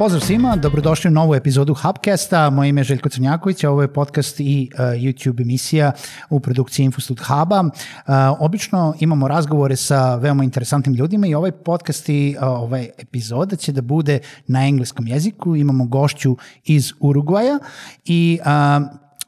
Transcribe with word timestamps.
Pozdrav 0.00 0.20
svima, 0.20 0.56
dobrodošli 0.56 1.08
u 1.08 1.10
novu 1.10 1.34
epizodu 1.34 1.74
Hubcasta. 1.74 2.50
Moje 2.50 2.68
ime 2.68 2.80
je 2.80 2.84
Željko 2.84 3.08
Crnjaković, 3.08 3.64
a 3.64 3.70
ovo 3.70 3.82
je 3.82 3.92
podcast 3.92 4.40
i 4.40 4.70
uh, 4.74 4.80
YouTube 4.80 5.42
emisija 5.42 5.92
u 6.30 6.40
produkciji 6.40 6.84
Infostud 6.84 7.20
Huba. 7.20 7.60
Uh, 7.60 7.70
obično 8.38 8.94
imamo 9.00 9.28
razgovore 9.28 9.76
sa 9.76 10.16
veoma 10.16 10.44
interesantnim 10.44 10.94
ljudima 10.94 11.26
i 11.26 11.34
ovaj 11.34 11.52
podcast 11.52 12.08
i 12.08 12.36
uh, 12.38 12.48
ovaj 12.48 12.88
epizoda 12.98 13.56
će 13.56 13.72
da 13.72 13.82
bude 13.82 14.18
na 14.46 14.66
engleskom 14.66 15.06
jeziku. 15.06 15.56
Imamo 15.56 15.86
gošću 15.86 16.36
iz 16.64 16.92
Urugvaja 17.00 17.58
i 18.04 18.38
uh, 18.40 18.86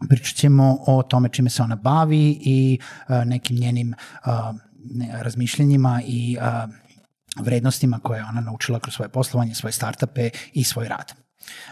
pričat 0.09 0.37
ćemo 0.37 0.79
o 0.87 1.03
tome 1.03 1.29
čime 1.29 1.51
se 1.51 1.63
ona 1.63 1.77
bavi 1.77 2.39
i 2.41 2.79
uh, 3.09 3.25
nekim 3.25 3.57
njenim 3.57 3.95
uh, 4.27 4.33
razmišljenjima 5.23 6.01
i 6.07 6.37
uh, 6.41 6.75
vrednostima 7.37 7.99
koje 7.99 8.19
je 8.19 8.25
ona 8.25 8.41
naučila 8.41 8.81
kroz 8.81 8.95
svoje 8.95 9.09
poslovanje, 9.09 9.55
svoje 9.55 9.73
startupe 9.73 10.31
i 10.53 10.65
svoj 10.65 10.89
rad. 10.89 11.13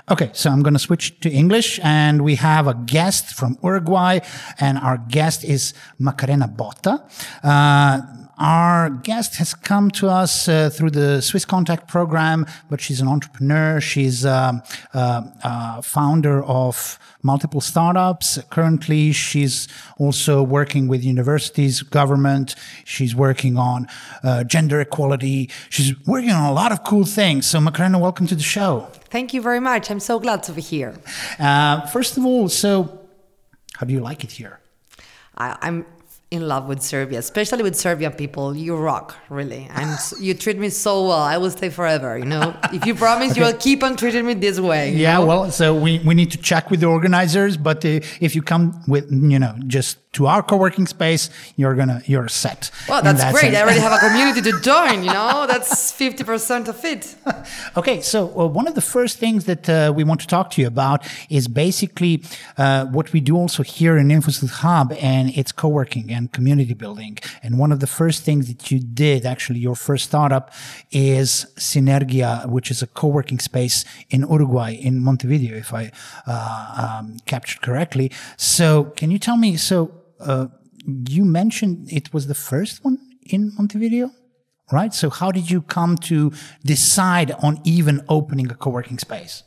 Okay, 0.06 0.28
so 0.32 0.50
I'm 0.50 0.62
going 0.62 0.74
to 0.74 0.78
switch 0.78 1.20
to 1.20 1.28
English, 1.28 1.78
and 1.82 2.20
we 2.20 2.36
have 2.36 2.70
a 2.70 2.74
guest 2.74 3.34
from 3.36 3.56
Uruguay, 3.62 4.20
and 4.58 4.78
our 4.78 4.98
guest 5.08 5.44
is 5.44 5.74
Macarena 5.98 6.46
Botta. 6.48 6.98
Uh, 7.42 8.20
our 8.40 8.88
guest 8.88 9.36
has 9.36 9.54
come 9.54 9.90
to 9.90 10.08
us 10.08 10.48
uh, 10.48 10.70
through 10.70 10.90
the 10.90 11.20
Swiss 11.20 11.44
Contact 11.44 11.88
program, 11.88 12.46
but 12.70 12.80
she's 12.80 13.00
an 13.00 13.06
entrepreneur. 13.06 13.80
She's 13.80 14.24
a, 14.24 14.62
a, 14.94 15.24
a 15.44 15.82
founder 15.82 16.42
of 16.44 16.98
multiple 17.22 17.60
startups. 17.60 18.38
Currently, 18.48 19.12
she's 19.12 19.68
also 19.98 20.42
working 20.42 20.88
with 20.88 21.04
universities, 21.04 21.82
government. 21.82 22.54
She's 22.86 23.14
working 23.14 23.58
on 23.58 23.86
uh, 24.24 24.44
gender 24.44 24.80
equality. 24.80 25.50
She's 25.68 25.94
working 26.06 26.30
on 26.30 26.50
a 26.50 26.52
lot 26.54 26.72
of 26.72 26.82
cool 26.82 27.04
things. 27.04 27.46
So, 27.46 27.60
Macarena, 27.60 27.98
welcome 27.98 28.26
to 28.28 28.34
the 28.34 28.42
show. 28.42 28.88
Thank 29.10 29.34
you 29.34 29.42
very 29.42 29.60
much. 29.60 29.90
I'm 29.90 30.00
so 30.00 30.18
glad 30.18 30.42
to 30.44 30.52
be 30.52 30.62
here. 30.62 30.94
Uh, 31.38 31.86
first 31.88 32.16
of 32.16 32.24
all, 32.24 32.48
so 32.48 33.00
how 33.74 33.84
do 33.84 33.92
you 33.92 34.00
like 34.00 34.24
it 34.24 34.32
here? 34.32 34.60
I, 35.36 35.58
I'm 35.60 35.84
in 36.30 36.46
love 36.46 36.68
with 36.68 36.80
Serbia, 36.80 37.18
especially 37.18 37.62
with 37.62 37.74
Serbian 37.74 38.12
people. 38.12 38.56
You 38.56 38.76
rock, 38.76 39.16
really, 39.28 39.68
and 39.72 39.98
you 40.20 40.34
treat 40.34 40.58
me 40.58 40.68
so 40.70 41.08
well. 41.08 41.18
I 41.18 41.38
will 41.38 41.50
stay 41.50 41.70
forever. 41.70 42.16
You 42.16 42.24
know, 42.24 42.56
if 42.72 42.86
you 42.86 42.94
promise, 42.94 43.32
okay. 43.32 43.40
you 43.40 43.46
will 43.46 43.58
keep 43.58 43.82
on 43.82 43.96
treating 43.96 44.26
me 44.26 44.34
this 44.34 44.60
way. 44.60 44.92
Yeah, 44.92 45.14
know? 45.14 45.26
well, 45.26 45.50
so 45.50 45.74
we, 45.74 45.98
we 46.00 46.14
need 46.14 46.30
to 46.30 46.38
check 46.38 46.70
with 46.70 46.80
the 46.80 46.86
organizers, 46.86 47.56
but 47.56 47.84
uh, 47.84 48.00
if 48.20 48.34
you 48.34 48.42
come 48.42 48.82
with 48.86 49.10
you 49.10 49.38
know 49.38 49.54
just 49.66 49.98
to 50.12 50.26
our 50.26 50.42
co-working 50.42 50.86
space, 50.88 51.30
you're 51.56 51.74
gonna 51.74 52.02
you're 52.04 52.28
set. 52.28 52.70
Well, 52.88 53.00
that's 53.00 53.20
that 53.20 53.32
great. 53.32 53.52
Sense. 53.52 53.56
I 53.56 53.62
already 53.62 53.80
have 53.86 53.92
a 53.92 54.08
community 54.08 54.42
to 54.50 54.60
join. 54.60 55.04
You 55.04 55.12
know, 55.12 55.46
that's 55.46 55.92
fifty 55.92 56.24
percent 56.24 56.66
of 56.68 56.84
it. 56.84 57.14
okay, 57.76 58.00
so 58.00 58.26
uh, 58.38 58.46
one 58.46 58.66
of 58.66 58.74
the 58.74 58.80
first 58.80 59.18
things 59.18 59.44
that 59.44 59.68
uh, 59.68 59.92
we 59.94 60.02
want 60.02 60.20
to 60.20 60.26
talk 60.26 60.50
to 60.52 60.60
you 60.60 60.66
about 60.66 61.06
is 61.28 61.46
basically 61.46 62.24
uh, 62.58 62.86
what 62.86 63.12
we 63.12 63.20
do 63.20 63.36
also 63.36 63.62
here 63.62 63.96
in 63.96 64.08
Infostud 64.08 64.50
Hub, 64.50 64.92
and 65.00 65.30
it's 65.36 65.52
co-working 65.52 66.10
and 66.10 66.32
community 66.32 66.74
building. 66.74 67.18
And 67.42 67.58
one 67.58 67.70
of 67.70 67.78
the 67.78 67.86
first 67.86 68.24
things 68.24 68.48
that 68.48 68.70
you 68.70 68.80
did, 68.80 69.24
actually, 69.24 69.60
your 69.60 69.76
first 69.76 70.06
startup, 70.06 70.52
is 70.90 71.46
Synergia, 71.56 72.46
which 72.46 72.70
is 72.72 72.82
a 72.82 72.88
co-working 72.88 73.38
space 73.38 73.84
in 74.10 74.22
Uruguay, 74.22 74.72
in 74.72 75.00
Montevideo, 75.00 75.56
if 75.56 75.72
I 75.72 75.92
uh, 76.26 76.98
um, 76.98 77.18
captured 77.26 77.62
correctly. 77.62 78.10
So, 78.36 78.84
can 78.96 79.12
you 79.12 79.20
tell 79.20 79.36
me 79.36 79.56
so? 79.56 79.99
Uh, 80.20 80.46
you 81.08 81.24
mentioned 81.24 81.92
it 81.92 82.12
was 82.12 82.26
the 82.26 82.34
first 82.34 82.84
one 82.84 82.98
in 83.24 83.52
Montevideo, 83.56 84.10
right? 84.72 84.92
So 84.94 85.10
how 85.10 85.30
did 85.30 85.50
you 85.50 85.62
come 85.62 85.96
to 85.98 86.32
decide 86.64 87.32
on 87.42 87.60
even 87.64 88.02
opening 88.08 88.50
a 88.50 88.54
co-working 88.54 88.98
space? 88.98 89.42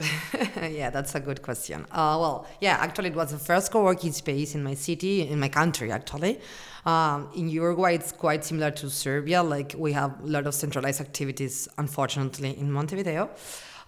yeah, 0.62 0.90
that's 0.90 1.14
a 1.16 1.20
good 1.20 1.42
question. 1.42 1.84
Uh, 1.90 2.16
well, 2.20 2.46
yeah, 2.60 2.76
actually, 2.80 3.08
it 3.08 3.16
was 3.16 3.32
the 3.32 3.38
first 3.38 3.72
co-working 3.72 4.12
space 4.12 4.54
in 4.54 4.62
my 4.62 4.74
city, 4.74 5.22
in 5.22 5.40
my 5.40 5.48
country, 5.48 5.90
actually. 5.90 6.40
Um, 6.86 7.28
in 7.34 7.48
Uruguay, 7.48 7.94
it's 7.94 8.12
quite 8.12 8.44
similar 8.44 8.70
to 8.70 8.88
Serbia. 8.88 9.42
Like 9.42 9.74
we 9.76 9.92
have 9.92 10.20
a 10.22 10.26
lot 10.26 10.46
of 10.46 10.54
centralized 10.54 11.00
activities, 11.00 11.68
unfortunately, 11.78 12.56
in 12.58 12.70
Montevideo. 12.70 13.28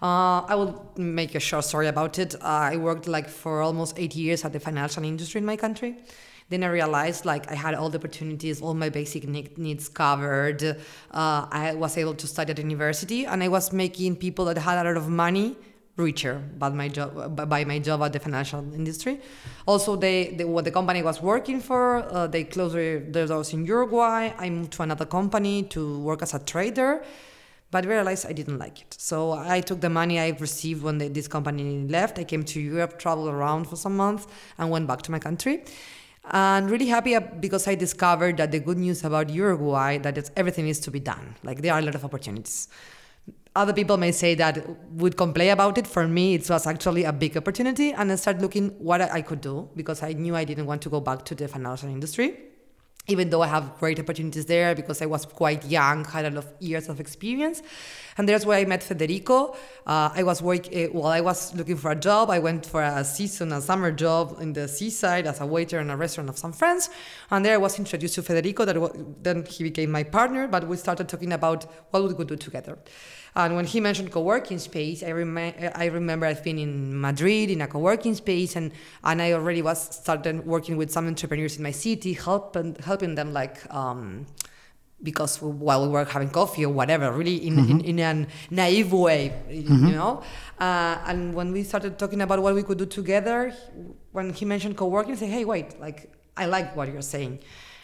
Uh, 0.01 0.41
I 0.41 0.55
will 0.55 0.91
make 0.97 1.35
a 1.35 1.39
short 1.39 1.63
story 1.63 1.87
about 1.87 2.19
it. 2.19 2.35
Uh, 2.35 2.71
I 2.73 2.77
worked 2.77 3.07
like 3.07 3.29
for 3.29 3.61
almost 3.61 3.97
eight 3.97 4.15
years 4.15 4.43
at 4.43 4.51
the 4.51 4.59
financial 4.59 5.03
industry 5.03 5.39
in 5.39 5.45
my 5.45 5.55
country. 5.55 5.95
Then 6.51 6.65
I 6.65 6.67
realized 6.67 7.23
like 7.23 7.49
I 7.49 7.55
had 7.55 7.75
all 7.75 7.89
the 7.89 7.97
opportunities, 7.97 8.61
all 8.61 8.73
my 8.73 8.89
basic 8.89 9.25
needs 9.25 9.87
covered. 9.87 10.61
Uh, 10.61 11.47
I 11.49 11.73
was 11.75 11.97
able 11.97 12.13
to 12.15 12.27
study 12.27 12.51
at 12.51 12.57
university, 12.57 13.25
and 13.25 13.41
I 13.41 13.47
was 13.47 13.71
making 13.71 14.17
people 14.17 14.43
that 14.45 14.57
had 14.57 14.77
a 14.77 14.83
lot 14.83 14.97
of 14.97 15.07
money 15.07 15.55
richer 15.95 16.41
by 16.57 16.67
my 16.69 16.89
job 16.89 17.09
by 17.49 17.63
my 17.63 17.79
job 17.79 18.01
at 18.01 18.11
the 18.11 18.19
financial 18.19 18.59
industry. 18.73 19.21
Also, 19.65 19.95
they, 19.95 20.35
they 20.37 20.43
what 20.43 20.65
the 20.65 20.71
company 20.71 21.01
was 21.01 21.21
working 21.21 21.61
for, 21.61 22.03
uh, 22.11 22.27
they 22.27 22.43
closed 22.43 22.75
their, 22.75 22.99
doors 22.99 23.53
in 23.53 23.65
Uruguay. 23.65 24.33
I 24.37 24.49
moved 24.49 24.73
to 24.73 24.81
another 24.83 25.05
company 25.05 25.63
to 25.75 25.99
work 25.99 26.21
as 26.21 26.33
a 26.33 26.39
trader 26.39 27.01
but 27.73 27.85
realized 27.85 28.25
I 28.27 28.33
didn't 28.33 28.59
like 28.59 28.81
it. 28.81 28.97
So 28.99 29.31
I 29.31 29.61
took 29.61 29.79
the 29.79 29.89
money 29.89 30.19
I 30.19 30.35
received 30.41 30.83
when 30.83 30.97
this 30.97 31.29
company 31.29 31.87
left. 31.87 32.19
I 32.19 32.25
came 32.25 32.43
to 32.43 32.59
Europe, 32.59 32.99
traveled 32.99 33.29
around 33.29 33.69
for 33.69 33.77
some 33.77 33.95
months, 33.95 34.27
and 34.57 34.69
went 34.69 34.87
back 34.87 35.01
to 35.03 35.11
my 35.11 35.19
country 35.19 35.63
and 36.29 36.69
really 36.69 36.87
happy 36.87 37.17
because 37.39 37.67
I 37.67 37.75
discovered 37.75 38.37
that 38.37 38.51
the 38.51 38.59
good 38.59 38.77
news 38.77 39.03
about 39.03 39.29
Uruguay 39.29 39.97
that 39.99 40.29
everything 40.35 40.65
needs 40.65 40.79
to 40.81 40.91
be 40.91 40.99
done. 40.99 41.35
Like 41.43 41.61
there 41.61 41.73
are 41.73 41.79
a 41.79 41.81
lot 41.81 41.95
of 41.95 42.05
opportunities. 42.05 42.67
Other 43.53 43.73
people 43.73 43.97
may 43.97 44.13
say 44.13 44.35
that 44.35 44.65
would 44.91 45.17
complain 45.17 45.49
about 45.49 45.77
it. 45.77 45.85
For 45.85 46.07
me, 46.07 46.35
it 46.35 46.49
was 46.49 46.65
actually 46.65 47.03
a 47.03 47.11
big 47.11 47.35
opportunity, 47.35 47.91
and 47.91 48.09
I 48.09 48.15
started 48.15 48.41
looking 48.41 48.69
what 48.79 49.01
I 49.01 49.21
could 49.21 49.41
do 49.41 49.69
because 49.75 50.01
I 50.03 50.13
knew 50.13 50.35
I 50.37 50.45
didn't 50.45 50.67
want 50.67 50.81
to 50.83 50.89
go 50.89 51.01
back 51.01 51.25
to 51.25 51.35
the 51.35 51.49
financial 51.49 51.89
industry 51.89 52.51
even 53.07 53.29
though 53.29 53.41
I 53.41 53.47
have 53.47 53.77
great 53.79 53.99
opportunities 53.99 54.45
there 54.45 54.75
because 54.75 55.01
I 55.01 55.05
was 55.05 55.25
quite 55.25 55.65
young, 55.65 56.05
had 56.05 56.25
a 56.25 56.29
lot 56.29 56.45
of 56.45 56.53
years 56.59 56.87
of 56.87 56.99
experience. 56.99 57.61
And 58.17 58.27
there's 58.27 58.45
where 58.45 58.59
I 58.59 58.65
met 58.65 58.83
Federico. 58.83 59.55
Uh, 59.85 60.09
I 60.13 60.23
was 60.23 60.41
work 60.41 60.67
uh, 60.67 60.87
while 60.87 61.11
I 61.11 61.21
was 61.21 61.55
looking 61.55 61.77
for 61.77 61.91
a 61.91 61.95
job. 61.95 62.29
I 62.29 62.39
went 62.39 62.65
for 62.65 62.83
a 62.83 63.03
season, 63.03 63.51
a 63.51 63.61
summer 63.61 63.91
job 63.91 64.37
in 64.41 64.53
the 64.53 64.67
seaside 64.67 65.27
as 65.27 65.41
a 65.41 65.45
waiter 65.45 65.79
in 65.79 65.89
a 65.89 65.97
restaurant 65.97 66.29
of 66.29 66.37
some 66.37 66.53
friends. 66.53 66.89
And 67.29 67.45
there 67.45 67.55
I 67.55 67.57
was 67.57 67.79
introduced 67.79 68.15
to 68.15 68.23
Federico. 68.23 68.65
That 68.65 69.23
then 69.23 69.45
he 69.45 69.63
became 69.63 69.91
my 69.91 70.03
partner. 70.03 70.47
But 70.47 70.67
we 70.67 70.77
started 70.77 71.07
talking 71.07 71.33
about 71.33 71.65
what 71.91 72.07
we 72.07 72.13
could 72.13 72.27
do 72.27 72.35
together. 72.35 72.77
And 73.33 73.55
when 73.55 73.65
he 73.65 73.79
mentioned 73.79 74.11
co-working 74.11 74.59
space, 74.59 75.03
I, 75.03 75.11
rem- 75.11 75.37
I 75.37 75.85
remember 75.85 76.25
I've 76.25 76.43
been 76.43 76.59
in 76.59 76.99
Madrid 76.99 77.49
in 77.49 77.61
a 77.61 77.67
co-working 77.67 78.13
space, 78.13 78.57
and, 78.57 78.73
and 79.05 79.21
I 79.21 79.31
already 79.31 79.61
was 79.61 79.95
started 79.95 80.45
working 80.45 80.75
with 80.75 80.91
some 80.91 81.07
entrepreneurs 81.07 81.55
in 81.55 81.63
my 81.63 81.71
city, 81.71 82.11
helping 82.13 82.75
helping 82.83 83.15
them 83.15 83.31
like. 83.31 83.73
Um, 83.73 84.25
because 85.03 85.41
while 85.41 85.83
we 85.83 85.89
were 85.89 86.05
having 86.05 86.29
coffee 86.29 86.65
or 86.65 86.73
whatever, 86.73 87.11
really 87.11 87.47
in, 87.47 87.55
mm-hmm. 87.55 87.79
in, 87.79 87.99
in, 87.99 87.99
a 87.99 88.27
naive 88.49 88.93
way, 88.93 89.33
mm-hmm. 89.49 89.87
you 89.87 89.95
know. 89.95 90.21
Uh, 90.59 90.97
and 91.07 91.33
when 91.33 91.51
we 91.51 91.63
started 91.63 91.97
talking 91.97 92.21
about 92.21 92.41
what 92.41 92.53
we 92.53 92.63
could 92.63 92.77
do 92.77 92.85
together, 92.85 93.53
when 94.11 94.31
he 94.31 94.45
mentioned 94.45 94.77
co-working, 94.77 95.13
I 95.13 95.17
said, 95.17 95.29
"Hey, 95.29 95.45
wait! 95.45 95.79
Like, 95.79 96.11
I 96.37 96.45
like 96.45 96.75
what 96.75 96.91
you're 96.91 97.01
saying." 97.01 97.39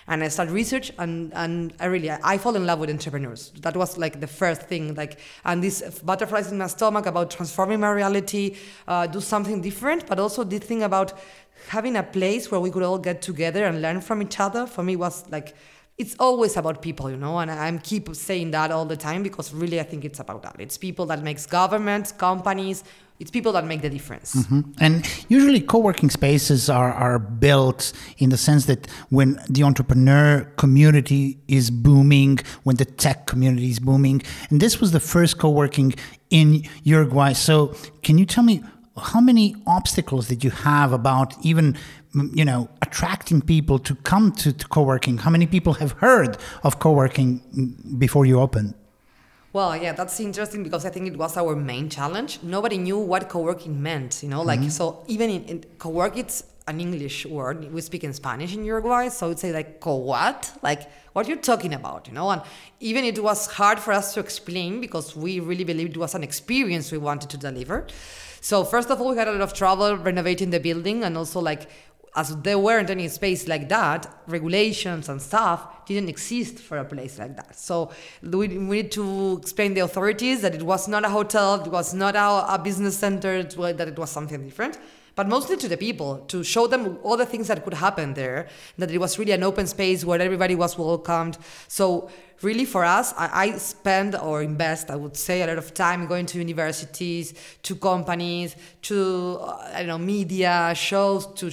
and 0.08 0.24
I 0.24 0.30
started 0.30 0.54
research 0.54 0.92
and 0.98 1.34
and 1.34 1.74
I 1.80 1.86
really 1.86 2.10
I 2.10 2.38
fall 2.38 2.56
in 2.56 2.66
love 2.66 2.80
with 2.80 2.90
entrepreneurs. 2.90 3.52
That 3.62 3.76
was 3.76 3.98
like 3.98 4.20
the 4.20 4.28
first 4.28 4.62
thing. 4.64 4.96
Like 4.96 5.20
and 5.44 5.62
these 5.62 5.82
butterflies 6.00 6.52
in 6.52 6.58
my 6.58 6.68
stomach 6.68 7.06
about 7.06 7.32
transforming 7.32 7.82
my 7.82 7.92
reality, 7.92 8.56
uh, 8.88 9.08
do 9.08 9.20
something 9.20 9.62
different, 9.62 10.08
but 10.08 10.20
also 10.20 10.44
the 10.44 10.60
thing 10.60 10.84
about 10.84 11.14
having 11.68 11.98
a 11.98 12.04
place 12.04 12.50
where 12.50 12.62
we 12.62 12.72
could 12.72 12.84
all 12.84 12.98
get 12.98 13.22
together 13.22 13.66
and 13.66 13.82
learn 13.82 14.00
from 14.00 14.22
each 14.22 14.40
other. 14.40 14.66
For 14.66 14.84
me 14.84 14.96
was 14.96 15.30
like 15.30 15.56
it's 15.98 16.16
always 16.20 16.56
about 16.58 16.82
people, 16.82 17.10
you 17.10 17.18
know, 17.18 17.40
and 17.40 17.50
I 17.50 17.76
keep 17.78 18.16
saying 18.16 18.52
that 18.52 18.70
all 18.72 18.86
the 18.86 18.98
time 18.98 19.24
because 19.24 19.52
really 19.52 19.80
I 19.80 19.84
think 19.84 20.06
it's 20.06 20.20
about 20.20 20.44
that. 20.44 20.56
It's 20.60 20.78
people 20.78 21.08
that 21.08 21.24
makes 21.24 21.48
governments, 21.48 22.12
companies, 22.12 22.84
it's 23.20 23.32
people 23.32 23.52
that 23.54 23.66
make 23.66 23.82
the 23.82 23.90
difference. 23.90 24.36
Mm-hmm. 24.36 24.62
And 24.80 25.10
usually 25.28 25.60
co-working 25.60 26.12
spaces 26.12 26.70
are, 26.70 26.94
are 26.94 27.18
built 27.18 27.94
in 28.20 28.30
the 28.30 28.38
sense 28.38 28.66
that 28.66 28.86
when 29.10 29.42
the 29.50 29.64
entrepreneur 29.64 30.44
community 30.58 31.40
is 31.48 31.72
booming, 31.72 32.40
when 32.64 32.76
the 32.76 32.86
tech 32.86 33.26
community 33.26 33.72
is 33.72 33.80
booming, 33.80 34.22
and 34.52 34.62
this 34.62 34.80
was 34.80 34.92
the 34.92 35.00
first 35.00 35.40
co-working 35.40 35.96
in 36.30 36.64
Uruguay. 36.84 37.34
So 37.34 37.74
can 38.04 38.20
you 38.20 38.26
tell 38.28 38.44
me 38.44 38.64
how 38.98 39.22
many 39.22 39.56
obstacles 39.66 40.28
did 40.28 40.44
you 40.44 40.50
have 40.50 40.92
about 40.94 41.34
even 41.46 41.78
you 42.34 42.46
know 42.46 42.70
attracting 42.82 43.42
people 43.42 43.78
to 43.80 43.96
come 43.96 44.32
to, 44.32 44.52
to 44.52 44.68
co-working 44.68 45.18
how 45.18 45.30
many 45.30 45.46
people 45.46 45.74
have 45.74 45.92
heard 45.94 46.38
of 46.64 46.80
co-working 46.80 47.42
before 47.98 48.26
you 48.26 48.40
opened 48.40 48.74
well, 49.54 49.76
yeah, 49.76 49.94
that's 49.94 50.20
interesting 50.20 50.62
because 50.62 50.86
I 50.86 50.90
think 50.90 51.08
it 51.08 51.18
was 51.18 51.36
our 51.36 51.56
main 51.56 51.90
challenge. 51.90 52.44
Nobody 52.44 52.78
knew 52.78 53.00
what 53.00 53.28
co-working 53.28 53.82
meant, 53.82 54.22
you 54.22 54.30
know, 54.30 54.44
like, 54.44 54.60
mm-hmm. 54.60 54.70
so 54.70 55.04
even 55.08 55.32
in, 55.32 55.44
in 55.46 55.64
co-work, 55.80 56.16
it's 56.16 56.44
an 56.68 56.82
English 56.82 57.26
word. 57.26 57.72
We 57.74 57.82
speak 57.82 58.04
in 58.04 58.14
Spanish 58.14 58.54
in 58.54 58.66
Uruguay, 58.66 59.08
so 59.10 59.32
it's 59.32 59.42
say 59.42 59.54
like 59.54 59.80
"co 59.80 59.96
what?" 59.96 60.52
Like 60.62 60.90
what 61.14 61.26
are 61.26 61.30
you're 61.30 61.40
talking 61.40 61.74
about, 61.74 62.08
you 62.08 62.14
know. 62.14 62.30
And 62.30 62.42
even 62.80 63.06
it 63.06 63.24
was 63.24 63.48
hard 63.48 63.80
for 63.80 63.94
us 63.94 64.14
to 64.14 64.20
explain 64.20 64.82
because 64.82 65.16
we 65.16 65.40
really 65.40 65.64
believed 65.64 65.96
it 65.96 66.00
was 66.00 66.14
an 66.14 66.24
experience 66.24 66.92
we 66.92 66.98
wanted 66.98 67.30
to 67.32 67.38
deliver. 67.38 67.88
So 68.48 68.64
first 68.64 68.90
of 68.90 69.02
all, 69.02 69.10
we 69.10 69.18
had 69.18 69.28
a 69.28 69.34
lot 69.34 69.42
of 69.42 69.54
trouble 69.54 69.98
renovating 69.98 70.52
the 70.52 70.62
building, 70.62 71.04
and 71.04 71.18
also 71.18 71.42
like 71.42 71.70
as 72.16 72.34
there 72.44 72.58
weren't 72.58 72.90
any 72.90 73.10
space 73.10 73.46
like 73.46 73.68
that, 73.68 74.08
regulations 74.26 75.10
and 75.10 75.22
stuff 75.22 75.86
didn't 75.86 76.08
exist 76.08 76.60
for 76.60 76.78
a 76.78 76.86
place 76.86 77.20
like 77.20 77.36
that. 77.36 77.60
So 77.60 77.92
we, 78.24 78.48
we 78.48 78.84
need 78.84 78.92
to 78.94 79.38
explain 79.42 79.74
the 79.74 79.82
authorities 79.82 80.44
that 80.44 80.56
it 80.56 80.64
was 80.64 80.88
not 80.88 81.04
a 81.04 81.10
hotel, 81.10 81.56
it 81.56 81.70
was 81.70 81.94
not 81.94 82.16
a, 82.16 82.54
a 82.54 82.58
business 82.58 82.98
center, 82.98 83.44
that 83.44 83.88
it 83.90 84.00
was 84.00 84.10
something 84.12 84.42
different 84.46 84.80
but 85.18 85.28
mostly 85.28 85.58
to 85.58 85.68
the 85.68 85.76
people 85.76 86.20
to 86.28 86.44
show 86.44 86.68
them 86.68 87.00
all 87.02 87.18
the 87.18 87.26
things 87.26 87.48
that 87.48 87.64
could 87.64 87.74
happen 87.74 88.14
there 88.14 88.48
that 88.78 88.92
it 88.92 89.00
was 89.00 89.18
really 89.18 89.32
an 89.32 89.42
open 89.42 89.66
space 89.66 90.06
where 90.06 90.22
everybody 90.22 90.54
was 90.54 90.78
welcomed. 90.78 91.40
So 91.68 92.10
really 92.42 92.66
for 92.66 92.86
us 92.86 93.16
I, 93.18 93.30
I, 93.34 93.58
spend 93.58 94.16
or 94.16 94.44
invest 94.44 94.92
i 94.92 94.96
would 94.96 95.18
say 95.18 95.42
a 95.42 95.48
lot 95.48 95.58
of 95.58 95.74
time 95.74 96.06
going 96.06 96.28
to 96.28 96.38
universities 96.38 97.34
to 97.64 97.76
companies 97.76 98.56
to 98.84 99.40
uh, 99.42 99.72
i 99.74 99.80
don't 99.80 99.88
know 99.88 99.98
media 99.98 100.72
shows 100.76 101.26
to 101.40 101.52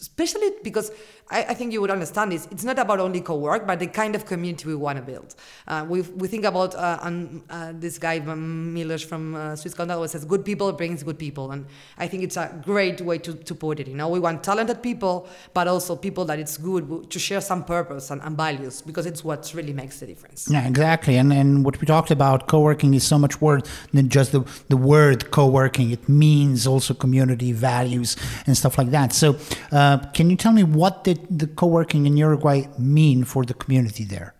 especially 0.00 0.50
because 0.62 0.90
I, 1.30 1.44
I, 1.44 1.54
think 1.54 1.72
you 1.72 1.80
would 1.80 1.90
understand 1.90 2.32
this. 2.32 2.48
It's 2.50 2.64
not 2.64 2.78
about 2.78 3.00
only 3.00 3.20
co-work, 3.20 3.66
but 3.66 3.78
the 3.78 3.86
kind 3.86 4.14
of 4.14 4.24
community 4.24 4.66
we 4.66 4.74
want 4.74 4.96
to 4.98 5.02
build. 5.02 5.34
Uh, 5.66 5.84
we 5.88 6.00
we 6.02 6.26
think 6.28 6.44
about 6.44 6.74
uh, 6.74 6.98
um, 7.02 7.42
uh, 7.50 7.72
this 7.74 7.98
guy 7.98 8.18
Milos 8.20 9.02
from 9.02 9.34
uh, 9.34 9.38
Swisscontact 9.52 9.94
always 9.94 10.12
says, 10.12 10.24
"Good 10.24 10.44
people 10.44 10.72
brings 10.72 11.02
good 11.02 11.18
people," 11.18 11.50
and 11.50 11.66
I 11.98 12.08
think 12.08 12.22
it's 12.22 12.36
a 12.36 12.58
great 12.64 13.00
way 13.00 13.18
to, 13.18 13.34
to 13.34 13.54
put 13.54 13.80
it. 13.80 13.88
You 13.88 13.94
know, 13.94 14.08
we 14.08 14.20
want 14.20 14.42
talented 14.42 14.82
people, 14.82 15.28
but 15.52 15.68
also 15.68 15.96
people 15.96 16.24
that 16.26 16.38
it's 16.38 16.56
good 16.56 17.10
to 17.10 17.18
share 17.18 17.40
some 17.40 17.64
purpose 17.64 18.10
and, 18.10 18.22
and 18.22 18.36
values 18.36 18.80
because 18.80 19.04
it's 19.04 19.22
what 19.22 19.52
really 19.54 19.72
makes 19.72 20.00
the 20.00 20.06
difference. 20.06 20.48
Yeah, 20.50 20.66
exactly. 20.66 21.16
And 21.16 21.32
and 21.32 21.64
what 21.64 21.78
we 21.80 21.86
talked 21.86 22.10
about, 22.10 22.48
co-working 22.48 22.94
is 22.94 23.04
so 23.04 23.18
much 23.18 23.40
more 23.40 23.60
than 23.92 24.08
just 24.08 24.32
the 24.32 24.44
the 24.68 24.76
word 24.76 25.30
co-working. 25.30 25.90
It 25.90 26.08
means 26.08 26.66
also 26.66 26.94
community 26.94 27.52
values 27.52 28.16
and 28.46 28.56
stuff 28.56 28.78
like 28.78 28.90
that. 28.90 29.12
So, 29.12 29.36
uh, 29.72 29.98
can 30.14 30.30
you 30.30 30.36
tell 30.36 30.52
me 30.52 30.64
what 30.64 31.04
did 31.04 31.17
the 31.30 31.46
co-working 31.46 32.06
in 32.06 32.16
Uruguay 32.16 32.66
mean 32.78 33.24
for 33.24 33.44
the 33.44 33.54
community 33.54 34.04
there? 34.04 34.34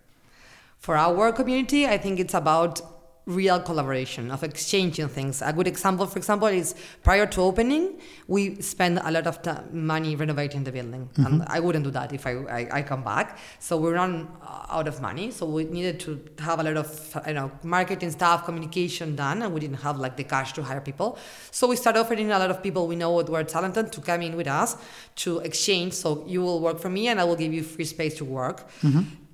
For 0.79 0.97
our 0.97 1.33
community, 1.33 1.87
I 1.87 1.99
think 1.99 2.19
it's 2.21 2.35
about 2.35 2.81
real 3.29 3.61
collaboration 3.61 4.31
of 4.31 4.43
exchanging 4.43 5.07
things. 5.09 5.43
A 5.43 5.53
good 5.53 5.69
example, 5.69 6.07
for 6.07 6.19
example, 6.19 6.49
is 6.49 6.75
prior 7.03 7.27
to 7.27 7.43
opening, 7.43 8.01
we 8.27 8.61
spend 8.63 8.99
a 9.05 9.11
lot 9.11 9.27
of 9.27 9.73
money 9.73 10.17
renovating 10.17 10.65
the 10.65 10.73
building, 10.73 11.11
mm-hmm. 11.13 11.27
and 11.27 11.45
I 11.47 11.61
wouldn't 11.61 11.85
do 11.85 11.91
that 11.91 12.13
if 12.15 12.27
I, 12.27 12.33
I, 12.33 12.69
I, 12.79 12.83
come 12.83 13.05
back. 13.05 13.39
So 13.59 13.77
we 13.77 13.91
run 13.91 14.29
out 14.71 14.89
of 14.89 15.03
money, 15.03 15.31
so 15.31 15.45
we 15.45 15.65
needed 15.65 16.01
to 16.01 16.21
have 16.39 16.59
a 16.61 16.63
lot 16.63 16.79
of 16.79 17.23
you 17.27 17.35
know 17.35 17.51
marketing 17.63 18.11
stuff, 18.11 18.47
communication 18.47 19.15
done, 19.15 19.43
and 19.43 19.53
we 19.53 19.61
didn't 19.61 19.83
have 19.83 19.99
like 19.99 20.17
the 20.17 20.25
cash 20.25 20.55
to 20.55 20.63
hire 20.63 20.81
people. 20.81 21.19
So 21.51 21.69
we 21.69 21.77
started 21.77 22.01
offering 22.01 22.31
a 22.33 22.39
lot 22.39 22.51
of 22.51 22.63
people 22.63 22.87
we 22.87 22.97
know 22.97 23.11
what 23.11 23.29
were 23.29 23.45
talented 23.45 23.93
to 23.93 24.01
come 24.01 24.23
in 24.23 24.37
with 24.37 24.49
us 24.49 24.79
to 25.17 25.41
exchange. 25.41 25.93
So 25.93 26.25
you 26.27 26.41
will 26.41 26.61
work 26.61 26.81
for 26.81 26.89
me, 26.89 27.09
and 27.09 27.21
I 27.21 27.25
will 27.25 27.37
give 27.37 27.53
you 27.53 27.63
free 27.63 27.85
space 27.85 28.15
to 28.17 28.25
work. 28.25 28.71
Mm-hmm 28.81 29.27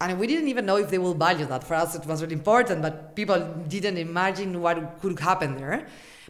and 0.00 0.18
we 0.18 0.26
didn't 0.26 0.48
even 0.48 0.66
know 0.66 0.76
if 0.76 0.90
they 0.90 0.98
will 0.98 1.14
value 1.14 1.46
that. 1.46 1.64
For 1.64 1.74
us, 1.74 1.94
it 1.94 2.04
was 2.06 2.22
really 2.22 2.34
important, 2.34 2.82
but 2.82 3.16
people 3.16 3.38
didn't 3.68 3.96
imagine 3.96 4.60
what 4.60 5.00
could 5.00 5.18
happen 5.18 5.56
there. 5.56 5.86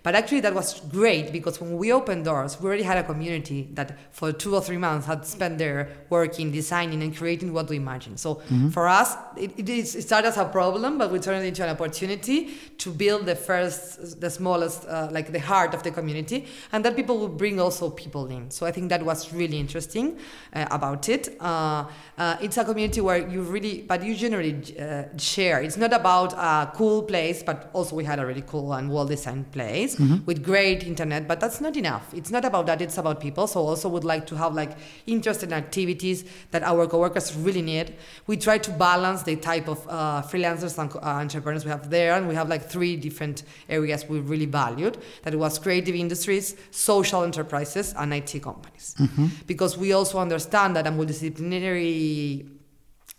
But 0.07 0.15
actually, 0.15 0.39
that 0.43 0.55
was 0.55 0.79
great 0.83 1.33
because 1.33 1.61
when 1.61 1.77
we 1.77 1.93
opened 1.93 2.27
doors, 2.27 2.61
we 2.61 2.69
already 2.69 2.85
had 2.85 2.97
a 2.97 3.03
community 3.03 3.69
that 3.73 3.99
for 4.13 4.31
two 4.31 4.55
or 4.55 4.61
three 4.61 4.77
months 4.77 5.05
had 5.05 5.27
spent 5.27 5.59
there 5.59 5.89
working, 6.11 6.53
designing, 6.53 7.03
and 7.03 7.13
creating 7.17 7.53
what 7.53 7.69
we 7.69 7.75
imagine. 7.79 8.17
So 8.17 8.37
mm-hmm. 8.37 8.69
for 8.69 8.87
us, 8.87 9.17
it, 9.37 9.51
it, 9.57 9.69
it 9.69 9.87
started 9.87 10.29
as 10.29 10.37
a 10.37 10.45
problem, 10.45 10.97
but 10.97 11.11
we 11.11 11.19
turned 11.19 11.45
it 11.45 11.49
into 11.49 11.65
an 11.65 11.71
opportunity 11.71 12.55
to 12.79 12.93
build 12.93 13.27
the 13.27 13.35
first, 13.35 14.21
the 14.21 14.31
smallest, 14.31 14.87
uh, 14.87 15.09
like 15.11 15.33
the 15.33 15.41
heart 15.41 15.75
of 15.75 15.83
the 15.83 15.91
community, 15.91 16.47
and 16.71 16.85
that 16.85 16.95
people 16.95 17.19
would 17.19 17.37
bring 17.37 17.59
also 17.59 17.91
people 17.91 18.27
in. 18.29 18.49
So 18.53 18.65
I 18.65 18.71
think 18.71 18.91
that 18.91 19.05
was 19.05 19.33
really 19.33 19.59
interesting 19.59 20.19
uh, 20.53 20.67
about 20.71 21.09
it. 21.09 21.37
Uh, 21.41 21.87
uh 22.17 22.37
it's 22.41 22.59
a 22.59 22.65
community 22.65 23.01
where 23.01 23.29
you 23.29 23.43
really, 23.43 23.83
but 23.83 24.05
you 24.05 24.15
generally 24.15 24.55
uh, 24.79 25.19
share. 25.19 25.63
It's 25.63 25.77
not 25.77 25.93
about 25.93 26.33
a 26.35 26.71
cool 26.77 27.03
place, 27.03 27.43
but 27.43 27.71
also 27.73 27.97
we 27.97 28.05
had 28.05 28.21
a 28.21 28.25
really 28.25 28.45
cool 28.47 28.73
and 28.73 28.89
well-designed 28.89 29.51
place 29.51 29.96
mm-hmm. 29.99 30.25
with 30.25 30.43
great 30.43 30.85
internet, 30.85 31.27
but 31.27 31.41
that's 31.41 31.61
not 31.61 31.77
enough. 31.77 32.13
It's 32.15 32.31
not 32.31 32.45
about 32.45 32.67
that. 32.67 32.81
It's 32.81 32.99
about 32.99 33.21
people. 33.21 33.47
So 33.47 33.61
also 33.61 33.89
would 33.89 34.05
like 34.05 34.27
to 34.29 34.37
have 34.37 34.55
like 34.55 34.73
interesting 35.07 35.53
activities 35.53 36.25
that 36.51 36.63
our 36.63 36.87
coworkers 36.87 37.35
really 37.35 37.63
need. 37.63 37.95
We 38.27 38.37
try 38.37 38.59
to 38.59 38.71
balance 38.71 39.23
the 39.23 39.37
type 39.37 39.69
of 39.69 39.87
uh, 39.89 40.23
freelancers 40.23 40.79
and 40.79 40.95
uh, 40.97 40.99
entrepreneurs 41.01 41.65
we 41.65 41.71
have 41.71 41.91
there, 41.91 42.15
and 42.15 42.29
we 42.29 42.35
have 42.35 42.49
like 42.49 42.69
three 42.69 42.97
different 42.97 43.43
areas 43.69 44.09
we 44.09 44.21
really 44.21 44.47
valued. 44.47 44.99
That 45.23 45.35
was 45.35 45.59
creative 45.59 45.95
industries, 45.95 46.57
social 46.71 47.23
enterprises, 47.23 47.95
and 47.97 48.13
IT 48.13 48.43
companies, 48.43 48.95
mm-hmm. 48.99 49.27
because 49.47 49.77
we 49.77 49.93
also 49.93 50.19
understand 50.19 50.77
that 50.77 50.87
a 50.87 50.91
multidisciplinary 50.91 52.56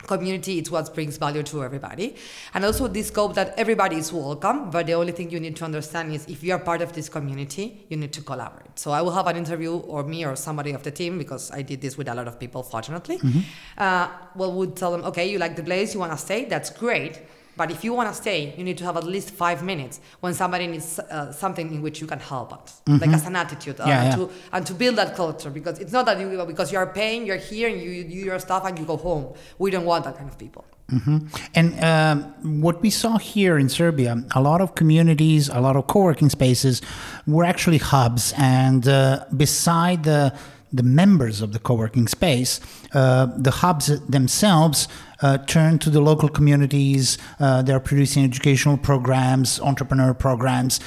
community 0.05 0.59
it's 0.59 0.69
what 0.69 0.94
brings 0.94 1.17
value 1.17 1.41
to 1.41 1.63
everybody. 1.63 2.15
And 2.53 2.63
also 2.63 2.88
this 2.88 3.07
scope 3.07 3.33
that 3.33 3.55
everybody 3.57 3.95
is 3.95 4.13
welcome 4.13 4.69
but 4.69 4.85
the 4.85 4.94
only 4.94 5.11
thing 5.11 5.31
you 5.31 5.39
need 5.39 5.55
to 5.55 5.65
understand 5.65 6.13
is 6.13 6.25
if 6.27 6.44
you 6.44 6.53
are 6.53 6.59
part 6.59 6.83
of 6.83 6.94
this 6.94 7.09
community 7.09 7.85
you 7.89 7.97
need 7.97 8.13
to 8.13 8.21
collaborate. 8.21 8.77
So 8.77 8.91
i 8.91 9.01
will 9.01 9.11
have 9.11 9.25
an 9.25 9.38
interview 9.38 9.73
or 9.75 10.03
me 10.03 10.23
or 10.23 10.35
somebody 10.35 10.71
of 10.71 10.83
the 10.83 10.91
team 10.91 11.17
because 11.17 11.49
i 11.51 11.63
did 11.63 11.81
this 11.81 11.97
with 11.97 12.07
a 12.07 12.13
lot 12.13 12.27
of 12.27 12.39
people 12.39 12.61
fortunately. 12.61 13.17
Mm-hmm. 13.17 13.39
uh, 13.79 14.09
well 14.35 14.53
would 14.53 14.75
tell 14.75 14.91
them 14.91 15.03
okay 15.05 15.29
you 15.31 15.39
like 15.39 15.55
the 15.55 15.63
place 15.63 15.95
you 15.95 15.99
want 15.99 16.11
to 16.11 16.17
stay? 16.17 16.45
That's 16.45 16.69
great 16.69 17.19
but 17.57 17.71
if 17.71 17.83
you 17.83 17.94
want 17.94 18.07
to 18.09 18.15
stay, 18.15 18.54
you 18.57 18.63
need 18.63 18.77
to 18.77 18.86
have 18.86 18.95
at 18.98 19.04
least 19.04 19.31
five 19.31 19.63
minutes 19.63 20.00
when 20.19 20.33
somebody 20.33 20.68
needs 20.68 21.00
uh, 21.00 21.31
something 21.31 21.74
in 21.74 21.81
which 21.81 22.00
you 22.00 22.07
can 22.07 22.19
help 22.19 22.54
us, 22.54 22.81
mm-hmm. 22.86 23.01
like 23.01 23.13
as 23.13 23.25
an 23.25 23.36
attitude, 23.36 23.80
uh, 23.80 23.86
yeah, 23.88 24.04
and, 24.04 24.15
To, 24.15 24.30
and 24.54 24.65
to 24.68 24.74
build 24.74 24.95
that 24.95 25.15
culture. 25.15 25.50
Because 25.50 25.80
it's 25.80 25.92
not 25.92 26.06
that 26.06 26.19
you 26.19 26.45
because 26.45 26.71
you 26.71 26.77
are 26.77 26.88
paying, 26.88 27.25
you're 27.25 27.38
here, 27.38 27.68
and 27.69 27.81
you, 27.81 28.04
do 28.04 28.15
your 28.15 28.39
stuff, 28.39 28.63
and 28.65 28.77
you 28.80 28.86
go 28.86 28.98
home. 28.98 29.33
We 29.57 29.71
don't 29.71 29.86
want 29.86 30.06
that 30.06 30.15
kind 30.18 30.30
of 30.30 30.38
people. 30.38 30.65
Mm-hmm. 30.92 31.18
And 31.54 31.83
um, 31.83 32.62
what 32.62 32.81
we 32.81 32.89
saw 32.89 33.18
here 33.18 33.57
in 33.57 33.68
Serbia, 33.68 34.24
a 34.33 34.42
lot 34.42 34.62
of 34.62 34.75
communities, 34.75 35.50
a 35.50 35.59
lot 35.59 35.75
of 35.75 35.88
co-working 35.88 36.30
spaces 36.30 36.81
were 37.25 37.44
actually 37.44 37.80
hubs, 37.80 38.33
and 38.38 38.88
uh, 38.88 39.25
beside 39.36 40.04
the 40.04 40.33
the 40.72 40.84
members 40.84 41.42
of 41.42 41.54
the 41.54 41.60
co-working 41.60 42.08
space, 42.08 42.60
uh, 42.94 43.28
the 43.38 43.52
hubs 43.52 43.88
themselves 44.08 44.88
uh, 45.21 45.38
turn 45.40 45.80
to 45.80 45.90
the 45.90 46.02
local 46.02 46.30
communities. 46.30 47.18
Uh, 47.40 47.62
they're 47.62 47.80
producing 47.80 48.24
educational 48.24 48.78
programs, 48.78 49.59
entrepreneur 49.62 50.14
programs. 50.14 50.80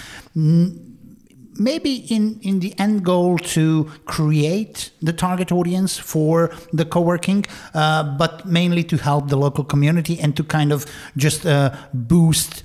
maybe 1.61 1.97
in, 2.09 2.41
in 2.43 2.61
the 2.61 2.73
end 2.79 3.05
goal 3.05 3.37
to 3.37 3.91
create 4.07 4.91
the 5.03 5.13
target 5.13 5.53
audience 5.53 5.99
for 5.99 6.51
the 6.73 6.85
co-working, 6.85 7.45
uh, 7.75 8.03
but 8.17 8.47
mainly 8.47 8.83
to 8.83 8.97
help 8.97 9.29
the 9.29 9.37
local 9.37 9.65
community 9.65 10.19
and 10.19 10.37
to 10.37 10.43
kind 10.43 10.73
of 10.73 10.87
just 11.17 11.45
uh, 11.45 11.75
boost 11.93 12.65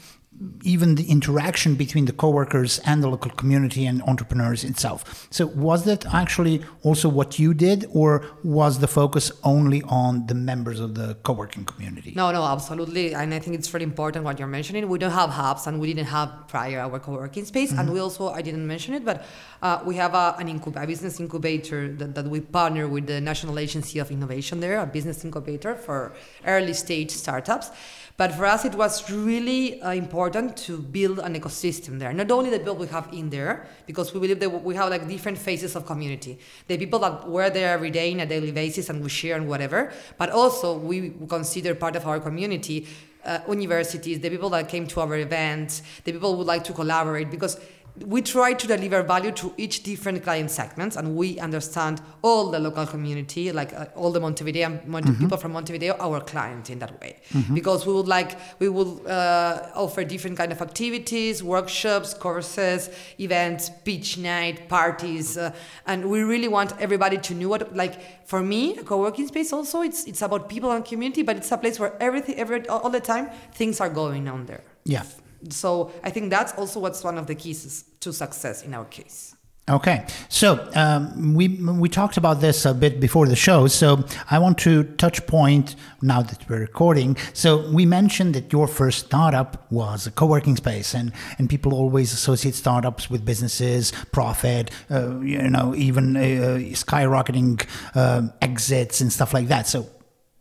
even 0.63 0.95
the 0.95 1.09
interaction 1.09 1.75
between 1.75 2.05
the 2.05 2.11
co-workers 2.11 2.79
and 2.79 3.01
the 3.01 3.07
local 3.07 3.31
community 3.31 3.85
and 3.85 4.01
entrepreneurs 4.03 4.63
itself. 4.63 5.27
So 5.29 5.47
was 5.47 5.85
that 5.85 6.05
actually 6.13 6.61
also 6.83 7.07
what 7.07 7.39
you 7.39 7.53
did 7.53 7.85
or 7.93 8.25
was 8.43 8.79
the 8.79 8.87
focus 8.87 9.31
only 9.43 9.81
on 9.83 10.27
the 10.27 10.35
members 10.35 10.79
of 10.79 10.95
the 10.95 11.15
co-working 11.23 11.63
community? 11.65 12.13
No, 12.15 12.31
no, 12.31 12.43
absolutely. 12.43 13.15
And 13.15 13.33
I 13.33 13.39
think 13.39 13.55
it's 13.55 13.69
very 13.69 13.83
important 13.83 14.25
what 14.25 14.37
you're 14.39 14.47
mentioning. 14.47 14.89
We 14.89 14.99
don't 14.99 15.11
have 15.11 15.29
hubs 15.29 15.67
and 15.67 15.79
we 15.79 15.93
didn't 15.93 16.07
have 16.07 16.47
prior 16.47 16.79
our 16.79 16.99
co-working 16.99 17.45
space. 17.45 17.71
Mm-hmm. 17.71 17.79
And 17.79 17.93
we 17.93 17.99
also, 17.99 18.29
I 18.29 18.41
didn't 18.41 18.67
mention 18.67 18.93
it, 18.93 19.05
but 19.05 19.25
uh, 19.61 19.81
we 19.85 19.95
have 19.95 20.13
a, 20.13 20.35
an 20.37 20.47
incub- 20.47 20.81
a 20.81 20.85
business 20.85 21.19
incubator 21.19 21.93
that, 21.93 22.13
that 22.15 22.25
we 22.25 22.41
partner 22.41 22.87
with 22.87 23.07
the 23.07 23.21
National 23.21 23.57
Agency 23.57 23.99
of 23.99 24.11
Innovation 24.11 24.59
there, 24.59 24.79
a 24.79 24.85
business 24.85 25.23
incubator 25.23 25.75
for 25.75 26.13
early 26.45 26.73
stage 26.73 27.11
startups. 27.11 27.71
But 28.17 28.31
for 28.31 28.45
us, 28.45 28.63
it 28.63 28.75
was 28.75 29.11
really 29.11 29.81
uh, 29.81 29.91
important 29.91 30.55
to 30.57 30.77
build 30.77 31.19
an 31.19 31.35
ecosystem 31.35 31.99
there. 31.99 32.13
Not 32.13 32.31
only 32.31 32.49
the 32.49 32.59
people 32.59 32.75
we 32.75 32.87
have 32.87 33.09
in 33.11 33.29
there, 33.29 33.67
because 33.85 34.13
we 34.13 34.21
believe 34.21 34.39
that 34.39 34.49
we 34.49 34.73
have 34.75 34.89
like 34.89 35.05
different 35.05 35.37
phases 35.37 35.75
of 35.75 35.85
community. 35.85 36.39
The 36.67 36.77
people 36.77 36.99
that 36.99 37.27
were 37.27 37.49
there 37.49 37.73
every 37.73 37.91
day 37.91 38.13
in 38.13 38.21
a 38.21 38.25
daily 38.25 38.53
basis 38.53 38.89
and 38.89 39.03
we 39.03 39.09
share 39.09 39.35
and 39.35 39.49
whatever, 39.49 39.91
but 40.17 40.29
also 40.29 40.77
we 40.77 41.13
consider 41.27 41.75
part 41.75 41.97
of 41.97 42.07
our 42.07 42.21
community 42.21 42.87
uh, 43.25 43.39
universities, 43.49 44.19
the 44.19 44.29
people 44.29 44.49
that 44.51 44.69
came 44.69 44.87
to 44.87 45.01
our 45.01 45.17
events, 45.17 45.81
the 46.05 46.13
people 46.13 46.31
who 46.31 46.37
would 46.37 46.47
like 46.47 46.63
to 46.63 46.73
collaborate, 46.73 47.29
because 47.29 47.59
we 48.07 48.21
try 48.21 48.53
to 48.53 48.67
deliver 48.67 49.01
value 49.03 49.31
to 49.31 49.53
each 49.57 49.83
different 49.83 50.21
client 50.23 50.51
segments 50.51 50.97
and 50.97 51.15
we 51.15 51.39
understand 51.39 52.01
all 52.21 52.51
the 52.51 52.59
local 52.59 52.85
community 52.85 53.51
like 53.53 53.71
uh, 53.73 53.85
all 53.95 54.11
the 54.11 54.19
montevideo 54.19 54.69
Monte- 54.85 55.05
Mm-hmm. 55.11 55.21
people 55.23 55.37
from 55.37 55.53
montevideo 55.53 55.95
our 55.99 56.19
clients 56.19 56.69
in 56.69 56.79
that 56.79 56.99
way 56.99 57.15
because 57.53 57.85
we 57.87 57.93
would 57.93 58.07
like 58.07 58.37
we 58.59 58.67
will 58.67 59.01
uh, 59.07 59.69
offer 59.75 60.03
different 60.03 60.35
kind 60.37 60.51
of 60.51 60.61
activities 60.61 61.41
workshops 61.41 62.13
courses 62.13 62.89
events 63.17 63.69
beach 63.85 64.17
night 64.17 64.67
parties 64.67 65.37
uh, 65.37 65.51
and 65.87 66.09
we 66.09 66.21
really 66.21 66.49
want 66.49 66.73
everybody 66.81 67.17
to 67.17 67.33
know 67.33 67.47
what 67.49 67.73
like 67.75 68.27
for 68.27 68.41
me 68.41 68.75
a 68.77 68.83
co-working 68.83 69.27
space 69.27 69.53
also 69.53 69.81
it's 69.81 70.03
it's 70.05 70.21
about 70.21 70.49
people 70.49 70.71
and 70.71 70.83
community 70.83 71.23
but 71.23 71.37
it's 71.37 71.51
a 71.51 71.57
place 71.57 71.79
where 71.79 71.93
everything 72.01 72.35
every 72.35 72.67
all 72.67 72.89
the 72.89 72.99
time 72.99 73.29
things 73.53 73.79
are 73.79 73.89
going 73.89 74.27
on 74.27 74.45
there 74.47 74.63
Yeah. 74.83 75.03
So 75.49 75.91
I 76.03 76.09
think 76.09 76.29
that's 76.29 76.53
also 76.53 76.79
what's 76.79 77.03
one 77.03 77.17
of 77.17 77.27
the 77.27 77.35
keys 77.35 77.85
to 77.99 78.13
success 78.13 78.63
in 78.63 78.73
our 78.73 78.85
case. 78.85 79.35
Okay, 79.67 80.05
so 80.29 80.69
um, 80.75 81.33
we 81.33 81.47
we 81.47 81.89
talked 81.89 82.17
about 82.17 82.39
this 82.39 82.67
a 82.67 82.73
bit 82.73 82.99
before 82.99 83.27
the 83.27 83.35
show. 83.35 83.65
So 83.65 84.05
I 84.29 84.37
want 84.37 84.59
to 84.59 84.83
touch 84.83 85.25
point 85.25 85.75
now 86.03 86.21
that 86.21 86.47
we're 86.47 86.59
recording. 86.59 87.17
So 87.33 87.67
we 87.71 87.83
mentioned 87.83 88.35
that 88.35 88.53
your 88.53 88.67
first 88.67 89.07
startup 89.07 89.65
was 89.71 90.05
a 90.05 90.11
co-working 90.11 90.55
space, 90.55 90.93
and 90.93 91.11
and 91.39 91.49
people 91.49 91.73
always 91.73 92.13
associate 92.13 92.53
startups 92.53 93.09
with 93.09 93.25
businesses, 93.25 93.91
profit, 94.11 94.69
uh, 94.91 95.19
you 95.21 95.49
know, 95.49 95.73
even 95.73 96.15
uh, 96.15 96.59
skyrocketing 96.75 97.65
uh, 97.95 98.27
exits 98.43 99.01
and 99.01 99.11
stuff 99.11 99.33
like 99.33 99.47
that. 99.47 99.67
So 99.67 99.87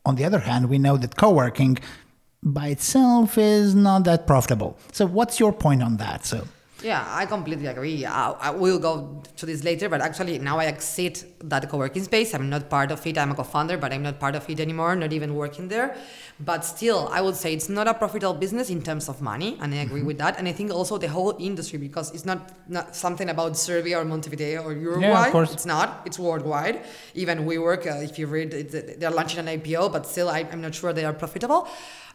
on 0.04 0.16
the 0.16 0.26
other 0.26 0.40
hand, 0.40 0.68
we 0.68 0.78
know 0.78 0.99
that 0.99 1.16
co-working 1.16 1.78
by 2.44 2.68
itself 2.68 3.38
is 3.38 3.74
not 3.74 4.04
that 4.04 4.26
profitable. 4.26 4.76
So 4.92 5.06
what's 5.06 5.40
your 5.40 5.52
point 5.52 5.82
on 5.82 5.96
that? 5.96 6.26
So. 6.26 6.46
Yeah, 6.82 7.02
I 7.08 7.24
completely 7.24 7.66
agree. 7.66 8.04
I, 8.04 8.32
I 8.32 8.50
will 8.50 8.78
go 8.78 9.22
to 9.36 9.46
this 9.46 9.64
later, 9.64 9.88
but 9.88 10.02
actually 10.02 10.38
now 10.38 10.58
I 10.58 10.66
exit 10.66 11.24
that 11.48 11.66
co-working 11.70 12.04
space. 12.04 12.34
I'm 12.34 12.50
not 12.50 12.68
part 12.68 12.92
of 12.92 13.06
it. 13.06 13.16
I'm 13.16 13.30
a 13.30 13.34
co-founder, 13.34 13.78
but 13.78 13.90
I'm 13.90 14.02
not 14.02 14.20
part 14.20 14.34
of 14.34 14.48
it 14.50 14.60
anymore. 14.60 14.94
Not 14.94 15.10
even 15.14 15.34
working 15.34 15.68
there. 15.68 15.96
But 16.38 16.62
still, 16.62 17.08
I 17.10 17.22
would 17.22 17.36
say 17.36 17.54
it's 17.54 17.70
not 17.70 17.88
a 17.88 17.94
profitable 17.94 18.34
business 18.34 18.68
in 18.68 18.82
terms 18.82 19.08
of 19.08 19.22
money, 19.22 19.56
and 19.62 19.72
I 19.72 19.78
agree 19.78 20.02
with 20.02 20.18
that. 20.18 20.38
And 20.38 20.46
I 20.46 20.52
think 20.52 20.72
also 20.72 20.98
the 20.98 21.08
whole 21.08 21.34
industry 21.38 21.78
because 21.78 22.12
it's 22.12 22.26
not 22.26 22.50
not 22.68 22.94
something 22.94 23.30
about 23.30 23.56
Serbia 23.56 24.00
or 24.00 24.04
Montevideo 24.04 24.62
or 24.62 24.72
Uruguay. 24.74 25.08
Yeah, 25.08 25.26
of 25.26 25.32
course. 25.32 25.54
It's 25.54 25.64
not. 25.64 26.02
It's 26.04 26.18
worldwide. 26.18 26.84
Even 27.14 27.46
WeWork, 27.46 27.86
uh, 27.86 28.02
if 28.02 28.18
you 28.18 28.26
read, 28.26 28.52
it, 28.52 29.00
they're 29.00 29.10
launching 29.10 29.38
an 29.38 29.46
IPO, 29.46 29.90
but 29.90 30.06
still, 30.06 30.28
I, 30.28 30.40
I'm 30.52 30.60
not 30.60 30.74
sure 30.74 30.92
they 30.92 31.06
are 31.06 31.14
profitable. 31.14 31.68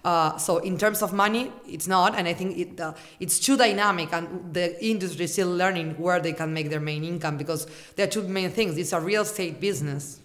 Uh, 0.04 0.38
so 0.38 0.58
in 0.60 0.78
terms 0.78 1.02
of 1.02 1.12
money, 1.12 1.52
it's 1.68 1.88
not, 1.88 2.16
and 2.16 2.28
I 2.28 2.34
think 2.34 2.58
it 2.58 2.80
uh, 2.80 2.94
it's 3.20 3.38
too 3.40 3.58
dynamic, 3.58 4.14
and 4.14 4.54
the 4.54 4.84
industry 4.84 5.26
is 5.26 5.34
still 5.34 5.54
learning 5.54 5.96
where 5.98 6.22
they 6.22 6.34
can 6.34 6.54
make 6.54 6.70
their 6.70 6.80
main 6.80 7.04
income 7.04 7.38
because 7.38 7.68
there 7.96 8.08
are 8.08 8.10
two 8.10 8.24
main 8.24 8.50
things. 8.50 8.78
It's 8.78 8.94
a 8.94 9.00
real 9.02 9.24
estate 9.24 9.60
business, 9.60 10.22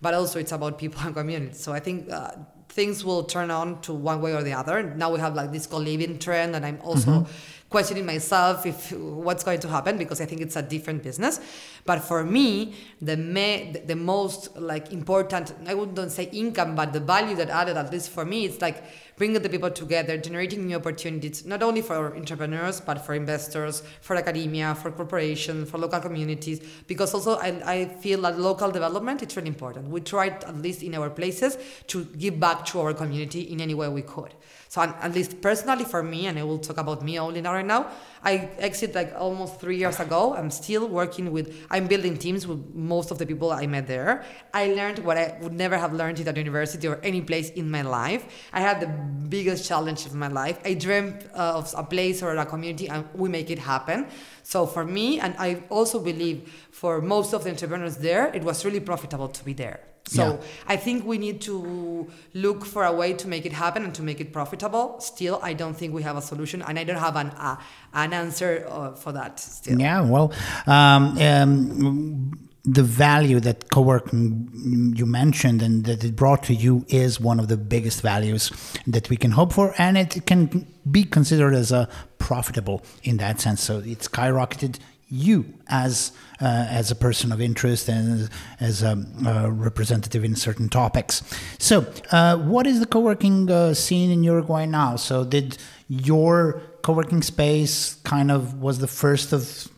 but 0.00 0.14
also 0.14 0.38
it's 0.38 0.52
about 0.52 0.78
people 0.78 1.00
and 1.02 1.14
community. 1.14 1.54
So 1.54 1.72
I 1.72 1.80
think 1.80 2.10
uh, 2.10 2.30
things 2.68 3.04
will 3.04 3.24
turn 3.24 3.50
on 3.50 3.80
to 3.82 3.92
one 3.92 4.22
way 4.22 4.32
or 4.34 4.42
the 4.42 4.54
other. 4.54 4.82
Now 4.82 5.12
we 5.12 5.20
have 5.20 5.34
like 5.34 5.52
this 5.52 5.66
co-living 5.66 6.18
trend, 6.18 6.56
and 6.56 6.64
I'm 6.64 6.80
also 6.82 7.26
questioning 7.68 8.06
myself 8.06 8.64
if 8.64 8.92
what's 8.92 9.44
going 9.44 9.60
to 9.60 9.68
happen 9.68 9.98
because 9.98 10.20
I 10.20 10.24
think 10.24 10.40
it's 10.40 10.56
a 10.56 10.62
different 10.62 11.02
business. 11.02 11.40
But 11.84 12.00
for 12.00 12.24
me, 12.24 12.74
the 13.00 13.16
me, 13.16 13.74
the 13.86 13.96
most 13.96 14.56
like 14.56 14.92
important, 14.92 15.54
I 15.66 15.74
wouldn't 15.74 16.12
say 16.12 16.24
income, 16.32 16.74
but 16.74 16.92
the 16.92 17.00
value 17.00 17.36
that 17.36 17.50
added, 17.50 17.76
at 17.76 17.92
least 17.92 18.10
for 18.10 18.24
me, 18.24 18.44
it's 18.44 18.60
like 18.60 18.84
bringing 19.16 19.42
the 19.42 19.48
people 19.48 19.70
together, 19.70 20.16
generating 20.16 20.66
new 20.66 20.76
opportunities, 20.76 21.44
not 21.44 21.62
only 21.62 21.82
for 21.82 22.16
entrepreneurs, 22.16 22.80
but 22.80 23.04
for 23.04 23.14
investors, 23.14 23.82
for 24.00 24.14
academia, 24.16 24.74
for 24.76 24.92
corporations, 24.92 25.68
for 25.68 25.78
local 25.78 26.00
communities. 26.00 26.60
Because 26.86 27.12
also 27.14 27.36
I, 27.36 27.60
I 27.64 27.84
feel 27.86 28.22
that 28.22 28.38
local 28.38 28.70
development 28.70 29.22
is 29.22 29.36
really 29.36 29.48
important. 29.48 29.88
We 29.88 30.00
tried, 30.00 30.44
at 30.44 30.56
least 30.56 30.82
in 30.82 30.94
our 30.94 31.10
places, 31.10 31.58
to 31.88 32.04
give 32.04 32.38
back 32.38 32.64
to 32.66 32.80
our 32.80 32.94
community 32.94 33.40
in 33.40 33.60
any 33.60 33.74
way 33.74 33.88
we 33.88 34.02
could. 34.02 34.34
So 34.70 34.82
at 34.82 35.14
least 35.14 35.40
personally 35.40 35.84
for 35.84 36.02
me, 36.02 36.26
and 36.26 36.38
I 36.38 36.42
will 36.42 36.58
talk 36.58 36.76
about 36.76 37.02
me 37.02 37.18
only 37.18 37.40
now 37.40 37.54
right 37.54 37.64
now, 37.64 37.90
I 38.22 38.50
exit 38.58 38.94
like 38.94 39.14
almost 39.16 39.60
three 39.60 39.78
years 39.78 39.98
ago. 39.98 40.34
I'm 40.34 40.50
still 40.50 40.86
working 40.86 41.32
with, 41.32 41.56
I'm 41.78 41.86
building 41.86 42.16
teams 42.16 42.44
with 42.44 42.74
most 42.74 43.12
of 43.12 43.18
the 43.18 43.24
people 43.24 43.52
I 43.52 43.66
met 43.68 43.86
there. 43.86 44.24
I 44.52 44.66
learned 44.74 44.98
what 44.98 45.16
I 45.16 45.38
would 45.40 45.52
never 45.52 45.78
have 45.78 45.92
learned 45.92 46.18
it 46.18 46.26
at 46.26 46.36
university 46.36 46.88
or 46.88 46.98
any 47.04 47.20
place 47.20 47.50
in 47.50 47.70
my 47.70 47.82
life. 47.82 48.26
I 48.52 48.60
had 48.60 48.80
the 48.80 48.88
biggest 48.88 49.68
challenge 49.68 50.04
of 50.04 50.12
my 50.12 50.26
life. 50.26 50.58
I 50.64 50.74
dreamt 50.74 51.24
uh, 51.34 51.60
of 51.60 51.72
a 51.76 51.84
place 51.84 52.20
or 52.20 52.34
a 52.34 52.44
community 52.44 52.88
and 52.88 53.04
we 53.14 53.28
make 53.28 53.48
it 53.48 53.60
happen. 53.60 54.08
So 54.42 54.66
for 54.66 54.84
me, 54.84 55.20
and 55.20 55.36
I 55.38 55.62
also 55.68 56.00
believe 56.00 56.52
for 56.72 57.00
most 57.00 57.32
of 57.32 57.44
the 57.44 57.50
entrepreneurs 57.50 57.98
there, 57.98 58.26
it 58.34 58.42
was 58.42 58.64
really 58.64 58.80
profitable 58.80 59.28
to 59.28 59.44
be 59.44 59.52
there. 59.52 59.78
So 60.08 60.22
Yeah. 60.22 60.74
I 60.74 60.76
think 60.76 61.06
we 61.06 61.18
need 61.18 61.40
to 61.42 62.06
look 62.34 62.64
for 62.64 62.84
a 62.84 62.92
way 62.92 63.12
to 63.12 63.28
make 63.28 63.44
it 63.44 63.52
happen 63.52 63.84
and 63.84 63.94
to 63.94 64.02
make 64.02 64.20
it 64.20 64.32
profitable. 64.32 64.96
Still, 65.00 65.38
I 65.42 65.52
don't 65.54 65.76
think 65.76 65.94
we 65.94 66.02
have 66.02 66.16
a 66.16 66.22
solution, 66.22 66.62
and 66.62 66.78
I 66.78 66.84
don't 66.84 67.02
have 67.08 67.16
an 67.16 67.30
uh, 67.30 67.56
an 67.92 68.12
answer 68.12 68.66
uh, 68.68 68.92
for 69.02 69.12
that. 69.12 69.38
Still, 69.40 69.78
Yeah, 69.80 70.00
well, 70.02 70.32
um, 70.66 71.18
um, 71.18 72.38
the 72.64 72.82
value 72.82 73.40
that 73.40 73.70
co-working 73.70 74.92
you 74.94 75.06
mentioned 75.06 75.62
and 75.62 75.84
that 75.84 76.04
it 76.04 76.14
brought 76.16 76.42
to 76.44 76.54
you 76.54 76.84
is 76.88 77.20
one 77.20 77.38
of 77.40 77.48
the 77.48 77.56
biggest 77.56 78.02
values 78.02 78.50
that 78.86 79.08
we 79.08 79.16
can 79.16 79.30
hope 79.30 79.52
for, 79.52 79.74
and 79.78 79.96
it 79.96 80.26
can 80.26 80.66
be 80.90 81.04
considered 81.04 81.54
as 81.54 81.72
a 81.72 81.88
profitable 82.18 82.82
in 83.02 83.16
that 83.18 83.40
sense. 83.40 83.62
So 83.62 83.78
it 83.78 84.00
skyrocketed 84.00 84.78
you 85.08 85.46
as 85.68 86.12
as 86.40 86.90
a 86.90 86.94
person 86.94 87.32
of 87.32 87.40
interest 87.40 87.88
and 87.88 88.28
as, 88.60 88.82
a, 88.82 88.92
uh 89.26 89.48
representative 89.50 90.24
in 90.24 90.36
certain 90.36 90.68
topics. 90.68 91.22
So, 91.58 91.86
uh, 92.12 92.36
what 92.36 92.66
is 92.66 92.80
the 92.80 92.86
co-working 92.86 93.50
uh, 93.50 93.74
scene 93.74 94.10
in 94.10 94.22
Uruguay 94.22 94.66
now? 94.66 94.96
So, 94.96 95.24
did 95.24 95.58
your 95.88 96.62
co-working 96.82 97.22
space 97.22 97.94
kind 98.04 98.30
of 98.30 98.60
was 98.60 98.78
the 98.78 98.86
first 98.86 99.32
of 99.32 99.68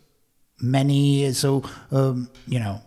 many? 0.61 1.33
So, 1.33 1.62
um, 1.90 2.31
you 2.47 2.59
know, 2.59 2.83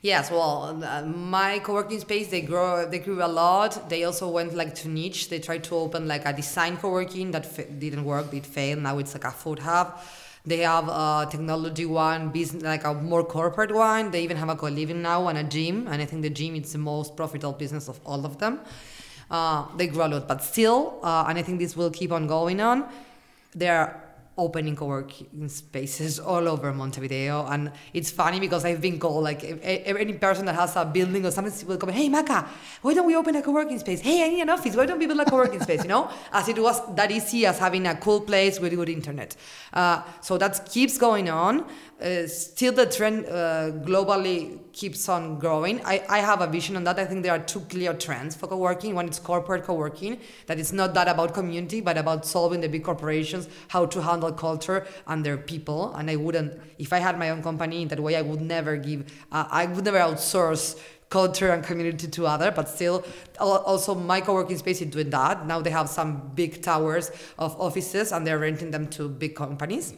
Yes, 0.00 0.30
well, 0.30 0.80
uh, 0.84 1.02
my 1.02 1.58
co-working 1.58 1.98
space 1.98 2.28
they 2.28 2.42
grow, 2.42 2.88
they 2.88 3.00
grew 3.00 3.20
a 3.22 3.26
lot. 3.26 3.88
They 3.88 4.04
also 4.04 4.28
went 4.28 4.54
like 4.54 4.74
to 4.76 4.88
niche. 4.88 5.28
They 5.28 5.40
tried 5.40 5.64
to 5.64 5.74
open 5.74 6.06
like 6.06 6.24
a 6.24 6.32
design 6.32 6.76
co-working 6.76 7.32
that 7.32 7.80
didn't 7.80 8.04
work, 8.04 8.32
it 8.32 8.46
failed. 8.46 8.82
Now 8.82 8.98
it's 8.98 9.14
like 9.14 9.24
a 9.24 9.32
food 9.32 9.58
hub. 9.58 10.00
They 10.44 10.58
have 10.58 10.88
a 10.88 11.26
technology 11.30 11.84
one, 11.84 12.30
business 12.30 12.62
like 12.62 12.84
a 12.84 12.94
more 12.94 13.24
corporate 13.24 13.74
one. 13.74 14.10
They 14.10 14.22
even 14.22 14.36
have 14.36 14.48
a 14.48 14.56
co-living 14.56 15.02
now 15.02 15.28
and 15.28 15.38
a 15.38 15.44
gym, 15.44 15.86
and 15.88 16.00
I 16.00 16.04
think 16.06 16.22
the 16.22 16.30
gym 16.30 16.54
is 16.56 16.72
the 16.72 16.78
most 16.78 17.16
profitable 17.16 17.52
business 17.52 17.88
of 17.88 18.00
all 18.04 18.24
of 18.24 18.38
them. 18.38 18.60
Uh, 19.30 19.66
they 19.76 19.86
grow 19.88 20.06
a 20.06 20.08
lot, 20.08 20.28
but 20.28 20.42
still, 20.42 20.98
uh, 21.02 21.26
and 21.28 21.38
I 21.38 21.42
think 21.42 21.58
this 21.58 21.76
will 21.76 21.90
keep 21.90 22.12
on 22.12 22.26
going 22.26 22.60
on. 22.60 22.88
They're 23.54 24.07
opening 24.38 24.76
co-working 24.76 25.48
spaces 25.48 26.18
all 26.30 26.48
over 26.48 26.72
Montevideo, 26.72 27.46
and 27.46 27.70
it's 27.92 28.10
funny 28.10 28.40
because 28.40 28.64
I've 28.64 28.80
been 28.80 28.98
called 28.98 29.24
like 29.24 29.44
e- 29.44 29.54
e- 29.62 29.82
any 29.86 30.14
person 30.14 30.46
that 30.46 30.54
has 30.54 30.76
a 30.76 30.84
building 30.84 31.26
or 31.26 31.30
something 31.30 31.66
will 31.66 31.76
come, 31.76 31.90
hey 31.90 32.08
Maca, 32.08 32.46
why 32.82 32.94
don't 32.94 33.06
we 33.06 33.16
open 33.16 33.36
a 33.36 33.42
co-working 33.42 33.78
space? 33.78 34.00
Hey, 34.00 34.24
I 34.24 34.28
need 34.28 34.40
an 34.40 34.50
office. 34.50 34.76
Why 34.76 34.86
don't 34.86 34.98
we 34.98 35.06
build 35.06 35.20
a 35.20 35.24
co-working 35.24 35.60
space? 35.60 35.82
You 35.82 35.88
know, 35.88 36.10
as 36.32 36.48
it 36.48 36.58
was 36.58 36.80
that 36.94 37.10
easy 37.10 37.44
as 37.44 37.58
having 37.58 37.86
a 37.86 37.96
cool 37.96 38.20
place 38.20 38.60
with 38.60 38.74
good 38.74 38.88
internet. 38.88 39.36
Uh, 39.72 40.02
so 40.20 40.38
that 40.38 40.68
keeps 40.70 40.96
going 40.98 41.28
on. 41.28 41.64
Uh, 42.00 42.26
still, 42.28 42.72
the 42.72 42.86
trend 42.86 43.26
uh, 43.26 43.72
globally 43.84 44.60
keeps 44.78 45.08
on 45.08 45.38
growing. 45.40 45.84
I, 45.84 46.04
I 46.08 46.18
have 46.20 46.40
a 46.40 46.46
vision 46.46 46.76
on 46.76 46.84
that. 46.84 46.98
I 47.00 47.04
think 47.04 47.24
there 47.24 47.32
are 47.32 47.40
two 47.40 47.60
clear 47.60 47.92
trends 47.94 48.36
for 48.36 48.46
co-working. 48.46 48.94
One 48.94 49.08
is 49.08 49.18
corporate 49.18 49.64
co-working, 49.64 50.20
that 50.46 50.60
it's 50.60 50.72
not 50.72 50.94
that 50.94 51.08
about 51.08 51.34
community, 51.34 51.80
but 51.80 51.98
about 51.98 52.24
solving 52.24 52.60
the 52.60 52.68
big 52.68 52.84
corporations, 52.84 53.48
how 53.66 53.86
to 53.86 54.00
handle 54.00 54.32
culture 54.32 54.86
and 55.08 55.26
their 55.26 55.36
people. 55.36 55.92
And 55.96 56.08
I 56.08 56.14
wouldn't, 56.14 56.60
if 56.78 56.92
I 56.92 56.98
had 56.98 57.18
my 57.18 57.30
own 57.30 57.42
company 57.42 57.82
in 57.82 57.88
that 57.88 57.98
way, 57.98 58.14
I 58.14 58.22
would 58.22 58.40
never 58.40 58.76
give, 58.76 59.00
uh, 59.32 59.46
I 59.50 59.66
would 59.66 59.84
never 59.84 59.98
outsource 59.98 60.78
culture 61.10 61.50
and 61.50 61.64
community 61.64 62.06
to 62.06 62.26
other 62.26 62.50
but 62.50 62.68
still 62.68 63.02
also 63.40 63.94
my 63.94 64.20
co-working 64.20 64.58
space 64.58 64.82
is 64.82 64.90
doing 64.90 65.08
that 65.08 65.46
now 65.46 65.58
they 65.58 65.70
have 65.70 65.88
some 65.88 66.30
big 66.34 66.60
towers 66.60 67.10
of 67.38 67.58
offices 67.58 68.12
and 68.12 68.26
they're 68.26 68.38
renting 68.38 68.70
them 68.70 68.86
to 68.86 69.08
big 69.08 69.34
companies 69.34 69.94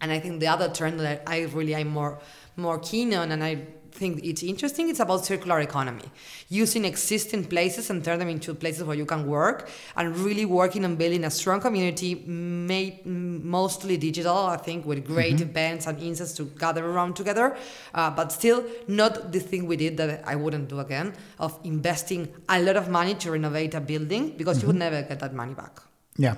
and 0.00 0.10
I 0.10 0.18
think 0.18 0.40
the 0.40 0.48
other 0.48 0.68
trend 0.68 0.98
that 1.00 1.22
I 1.26 1.42
really 1.42 1.74
am 1.74 1.88
more 1.88 2.18
more 2.56 2.78
keen 2.78 3.14
on, 3.14 3.32
and 3.32 3.42
I 3.42 3.66
think 3.92 4.24
it's 4.24 4.42
interesting, 4.42 4.88
it's 4.88 5.00
about 5.00 5.24
circular 5.24 5.60
economy, 5.60 6.04
using 6.48 6.84
existing 6.84 7.44
places 7.44 7.90
and 7.90 8.04
turn 8.04 8.18
them 8.18 8.28
into 8.28 8.54
places 8.54 8.84
where 8.84 8.96
you 8.96 9.06
can 9.06 9.26
work, 9.26 9.68
and 9.96 10.16
really 10.16 10.44
working 10.44 10.84
on 10.84 10.96
building 10.96 11.24
a 11.24 11.30
strong 11.30 11.60
community, 11.60 12.14
made 12.26 13.04
mostly 13.06 13.96
digital, 13.96 14.36
I 14.36 14.56
think, 14.56 14.86
with 14.86 15.06
great 15.06 15.40
events 15.40 15.86
and 15.86 16.00
insights 16.02 16.32
to 16.34 16.44
gather 16.44 16.84
around 16.84 17.14
together, 17.14 17.56
uh, 17.94 18.10
but 18.10 18.32
still 18.32 18.64
not 18.88 19.32
the 19.32 19.40
thing 19.40 19.66
we 19.66 19.76
did 19.76 19.96
that 19.98 20.22
I 20.26 20.36
wouldn't 20.36 20.68
do 20.68 20.80
again 20.80 21.14
of 21.38 21.58
investing 21.64 22.28
a 22.48 22.60
lot 22.60 22.76
of 22.76 22.88
money 22.88 23.14
to 23.16 23.30
renovate 23.30 23.74
a 23.74 23.80
building 23.80 24.34
because 24.36 24.60
you 24.62 24.66
would 24.68 24.76
never 24.76 25.02
get 25.02 25.20
that 25.20 25.34
money 25.34 25.54
back. 25.54 25.80
yeah. 26.16 26.36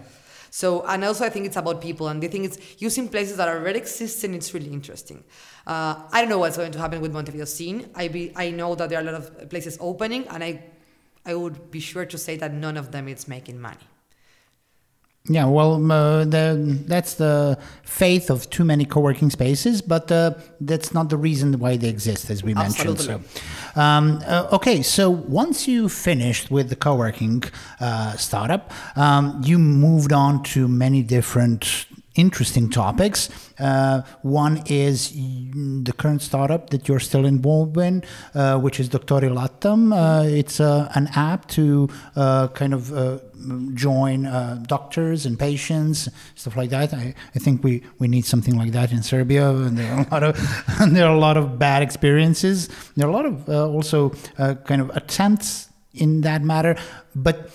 So, 0.55 0.87
and 0.87 1.05
also 1.05 1.25
I 1.25 1.31
think 1.31 1.47
it's 1.47 1.57
about 1.57 1.81
people, 1.81 2.07
and 2.07 2.23
the 2.23 2.29
thing 2.29 2.45
is 2.45 2.61
using 2.79 3.09
places 3.09 3.39
that 3.39 3.49
already 3.49 3.81
exist, 3.81 4.23
and 4.23 4.37
it's 4.37 4.55
really 4.55 4.73
interesting. 4.73 5.25
Uh, 5.67 5.97
I 6.13 6.21
don't 6.21 6.29
know 6.29 6.39
what's 6.39 6.57
going 6.57 6.71
to 6.71 6.79
happen 6.79 7.01
with 7.01 7.13
Montevideo 7.13 7.45
scene. 7.45 7.91
I 7.93 8.07
be, 8.07 8.33
I 8.37 8.51
know 8.51 8.77
that 8.77 8.89
there 8.89 9.01
are 9.01 9.03
a 9.03 9.05
lot 9.05 9.15
of 9.15 9.51
places 9.51 9.77
opening, 9.81 10.29
and 10.29 10.45
I, 10.45 10.63
I 11.27 11.35
would 11.35 11.73
be 11.73 11.81
sure 11.81 12.07
to 12.07 12.17
say 12.17 12.37
that 12.37 12.55
none 12.55 12.77
of 12.77 12.93
them 12.93 13.09
is 13.09 13.27
making 13.27 13.61
money. 13.61 13.89
Yeah, 15.26 15.47
well, 15.47 15.90
uh, 15.90 16.26
the, 16.26 16.78
that's 16.87 17.14
the 17.14 17.59
faith 17.83 18.28
of 18.28 18.50
too 18.50 18.62
many 18.62 18.85
co-working 18.85 19.31
spaces, 19.31 19.81
but 19.81 20.12
uh, 20.12 20.35
that's 20.61 20.93
not 20.93 21.09
the 21.09 21.16
reason 21.16 21.59
why 21.59 21.78
they 21.78 21.88
exist, 21.88 22.28
as 22.28 22.45
we 22.45 22.54
Absolutely. 22.54 23.07
mentioned. 23.07 23.31
So, 23.75 23.81
um, 23.81 24.23
uh, 24.26 24.49
okay, 24.52 24.83
so 24.83 25.09
once 25.09 25.66
you 25.66 25.88
finished 25.88 26.50
with 26.50 26.69
the 26.69 26.76
co-working 26.76 27.43
uh, 27.81 28.19
startup, 28.19 28.71
um, 28.97 29.40
you 29.43 29.59
moved 29.59 30.12
on 30.12 30.43
to 30.43 30.69
many 30.69 31.02
different 31.02 31.87
interesting 32.14 32.71
topics. 32.71 33.28
Uh, 33.59 34.02
one 34.23 34.62
is 34.66 35.12
the 35.12 35.92
current 35.97 36.23
startup 36.23 36.71
that 36.71 36.88
you're 36.88 37.00
still 37.00 37.25
involved 37.25 37.76
in, 37.76 38.02
uh, 38.35 38.59
which 38.59 38.78
is 38.78 38.88
Doctori 38.88 39.30
Latam. 39.30 39.92
Uh, 39.92 40.25
it's 40.26 40.61
uh, 40.61 40.90
an 40.94 41.09
app 41.14 41.49
to 41.49 41.88
uh, 42.16 42.49
kind 42.49 42.73
of 42.73 42.92
uh, 42.92 43.18
join 43.75 44.23
doctors 44.66 45.26
and 45.26 45.38
patients, 45.38 46.09
stuff 46.35 46.56
like 46.56 46.71
that. 46.71 46.94
I, 46.94 47.14
I 47.35 47.38
think 47.38 47.64
we, 47.64 47.83
we 47.99 48.09
need 48.09 48.25
something 48.25 48.56
like 48.56 48.73
that 48.73 48.92
in 48.92 49.02
Serbia. 49.02 49.50
And 49.50 49.76
there 49.76 49.92
are 49.92 50.06
a 50.06 50.09
lot 50.11 50.23
of 50.23 50.88
there 50.92 51.06
are 51.06 51.14
a 51.14 51.18
lot 51.18 51.37
of 51.37 51.59
bad 51.59 51.83
experiences. 51.83 52.68
There 52.97 53.06
are 53.06 53.11
a 53.11 53.12
lot 53.12 53.26
of 53.26 53.49
also 53.49 54.11
kind 54.38 54.80
of 54.80 54.90
attempts 54.90 55.68
in 55.92 56.23
that 56.23 56.42
matter, 56.42 56.76
but 57.14 57.50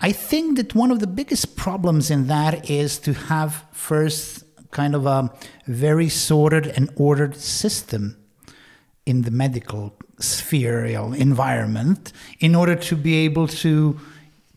I 0.00 0.12
think 0.12 0.56
that 0.56 0.74
one 0.74 0.90
of 0.90 1.00
the 1.00 1.06
biggest 1.06 1.56
problems 1.56 2.10
in 2.10 2.26
that 2.26 2.68
is 2.68 2.98
to 3.00 3.14
have 3.14 3.64
first 3.72 4.44
kind 4.70 4.94
of 4.94 5.06
a 5.06 5.32
very 5.66 6.08
sorted 6.08 6.66
and 6.66 6.90
ordered 6.96 7.36
system 7.36 8.16
in 9.06 9.22
the 9.22 9.30
medical 9.30 9.94
sphere 10.18 10.84
environment 10.84 12.12
in 12.40 12.54
order 12.54 12.74
to 12.74 12.96
be 12.96 13.24
able 13.24 13.46
to 13.46 13.98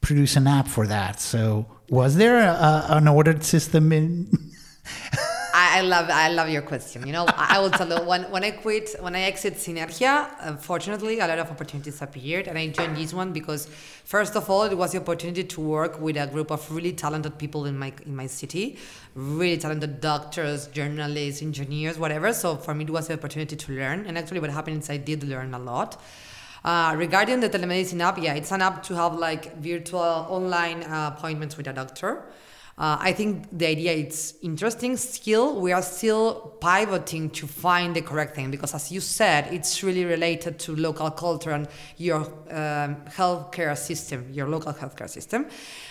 produce 0.02 0.36
an 0.36 0.48
app 0.48 0.68
for 0.68 0.88
that. 0.88 1.20
So, 1.20 1.66
was 1.90 2.16
there 2.16 2.38
a, 2.38 2.86
an 2.90 3.08
ordered 3.08 3.44
system 3.44 3.92
in? 3.92 4.30
I, 5.60 5.80
I, 5.80 5.82
love 5.82 6.08
I 6.12 6.30
love 6.30 6.50
your 6.50 6.62
question. 6.62 7.08
You 7.08 7.14
know, 7.14 7.26
I 7.36 7.60
will 7.60 7.72
tell 7.72 7.90
you 7.90 8.08
when 8.08 8.30
when 8.30 8.44
I 8.44 8.52
quit 8.52 8.96
when 9.00 9.16
I 9.16 9.22
exit 9.22 9.56
Synergia, 9.56 10.30
unfortunately, 10.42 11.18
a 11.20 11.28
lot 11.28 11.40
of 11.40 11.50
opportunities 11.50 12.00
appeared, 12.00 12.48
and 12.48 12.60
I 12.60 12.68
joined 12.68 12.96
this 12.96 13.12
one 13.12 13.34
because 13.34 13.66
first 14.06 14.36
of 14.36 14.48
all, 14.52 14.66
it 14.66 14.78
was 14.78 14.92
the 14.92 15.00
opportunity 15.00 15.44
to 15.44 15.60
work 15.60 16.00
with 16.00 16.16
a 16.16 16.28
group 16.28 16.52
of 16.52 16.62
really 16.72 16.94
talented 16.94 17.40
people 17.40 17.66
in 17.66 17.76
my 17.76 17.92
in 18.06 18.16
my 18.16 18.28
city, 18.28 18.78
really 19.16 19.58
talented 19.58 20.00
doctors, 20.00 20.68
journalists, 20.68 21.42
engineers, 21.42 21.98
whatever. 21.98 22.34
So 22.34 22.56
for 22.56 22.76
me, 22.76 22.84
it 22.84 22.92
was 22.92 23.08
the 23.08 23.16
opportunity 23.16 23.56
to 23.56 23.72
learn, 23.72 24.06
and 24.06 24.16
actually, 24.16 24.42
what 24.42 24.52
happened 24.52 24.84
is 24.84 24.92
I 24.92 24.98
did 24.98 25.24
learn 25.24 25.56
a 25.56 25.60
lot. 25.60 26.00
Uh, 26.64 26.94
regarding 26.96 27.40
the 27.40 27.50
telemedicine 27.50 28.02
app, 28.02 28.20
yeah, 28.20 28.36
it's 28.36 28.52
an 28.52 28.62
app 28.62 28.84
to 28.84 28.96
have 28.96 29.16
like 29.16 29.58
virtual 29.58 30.28
online 30.30 30.84
uh, 30.84 31.16
appointments 31.18 31.58
with 31.58 31.66
a 31.66 31.74
doctor. 31.74 32.22
Uh, 32.80 32.96
I 33.00 33.12
think 33.12 33.48
the 33.52 33.66
idea 33.66 33.92
is 33.92 34.36
interesting. 34.44 34.98
Still, 34.98 35.60
we 35.60 35.72
are 35.72 35.82
still 35.82 36.56
pivoting 36.62 37.32
to 37.32 37.48
find 37.48 37.96
the 37.96 38.04
correct 38.04 38.36
thing 38.36 38.52
because, 38.52 38.76
as 38.76 38.92
you 38.92 39.00
said, 39.00 39.52
it's 39.52 39.82
really 39.82 40.06
related 40.06 40.60
to 40.60 40.76
local 40.76 41.10
culture 41.10 41.50
and 41.54 41.68
your 41.98 42.20
um, 42.52 42.98
healthcare 43.08 43.76
system, 43.76 44.28
your 44.32 44.48
local 44.48 44.74
healthcare 44.74 45.10
system. 45.10 45.48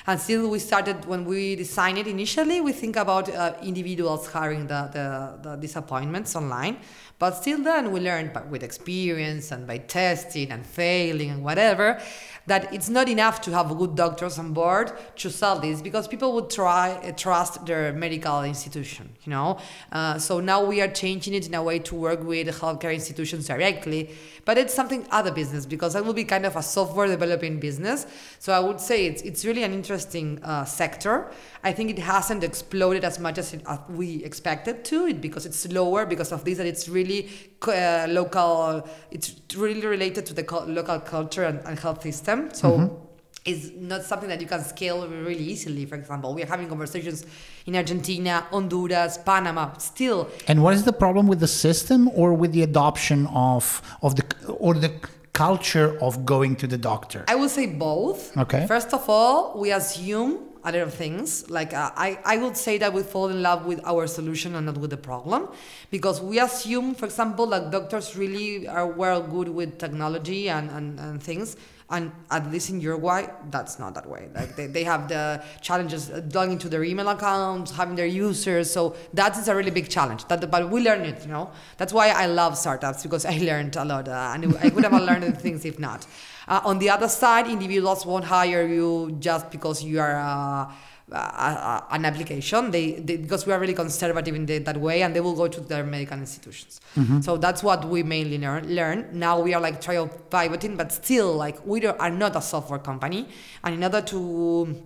And 0.07 0.21
still, 0.21 0.49
we 0.49 0.61
started 0.61 1.05
when 1.07 1.25
we 1.25 1.57
designed 1.57 1.99
it 1.99 2.07
initially. 2.07 2.61
We 2.61 2.73
think 2.73 2.95
about 2.95 3.35
uh, 3.35 3.55
individuals 3.64 4.28
hiring 4.28 4.69
the, 4.69 4.88
the, 4.93 5.38
the 5.43 5.57
disappointments 5.57 6.37
online. 6.37 6.76
But 7.19 7.33
still, 7.33 7.64
then 7.64 7.90
we 7.90 7.99
learned 7.99 8.33
by, 8.33 8.43
with 8.43 8.62
experience 8.62 9.50
and 9.50 9.66
by 9.66 9.78
testing 9.78 10.52
and 10.52 10.64
failing 10.64 11.31
and 11.31 11.43
whatever 11.43 12.00
that 12.47 12.73
it's 12.73 12.88
not 12.88 13.09
enough 13.09 13.41
to 13.43 13.50
have 13.53 13.76
good 13.76 13.95
doctors 13.95 14.38
on 14.38 14.53
board 14.53 14.93
to 15.17 15.31
solve 15.31 15.62
this 15.62 15.83
because 15.83 16.07
people 16.09 16.33
would 16.33 16.50
try 16.50 16.93
uh, 16.93 17.12
trust 17.12 17.65
their 17.67 17.93
medical 17.93 18.43
institution 18.43 19.09
you 19.25 19.31
know? 19.31 19.59
Uh, 19.93 20.19
so 20.19 20.41
now 20.41 20.65
we 20.65 20.81
are 20.81 20.88
changing 20.88 21.35
it 21.35 21.47
in 21.47 21.55
a 21.55 21.62
way 21.62 21.79
to 21.79 21.95
work 21.95 22.23
with 22.23 22.47
healthcare 22.61 22.95
institutions 22.95 23.47
directly 23.47 24.11
but 24.47 24.57
it's 24.57 24.73
something 24.73 25.05
other 25.11 25.33
business 25.33 25.67
because 25.67 25.93
that 25.95 26.05
will 26.05 26.15
be 26.15 26.25
kind 26.25 26.47
of 26.47 26.55
a 26.57 26.62
software 26.62 27.09
developing 27.09 27.59
business. 27.59 28.07
So 28.38 28.53
i 28.53 28.61
would 28.61 28.81
say 28.81 29.07
it's, 29.07 29.23
it's 29.23 29.45
really 29.45 29.65
an 29.65 29.73
interesting 29.73 30.41
uh, 30.43 30.65
sector. 30.65 31.30
I 31.65 31.73
think 31.73 31.91
it 31.91 31.99
hasn't 31.99 32.45
exploded 32.45 33.02
as 33.04 33.19
much 33.19 33.39
as, 33.39 33.52
it, 33.54 33.63
we 33.89 34.25
expected 34.25 34.85
to 34.87 35.06
it 35.06 35.21
because 35.21 35.47
it's 35.47 35.59
slower 35.59 36.06
because 36.06 36.30
of 36.30 36.45
this 36.45 36.59
that 36.59 36.67
it's 36.67 36.89
really 36.89 37.28
uh, 37.67 38.06
local 38.09 38.89
it's 39.11 39.35
really 39.56 39.85
related 39.85 40.25
to 40.26 40.35
the 40.35 40.45
local 40.67 41.00
culture 41.00 41.45
and, 41.45 41.59
and 41.67 41.78
health 41.78 42.02
system 42.02 42.35
so 42.52 42.68
mm-hmm 42.70 43.06
is 43.46 43.72
not 43.92 44.02
something 44.02 44.28
that 44.28 44.40
you 44.40 44.46
can 44.46 44.62
scale 44.64 45.06
really 45.08 45.46
easily. 45.54 45.86
For 45.86 45.94
example, 45.94 46.34
we 46.34 46.42
are 46.42 46.50
having 46.54 46.68
conversations 46.68 47.25
in 47.66 47.76
Argentina, 47.76 48.46
Honduras, 48.50 49.18
Panama, 49.18 49.64
still. 49.78 50.28
And 50.49 50.62
what 50.62 50.75
is 50.75 50.82
the 50.82 50.92
problem 50.92 51.26
with 51.28 51.40
the 51.40 51.52
system, 51.66 52.08
or 52.20 52.34
with 52.34 52.52
the 52.52 52.62
adoption 52.62 53.26
of 53.28 53.62
of 54.02 54.16
the 54.18 54.25
or 54.64 54.75
the 54.75 54.92
culture 55.32 55.96
of 56.00 56.25
going 56.25 56.56
to 56.56 56.66
the 56.66 56.78
doctor? 56.90 57.25
I 57.28 57.36
would 57.40 57.50
say 57.50 57.66
both. 57.66 58.36
Okay. 58.36 58.66
First 58.66 58.92
of 58.92 59.08
all, 59.08 59.58
we 59.62 59.70
assume 59.70 60.30
a 60.64 60.72
lot 60.72 60.82
of 60.88 60.94
things. 60.94 61.49
Like 61.49 61.72
uh, 61.72 61.90
I, 62.06 62.18
I 62.25 62.36
would 62.38 62.56
say 62.56 62.78
that 62.78 62.92
we 62.92 63.02
fall 63.04 63.28
in 63.28 63.40
love 63.42 63.60
with 63.70 63.80
our 63.84 64.08
solution 64.08 64.56
and 64.56 64.66
not 64.66 64.78
with 64.78 64.90
the 64.90 65.02
problem, 65.10 65.49
because 65.90 66.20
we 66.20 66.40
assume, 66.40 66.96
for 66.96 67.06
example, 67.06 67.46
that 67.54 67.70
doctors 67.70 68.16
really 68.16 68.66
are 68.66 68.88
well 68.88 69.22
good 69.22 69.49
with 69.49 69.78
technology 69.78 70.50
and, 70.50 70.68
and, 70.70 70.99
and 70.99 71.22
things 71.22 71.56
and 71.88 72.10
at 72.30 72.50
least 72.50 72.70
in 72.70 72.80
Uruguay, 72.80 73.28
that's 73.50 73.78
not 73.78 73.94
that 73.94 74.08
way. 74.08 74.28
Like 74.34 74.56
they, 74.56 74.66
they 74.66 74.82
have 74.82 75.08
the 75.08 75.42
challenges 75.60 76.10
logging 76.34 76.58
to 76.58 76.68
their 76.68 76.82
email 76.82 77.08
accounts, 77.08 77.70
having 77.70 77.94
their 77.94 78.06
users. 78.06 78.72
So 78.72 78.96
that 79.14 79.36
is 79.38 79.46
a 79.46 79.54
really 79.54 79.70
big 79.70 79.88
challenge. 79.88 80.25
That, 80.26 80.50
but 80.50 80.68
we 80.68 80.80
learn 80.80 81.02
it, 81.02 81.22
you 81.22 81.28
know. 81.28 81.50
That's 81.76 81.92
why 81.92 82.08
I 82.08 82.26
love 82.26 82.58
startups 82.58 83.04
because 83.04 83.25
I 83.25 83.38
learned 83.38 83.76
a 83.76 83.84
lot, 83.84 84.08
uh, 84.08 84.32
and 84.34 84.56
I 84.56 84.68
would 84.68 84.82
have 84.82 84.92
learned 84.94 85.38
things 85.40 85.64
if 85.64 85.78
not. 85.78 86.06
Uh, 86.49 86.60
on 86.64 86.78
the 86.80 86.90
other 86.90 87.08
side, 87.08 87.46
individuals 87.46 88.04
won't 88.04 88.25
hire 88.25 88.66
you 88.66 89.16
just 89.20 89.50
because 89.50 89.82
you 89.84 90.00
are. 90.00 90.16
Uh, 90.16 90.72
uh, 91.12 91.80
an 91.90 92.04
application. 92.04 92.71
They, 92.71 92.92
they, 92.92 93.16
because 93.16 93.47
we 93.47 93.52
are 93.52 93.60
really 93.60 93.75
conservative 93.75 94.34
in 94.34 94.47
the, 94.47 94.58
that 94.58 94.76
way 94.76 95.02
and 95.02 95.14
they 95.14 95.21
will 95.21 95.36
go 95.36 95.49
to 95.49 95.60
their 95.60 95.84
medical 95.84 96.19
institutions. 96.19 96.80
Mm-hmm. 96.97 97.21
so 97.21 97.36
that's 97.36 97.62
what 97.62 97.84
we 97.84 98.02
mainly 98.02 98.38
learn, 98.38 98.75
learn. 98.75 99.08
Now 99.12 99.40
we 99.40 99.54
are 99.54 99.60
like 99.60 99.80
trial 99.80 100.08
pivoting 100.08 100.76
but 100.76 100.92
still 100.92 101.34
like 101.34 101.64
we 101.66 101.86
are 101.86 102.10
not 102.10 102.36
a 102.36 102.42
software 102.42 102.80
company. 102.80 103.28
And 103.62 103.75
in 103.75 103.84
order 103.84 104.00
to 104.02 104.82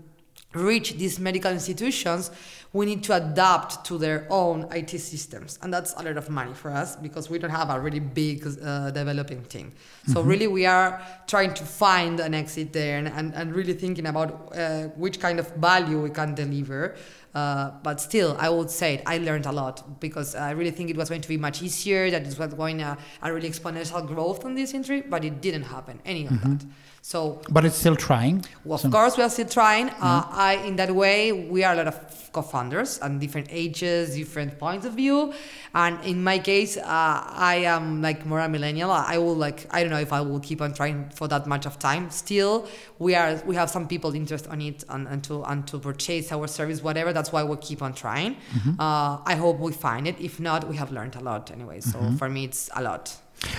reach 0.53 0.95
these 0.95 1.21
medical 1.21 1.53
institutions 1.53 2.31
we 2.73 2.87
need 2.87 3.03
to 3.03 3.15
adapt 3.15 3.85
to 3.85 3.99
their 3.99 4.27
own 4.31 4.69
IT 4.71 4.91
systems. 4.91 5.59
And 5.63 5.75
that's 5.75 5.93
a 5.95 6.03
lot 6.03 6.17
of 6.17 6.31
money 6.31 6.55
for 6.55 6.71
us 6.71 6.95
because 6.95 7.29
we 7.29 7.39
don't 7.39 7.51
have 7.51 7.69
a 7.69 7.81
really 7.81 7.99
big 7.99 8.47
uh, 8.47 8.91
developing 8.91 9.45
team. 9.45 9.73
So, 10.07 10.21
mm-hmm. 10.21 10.29
really, 10.29 10.47
we 10.47 10.67
are 10.67 11.03
trying 11.27 11.53
to 11.55 11.65
find 11.65 12.21
an 12.21 12.33
exit 12.33 12.73
there 12.73 12.99
and, 12.99 13.09
and, 13.09 13.35
and 13.35 13.55
really 13.55 13.75
thinking 13.75 14.07
about 14.07 14.57
uh, 14.57 14.85
which 14.97 15.19
kind 15.19 15.41
of 15.41 15.51
value 15.57 16.01
we 16.01 16.11
can 16.11 16.35
deliver. 16.35 16.95
Uh, 17.35 17.71
but 17.83 18.01
still, 18.01 18.37
I 18.39 18.49
would 18.49 18.71
say 18.71 19.03
I 19.05 19.19
learned 19.19 19.47
a 19.47 19.53
lot 19.53 20.01
because 20.01 20.35
I 20.35 20.53
really 20.53 20.73
think 20.73 20.91
it 20.91 20.97
was 20.97 21.09
going 21.09 21.21
to 21.21 21.29
be 21.29 21.37
much 21.37 21.63
easier, 21.63 22.11
that 22.11 22.23
it 22.23 22.39
was 22.39 22.55
going 22.55 22.79
to 22.79 22.97
a 23.23 23.33
really 23.33 23.49
exponential 23.49 24.05
growth 24.07 24.45
in 24.45 24.55
this 24.55 24.75
industry, 24.75 25.03
but 25.03 25.25
it 25.25 25.41
didn't 25.41 25.65
happen, 25.65 26.01
any 26.05 26.27
of 26.27 26.33
mm-hmm. 26.33 26.57
that. 26.57 26.67
So, 27.03 27.41
but 27.51 27.65
it's 27.65 27.77
still 27.77 27.97
trying. 27.97 28.45
Well, 28.65 28.75
of 28.75 28.83
so. 28.83 28.91
course, 28.91 29.17
we 29.17 29.23
are 29.23 29.31
still 29.31 29.49
trying. 29.49 29.89
Uh, 29.89 30.27
I, 30.31 30.63
in 30.67 30.77
that 30.77 30.95
way, 30.95 31.33
we 31.33 31.65
are 31.65 31.73
a 31.73 31.77
lot 31.77 31.89
of 31.89 32.31
co-founders 32.33 32.99
and 32.99 33.21
different 33.21 33.49
ages, 33.51 34.15
different 34.15 34.59
points 34.59 34.87
of 34.87 34.95
view. 34.95 35.33
And 35.75 36.03
in 36.05 36.23
my 36.23 36.39
case, 36.39 36.77
uh, 36.77 36.83
I 36.85 37.63
am 37.67 38.03
like 38.03 38.27
more 38.27 38.41
a 38.41 38.49
millennial. 38.49 38.91
I 38.91 39.19
will 39.19 39.35
like 39.35 39.67
I 39.71 39.83
don't 39.83 39.91
know 39.91 39.99
if 39.99 40.13
I 40.13 40.21
will 40.21 40.41
keep 40.41 40.61
on 40.61 40.75
trying 40.75 41.09
for 41.11 41.27
that 41.29 41.47
much 41.47 41.67
of 41.67 41.79
time. 41.79 42.11
Still, 42.11 42.69
we 42.99 43.15
are 43.15 43.43
we 43.47 43.55
have 43.57 43.71
some 43.71 43.89
people 43.89 44.15
interested 44.15 44.51
on 44.51 44.61
it 44.61 44.85
and, 44.89 45.09
and 45.09 45.25
to 45.25 45.43
and 45.45 45.67
to 45.69 45.79
purchase 45.79 46.31
our 46.33 46.47
service, 46.47 46.83
whatever. 46.83 47.13
That's 47.13 47.33
why 47.33 47.45
we 47.45 47.57
keep 47.57 47.83
on 47.83 47.95
trying. 47.95 48.35
Mm-hmm. 48.35 48.81
Uh, 48.81 49.19
I 49.25 49.37
hope 49.37 49.59
we 49.59 49.73
find 49.73 50.07
it. 50.07 50.21
If 50.21 50.39
not, 50.39 50.69
we 50.69 50.77
have 50.77 50.93
learned 50.93 51.17
a 51.17 51.21
lot 51.21 51.51
anyway. 51.51 51.81
So 51.81 51.99
mm-hmm. 51.99 52.17
for 52.17 52.29
me, 52.29 52.45
it's 52.45 52.69
a 52.77 52.83
lot. 52.83 53.17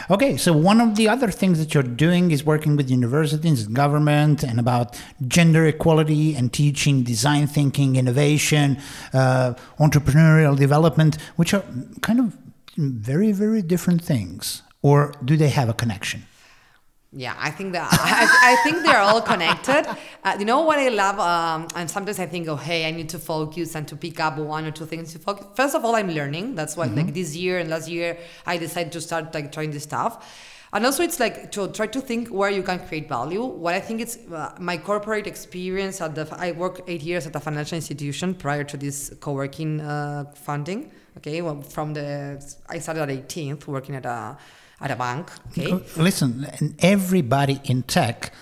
Okay, 0.10 0.38
so 0.38 0.54
one 0.54 0.80
of 0.80 0.96
the 0.96 1.10
other 1.10 1.32
things 1.32 1.58
that 1.58 1.74
you're 1.74 1.84
doing 1.84 2.32
is 2.32 2.44
working 2.44 2.76
with 2.76 2.90
universities 2.90 3.66
and 3.66 3.76
government 3.76 4.44
and 4.44 4.60
about 4.60 5.00
gender 5.28 5.66
equality 5.66 6.36
and 6.36 6.54
teaching 6.54 7.04
design 7.04 7.48
thinking, 7.48 7.96
innovation, 7.96 8.78
uh, 9.14 9.54
entrepreneurial 9.80 10.56
development, 10.58 11.18
which 11.36 11.54
are 11.54 11.64
kind 12.02 12.20
of 12.20 12.38
very, 12.78 13.32
very 13.32 13.62
different 13.62 14.04
things. 14.04 14.62
Or 14.82 15.14
do 15.24 15.38
they 15.38 15.50
have 15.50 15.70
a 15.70 15.74
connection? 15.74 16.26
Yeah, 17.14 17.36
I 17.38 17.52
think 17.52 17.74
that 17.74 17.90
I, 17.92 18.54
I 18.54 18.64
think 18.64 18.84
they're 18.84 19.00
all 19.00 19.22
connected. 19.22 19.86
Uh, 20.24 20.36
you 20.38 20.46
know 20.46 20.62
what 20.62 20.78
I 20.78 20.90
love, 20.90 21.20
um, 21.20 21.68
and 21.76 21.90
sometimes 21.90 22.20
I 22.20 22.28
think, 22.28 22.48
oh, 22.48 22.56
hey, 22.56 22.88
I 22.88 22.92
need 22.92 23.10
to 23.10 23.18
focus 23.18 23.74
and 23.74 23.88
to 23.88 23.96
pick 23.96 24.20
up 24.20 24.38
one 24.38 24.66
or 24.66 24.70
two 24.70 24.86
things 24.86 25.14
to 25.14 25.18
focus. 25.18 25.48
First 25.56 25.74
of 25.74 25.84
all, 25.84 25.96
I'm 25.96 26.12
learning. 26.12 26.54
That's 26.54 26.78
why, 26.78 26.86
mm-hmm. 26.86 26.98
like 26.98 27.14
this 27.16 27.36
year 27.36 27.58
and 27.58 27.72
last 27.72 27.90
year, 27.90 28.20
I 28.46 28.58
decided 28.60 28.92
to 28.92 29.02
start 29.02 29.34
like 29.34 29.52
trying 29.52 29.72
this 29.72 29.82
stuff. 29.82 30.24
And 30.74 30.86
also, 30.86 31.02
it's 31.02 31.20
like 31.20 31.52
to 31.54 31.70
try 31.70 31.88
to 31.88 32.00
think 32.02 32.28
where 32.28 32.52
you 32.52 32.62
can 32.62 32.86
create 32.88 33.10
value. 33.10 33.44
What 33.44 33.74
I 33.74 33.80
think 33.80 34.00
it's 34.00 34.20
uh, 34.32 34.56
my 34.60 34.78
corporate 34.78 35.26
experience 35.26 36.02
at 36.02 36.14
the 36.14 36.28
I 36.38 36.52
worked 36.52 36.82
eight 36.88 37.02
years 37.02 37.26
at 37.26 37.36
a 37.36 37.40
financial 37.40 37.78
institution 37.78 38.36
prior 38.36 38.64
to 38.64 38.78
this 38.78 39.12
co-working 39.22 39.82
uh, 39.82 40.26
funding. 40.36 40.92
Okay, 41.18 41.42
well, 41.42 41.62
from 41.62 41.94
the 41.96 42.40
I 42.70 42.78
started 42.78 43.10
at 43.10 43.28
18th 43.28 43.66
working 43.66 43.96
at 43.96 44.06
a 44.06 44.38
at 44.82 44.92
a 44.92 44.96
bank. 44.96 45.32
Okay. 45.52 45.80
Listen, 45.96 46.76
everybody 46.80 47.62
in 47.64 47.84
tech 47.84 48.34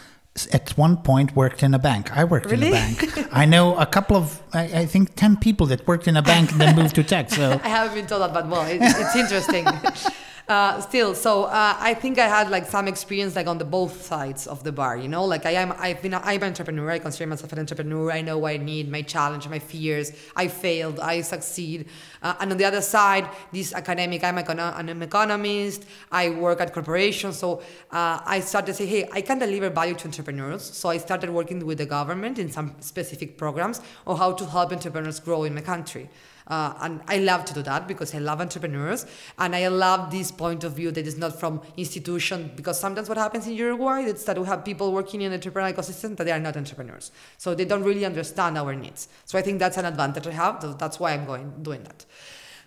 at 0.53 0.77
one 0.77 0.97
point 0.97 1.35
worked 1.35 1.63
in 1.63 1.73
a 1.73 1.79
bank. 1.79 2.15
I 2.15 2.23
worked 2.23 2.49
really? 2.49 2.67
in 2.67 2.73
a 2.73 2.75
bank. 2.75 3.27
I 3.31 3.45
know 3.45 3.75
a 3.77 3.85
couple 3.85 4.15
of, 4.15 4.41
I, 4.53 4.63
I, 4.63 4.85
think, 4.85 5.15
10 5.15 5.37
people 5.37 5.67
that 5.67 5.85
worked 5.87 6.07
in 6.07 6.15
a 6.15 6.21
bank 6.21 6.51
and 6.51 6.61
then 6.61 6.75
moved 6.75 6.95
to 6.95 7.03
tech. 7.03 7.29
So 7.29 7.59
I 7.63 7.67
haven't 7.67 7.95
been 7.95 8.07
told 8.07 8.21
that, 8.21 8.33
but 8.33 8.47
well, 8.47 8.65
it, 8.65 8.79
it's 8.81 9.15
interesting. 9.15 9.65
Uh, 10.49 10.81
still, 10.81 11.13
so 11.13 11.43
uh, 11.43 11.77
I 11.79 11.93
think 11.93 12.17
I 12.17 12.27
had 12.27 12.49
like 12.49 12.65
some 12.65 12.87
experience 12.87 13.35
like 13.35 13.45
on 13.45 13.59
the 13.59 13.65
both 13.65 14.01
sides 14.01 14.47
of 14.47 14.63
the 14.63 14.71
bar. 14.71 14.97
You 14.97 15.07
know, 15.07 15.23
like 15.23 15.45
I 15.45 15.51
am, 15.51 15.75
I've 15.77 16.01
been, 16.01 16.15
I'm 16.15 16.41
an 16.41 16.43
entrepreneur. 16.43 16.89
I 16.89 16.97
consider 16.97 17.29
myself 17.29 17.53
an 17.53 17.59
entrepreneur. 17.59 18.11
I 18.11 18.21
know 18.21 18.39
what 18.39 18.53
I 18.53 18.57
need, 18.57 18.89
my 18.89 19.03
challenge, 19.03 19.47
my 19.47 19.59
fears. 19.59 20.11
I 20.35 20.47
failed, 20.47 20.99
I 20.99 21.21
succeed. 21.21 21.87
Uh, 22.23 22.33
and 22.39 22.51
on 22.51 22.57
the 22.57 22.65
other 22.65 22.81
side, 22.81 23.29
this 23.51 23.75
academic, 23.75 24.23
I'm, 24.23 24.37
econo- 24.37 24.75
I'm 24.75 24.89
an 24.89 25.03
economist. 25.03 25.85
I 26.11 26.31
work 26.31 26.61
at 26.61 26.73
corporations, 26.73 27.37
so 27.37 27.59
uh, 27.91 28.19
I 28.25 28.39
started 28.39 28.71
to 28.71 28.73
say, 28.73 28.87
hey, 28.87 29.07
I 29.13 29.21
can 29.21 29.37
deliver 29.37 29.69
value 29.69 29.93
to 29.93 30.05
entrepreneurs. 30.07 30.63
So 30.63 30.89
I 30.89 30.97
started 30.97 31.29
working 31.29 31.63
with 31.63 31.77
the 31.77 31.85
government 31.85 32.39
in 32.39 32.49
some 32.49 32.73
specific 32.79 33.37
programs 33.37 33.81
on 34.07 34.17
how 34.17 34.31
to 34.31 34.47
help 34.47 34.71
entrepreneurs 34.71 35.19
grow 35.19 35.43
in 35.43 35.53
my 35.53 35.61
country. 35.61 36.09
Uh, 36.49 36.73
and 36.81 37.01
I 37.07 37.19
love 37.19 37.45
to 37.45 37.53
do 37.53 37.61
that 37.63 37.87
because 37.87 38.15
I 38.15 38.19
love 38.19 38.41
entrepreneurs 38.41 39.05
and 39.37 39.55
I 39.55 39.67
love 39.67 40.09
this 40.11 40.31
point 40.31 40.63
of 40.63 40.73
view 40.73 40.91
that 40.91 41.05
is 41.05 41.17
not 41.17 41.39
from 41.39 41.61
institution 41.77 42.51
because 42.55 42.79
sometimes 42.79 43.07
what 43.07 43.17
happens 43.17 43.45
in 43.45 43.53
Uruguay 43.53 44.01
is 44.01 44.25
that 44.25 44.37
we 44.37 44.45
have 44.47 44.65
people 44.65 44.91
working 44.91 45.21
in 45.21 45.31
entrepreneurial 45.31 45.73
ecosystem 45.73 46.17
that 46.17 46.23
they 46.23 46.31
are 46.31 46.39
not 46.39 46.57
entrepreneurs. 46.57 47.11
So 47.37 47.53
they 47.53 47.65
don't 47.65 47.83
really 47.83 48.05
understand 48.05 48.57
our 48.57 48.73
needs. 48.73 49.09
So 49.25 49.37
I 49.37 49.41
think 49.41 49.59
that's 49.59 49.77
an 49.77 49.85
advantage 49.85 50.25
I 50.25 50.31
have. 50.31 50.77
That's 50.79 50.99
why 50.99 51.13
I'm 51.13 51.25
going 51.25 51.51
doing 51.61 51.83
that. 51.83 52.05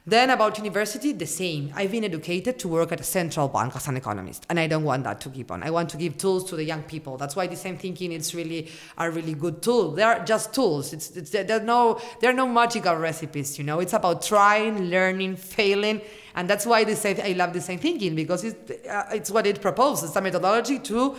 Then 0.04 0.30
about 0.30 0.58
university, 0.58 1.12
the 1.12 1.26
same. 1.26 1.72
I've 1.76 1.92
been 1.92 2.02
educated 2.02 2.58
to 2.58 2.68
work 2.68 2.90
at 2.90 3.00
a 3.00 3.04
central 3.04 3.46
bank 3.46 3.76
as 3.76 3.86
an 3.86 3.96
economist, 3.96 4.44
and 4.50 4.58
I 4.58 4.66
don't 4.66 4.82
want 4.82 5.04
that 5.04 5.20
to 5.20 5.30
keep 5.30 5.52
on. 5.52 5.62
I 5.62 5.70
want 5.70 5.90
to 5.90 5.96
give 5.96 6.18
tools 6.18 6.42
to 6.50 6.56
the 6.56 6.64
young 6.64 6.82
people. 6.82 7.16
That's 7.16 7.36
why 7.36 7.46
design 7.46 7.78
thinking 7.78 8.10
is 8.10 8.34
really 8.34 8.68
a 8.98 9.08
really 9.08 9.34
good 9.34 9.62
tool. 9.62 9.92
They 9.92 10.02
are 10.02 10.24
just 10.24 10.52
tools. 10.52 10.92
It's, 10.92 11.16
it's 11.16 11.30
there's 11.30 11.62
no 11.62 12.00
there 12.20 12.30
are 12.30 12.34
no 12.34 12.48
magical 12.48 12.96
recipes. 12.96 13.56
You 13.58 13.64
know, 13.64 13.78
it's 13.78 13.92
about 13.92 14.22
trying, 14.22 14.86
learning, 14.90 15.36
failing, 15.36 16.00
and 16.34 16.50
that's 16.50 16.66
why 16.66 16.82
they 16.82 16.96
say 16.96 17.22
I 17.22 17.34
love 17.34 17.52
design 17.52 17.78
thinking 17.78 18.16
because 18.16 18.42
it's 18.42 18.88
uh, 18.88 19.04
it's 19.12 19.30
what 19.30 19.46
it 19.46 19.60
proposes. 19.60 20.08
It's 20.08 20.16
a 20.16 20.20
methodology 20.20 20.80
to 20.80 21.16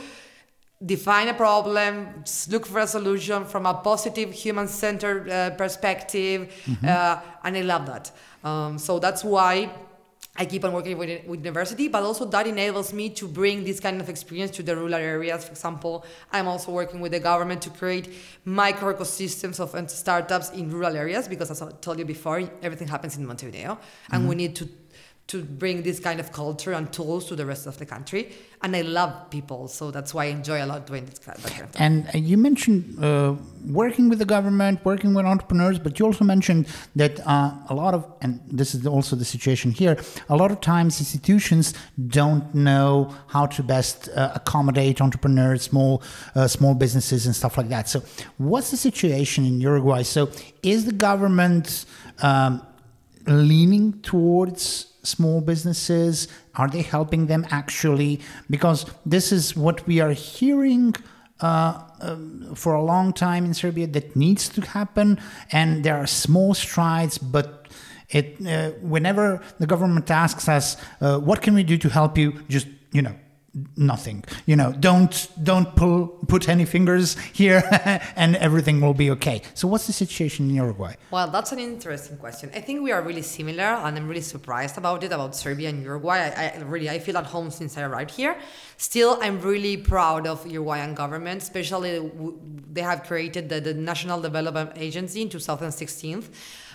define 0.86 1.30
a 1.30 1.34
problem, 1.34 2.24
look 2.50 2.66
for 2.66 2.80
a 2.80 2.88
solution 2.88 3.46
from 3.46 3.66
a 3.66 3.74
positive 3.74 4.32
human-centered 4.32 5.30
uh, 5.30 5.50
perspective, 5.52 6.52
mm-hmm. 6.66 6.86
uh, 6.86 7.22
and 7.44 7.58
I 7.58 7.62
love 7.62 7.86
that. 7.86 8.12
Um, 8.44 8.78
so 8.78 9.00
that's 9.00 9.24
why 9.24 9.70
I 10.36 10.46
keep 10.46 10.66
on 10.66 10.74
working 10.74 10.98
with, 10.98 11.26
with 11.28 11.40
university, 11.40 11.88
but 11.88 12.02
also 12.02 12.26
that 12.26 12.48
enables 12.48 12.92
me 12.92 13.10
to 13.12 13.28
bring 13.28 13.64
this 13.64 13.80
kind 13.80 14.02
of 14.02 14.10
experience 14.10 14.52
to 14.58 14.64
the 14.64 14.76
rural 14.76 14.96
areas. 14.96 15.46
For 15.46 15.52
example, 15.52 16.06
I'm 16.32 16.48
also 16.48 16.72
working 16.72 17.02
with 17.02 17.12
the 17.12 17.20
government 17.20 17.62
to 17.62 17.70
create 17.70 18.10
micro 18.44 18.94
ecosystems 18.94 19.60
of 19.60 19.90
startups 19.92 20.50
in 20.50 20.72
rural 20.72 20.96
areas 20.96 21.28
because, 21.28 21.52
as 21.52 21.62
I 21.62 21.72
told 21.82 22.00
you 22.00 22.06
before, 22.06 22.50
everything 22.64 22.88
happens 22.88 23.16
in 23.16 23.28
Montevideo, 23.28 23.78
and 24.12 24.22
mm-hmm. 24.22 24.28
we 24.28 24.36
need 24.36 24.56
to 24.56 24.68
to 25.28 25.42
bring 25.42 25.84
this 25.84 26.00
kind 26.00 26.20
of 26.20 26.32
culture 26.32 26.74
and 26.74 26.92
tools 26.92 27.26
to 27.26 27.36
the 27.36 27.46
rest 27.46 27.66
of 27.66 27.78
the 27.78 27.86
country. 27.86 28.34
And 28.62 28.76
I 28.76 28.82
love 28.82 29.30
people, 29.30 29.68
so 29.68 29.90
that's 29.90 30.14
why 30.14 30.26
I 30.26 30.28
enjoy 30.28 30.64
a 30.64 30.68
lot 30.68 30.86
doing 30.86 31.06
this 31.06 31.20
kind 31.20 31.38
of. 31.38 31.76
And 31.76 32.08
uh, 32.14 32.18
you 32.18 32.38
mentioned 32.38 33.04
uh, 33.04 33.36
working 33.66 34.10
with 34.10 34.20
the 34.20 34.26
government, 34.26 34.84
working 34.86 35.14
with 35.14 35.26
entrepreneurs, 35.26 35.80
but 35.80 36.00
you 36.00 36.06
also 36.06 36.24
mentioned 36.24 36.68
that 36.96 37.26
uh, 37.28 37.54
a 37.70 37.74
lot 37.74 37.94
of, 37.94 38.06
and 38.22 38.42
this 38.48 38.76
is 38.76 38.86
also 38.86 39.16
the 39.16 39.26
situation 39.26 39.72
here, 39.72 39.98
a 40.30 40.36
lot 40.36 40.52
of 40.52 40.62
times 40.62 41.00
institutions 41.00 41.74
don't 42.08 42.54
know 42.54 43.14
how 43.28 43.46
to 43.48 43.64
best 43.64 44.10
uh, 44.10 44.32
accommodate 44.36 45.02
entrepreneurs, 45.02 45.64
small 45.64 46.02
uh, 46.36 46.48
small 46.48 46.74
businesses, 46.74 47.26
and 47.26 47.36
stuff 47.36 47.58
like 47.58 47.70
that. 47.70 47.90
So, 47.90 48.04
what's 48.38 48.72
the 48.72 48.78
situation 48.78 49.46
in 49.46 49.60
Uruguay? 49.60 50.04
So, 50.04 50.30
is 50.62 50.86
the 50.86 50.94
government 50.94 51.86
um, 52.22 52.66
leaning 53.26 54.00
towards 54.02 54.93
small 55.04 55.42
businesses? 55.42 56.28
Are 56.56 56.68
they 56.68 56.82
helping 56.82 57.28
them 57.28 57.46
actually? 57.52 58.20
Because 58.50 58.86
this 59.06 59.32
is 59.32 59.56
what 59.56 59.86
we 59.88 60.00
are 60.00 60.12
hearing. 60.12 60.96
Uh, 61.40 61.84
um, 62.00 62.54
for 62.56 62.74
a 62.74 62.82
long 62.82 63.12
time 63.12 63.44
in 63.44 63.54
Serbia, 63.54 63.86
that 63.88 64.16
needs 64.16 64.48
to 64.48 64.62
happen, 64.62 65.20
and 65.52 65.84
there 65.84 65.98
are 65.98 66.08
small 66.08 66.54
strides, 66.54 67.18
but 67.18 67.68
it 68.10 68.38
uh, 68.48 68.72
whenever 68.80 69.42
the 69.60 69.68
government 69.68 70.10
asks 70.10 70.48
us, 70.48 70.78
uh, 71.02 71.18
"What 71.20 71.42
can 71.42 71.54
we 71.54 71.64
do 71.64 71.78
to 71.78 71.90
help 71.90 72.18
you?" 72.18 72.44
Just 72.48 72.68
you 72.94 73.02
know, 73.02 73.16
nothing. 73.78 74.24
You 74.46 74.56
know 74.56 74.72
don't 74.72 75.30
don't 75.44 75.76
pull 75.76 76.08
put 76.28 76.50
any 76.50 76.66
fingers 76.66 77.16
here 77.34 77.64
and 78.16 78.36
everything 78.38 78.82
will 78.82 78.94
be 78.96 79.12
okay. 79.12 79.42
So 79.54 79.68
what's 79.68 79.86
the 79.86 79.94
situation 79.94 80.50
in 80.50 80.56
uruguay? 80.56 80.96
Well 81.12 81.30
that's 81.30 81.52
an 81.52 81.60
interesting 81.60 82.18
question. 82.18 82.50
I 82.56 82.62
think 82.62 82.82
we 82.82 82.92
are 82.92 83.02
really 83.02 83.22
similar 83.22 83.64
and 83.64 83.98
i'm 83.98 84.08
really 84.08 84.22
surprised 84.22 84.78
about 84.78 85.04
it 85.04 85.12
about 85.12 85.36
serbia 85.36 85.70
and 85.70 85.84
uruguay. 85.84 86.34
I, 86.36 86.54
I 86.58 86.62
really 86.64 86.90
i 86.90 87.00
feel 87.00 87.18
at 87.18 87.26
home 87.26 87.52
since 87.52 87.78
i 87.78 87.84
arrived 87.84 88.12
here. 88.12 88.36
Still 88.78 89.20
i'm 89.22 89.40
really 89.42 89.78
proud 89.78 90.26
of 90.26 90.46
uruguayan 90.48 90.96
government 90.96 91.44
especially 91.44 92.12
they 92.72 92.82
have 92.82 93.04
created 93.04 93.50
the, 93.50 93.62
the 93.62 93.74
national 93.74 94.20
development 94.20 94.72
agency 94.76 95.22
in 95.22 95.30
2016 95.30 96.24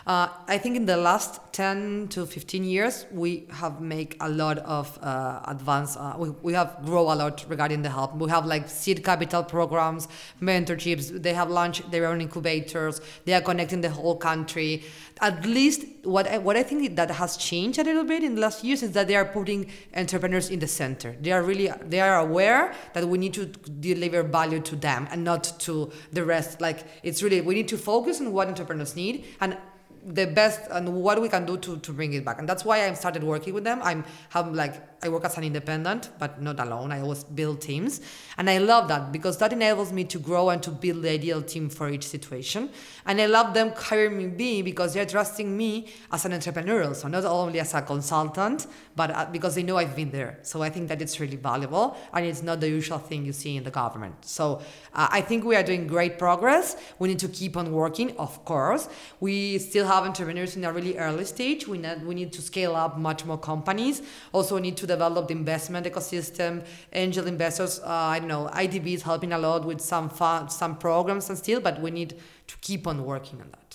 uh, 0.08 0.30
I 0.46 0.56
think 0.56 0.74
in 0.74 0.86
the 0.86 0.96
last 0.96 1.38
10 1.52 2.08
to 2.08 2.24
15 2.24 2.64
years, 2.64 3.04
we 3.12 3.46
have 3.50 3.82
made 3.82 4.16
a 4.20 4.28
lot 4.30 4.56
of 4.60 4.98
uh, 5.02 5.42
advance. 5.44 5.98
Uh, 5.98 6.14
we, 6.16 6.30
we 6.30 6.52
have 6.54 6.78
grown 6.82 7.12
a 7.12 7.14
lot 7.14 7.44
regarding 7.46 7.82
the 7.82 7.90
help. 7.90 8.14
We 8.16 8.30
have 8.30 8.46
like 8.46 8.70
seed 8.70 9.04
capital 9.04 9.42
programs, 9.42 10.08
mentorships. 10.40 11.22
They 11.22 11.34
have 11.34 11.50
launched 11.50 11.90
their 11.90 12.06
own 12.06 12.22
incubators. 12.22 13.02
They 13.26 13.34
are 13.34 13.42
connecting 13.42 13.82
the 13.82 13.90
whole 13.90 14.16
country. 14.16 14.82
At 15.20 15.44
least 15.44 15.84
what 16.04 16.26
I, 16.26 16.38
what 16.38 16.56
I 16.56 16.62
think 16.62 16.96
that 16.96 17.10
has 17.10 17.36
changed 17.36 17.78
a 17.78 17.84
little 17.84 18.04
bit 18.04 18.24
in 18.24 18.36
the 18.36 18.40
last 18.40 18.64
years 18.64 18.82
is 18.82 18.92
that 18.92 19.08
they 19.08 19.16
are 19.16 19.26
putting 19.26 19.70
entrepreneurs 19.94 20.48
in 20.48 20.58
the 20.58 20.68
center. 20.68 21.16
They 21.20 21.32
are 21.32 21.42
really 21.42 21.70
they 21.84 22.00
are 22.00 22.18
aware 22.20 22.72
that 22.94 23.06
we 23.06 23.18
need 23.18 23.34
to 23.34 23.44
deliver 23.44 24.22
value 24.22 24.60
to 24.60 24.76
them 24.76 25.06
and 25.10 25.22
not 25.22 25.52
to 25.60 25.90
the 26.12 26.24
rest. 26.24 26.62
Like 26.62 26.86
it's 27.02 27.22
really 27.22 27.42
we 27.42 27.54
need 27.54 27.68
to 27.68 27.76
focus 27.76 28.22
on 28.22 28.32
what 28.32 28.48
entrepreneurs 28.48 28.96
need 28.96 29.26
and 29.42 29.58
the 30.06 30.26
best 30.26 30.60
and 30.70 31.02
what 31.02 31.20
we 31.20 31.28
can 31.28 31.44
do 31.44 31.56
to, 31.56 31.78
to 31.78 31.92
bring 31.92 32.12
it 32.12 32.24
back 32.24 32.38
and 32.38 32.48
that's 32.48 32.64
why 32.64 32.86
i 32.88 32.92
started 32.94 33.22
working 33.22 33.54
with 33.54 33.64
them 33.64 33.80
i'm 33.82 34.04
have 34.30 34.52
like 34.52 34.88
I 35.00 35.08
work 35.08 35.24
as 35.24 35.38
an 35.38 35.44
independent, 35.44 36.10
but 36.18 36.42
not 36.42 36.58
alone. 36.58 36.90
I 36.90 37.00
always 37.00 37.22
build 37.22 37.60
teams. 37.60 38.00
And 38.36 38.50
I 38.50 38.58
love 38.58 38.88
that 38.88 39.12
because 39.12 39.38
that 39.38 39.52
enables 39.52 39.92
me 39.92 40.02
to 40.04 40.18
grow 40.18 40.50
and 40.50 40.60
to 40.64 40.70
build 40.70 41.02
the 41.02 41.10
ideal 41.10 41.40
team 41.40 41.68
for 41.70 41.88
each 41.88 42.06
situation. 42.06 42.70
And 43.06 43.20
I 43.20 43.26
love 43.26 43.54
them 43.54 43.72
hiring 43.76 44.36
me 44.36 44.62
because 44.62 44.94
they're 44.94 45.06
trusting 45.06 45.56
me 45.56 45.86
as 46.10 46.24
an 46.24 46.32
entrepreneur. 46.32 46.94
So 46.94 47.06
not 47.06 47.24
only 47.24 47.60
as 47.60 47.74
a 47.74 47.82
consultant, 47.82 48.66
but 48.96 49.12
uh, 49.12 49.26
because 49.30 49.54
they 49.54 49.62
know 49.62 49.76
I've 49.76 49.94
been 49.94 50.10
there. 50.10 50.40
So 50.42 50.62
I 50.62 50.70
think 50.70 50.88
that 50.88 51.00
it's 51.00 51.20
really 51.20 51.36
valuable 51.36 51.96
and 52.12 52.26
it's 52.26 52.42
not 52.42 52.58
the 52.58 52.68
usual 52.68 52.98
thing 52.98 53.24
you 53.24 53.32
see 53.32 53.56
in 53.56 53.62
the 53.62 53.70
government. 53.70 54.24
So 54.24 54.60
uh, 54.94 55.08
I 55.12 55.20
think 55.20 55.44
we 55.44 55.54
are 55.54 55.62
doing 55.62 55.86
great 55.86 56.18
progress. 56.18 56.76
We 56.98 57.08
need 57.08 57.20
to 57.20 57.28
keep 57.28 57.56
on 57.56 57.70
working, 57.70 58.16
of 58.16 58.44
course. 58.44 58.88
We 59.20 59.58
still 59.58 59.86
have 59.86 59.97
entrepreneurs 60.04 60.56
in 60.56 60.64
a 60.64 60.72
really 60.72 60.96
early 60.96 61.24
stage. 61.24 61.68
We 61.68 61.78
need, 61.78 62.04
we 62.04 62.14
need 62.14 62.32
to 62.32 62.42
scale 62.42 62.74
up 62.74 62.96
much 62.98 63.24
more 63.24 63.38
companies. 63.38 64.02
Also, 64.32 64.58
need 64.58 64.76
to 64.78 64.86
develop 64.86 65.28
the 65.28 65.34
investment 65.34 65.86
ecosystem, 65.86 66.64
angel 66.92 67.26
investors. 67.26 67.80
Uh, 67.80 67.86
I 67.86 68.18
don't 68.18 68.28
know, 68.28 68.50
IDB 68.52 68.94
is 68.94 69.02
helping 69.02 69.32
a 69.32 69.38
lot 69.38 69.64
with 69.64 69.80
some 69.80 70.08
fun, 70.08 70.48
some 70.48 70.76
programs 70.78 71.28
and 71.28 71.38
still, 71.38 71.60
but 71.60 71.80
we 71.80 71.90
need 71.90 72.16
to 72.46 72.56
keep 72.60 72.86
on 72.86 73.04
working 73.04 73.40
on 73.40 73.50
that. 73.50 73.67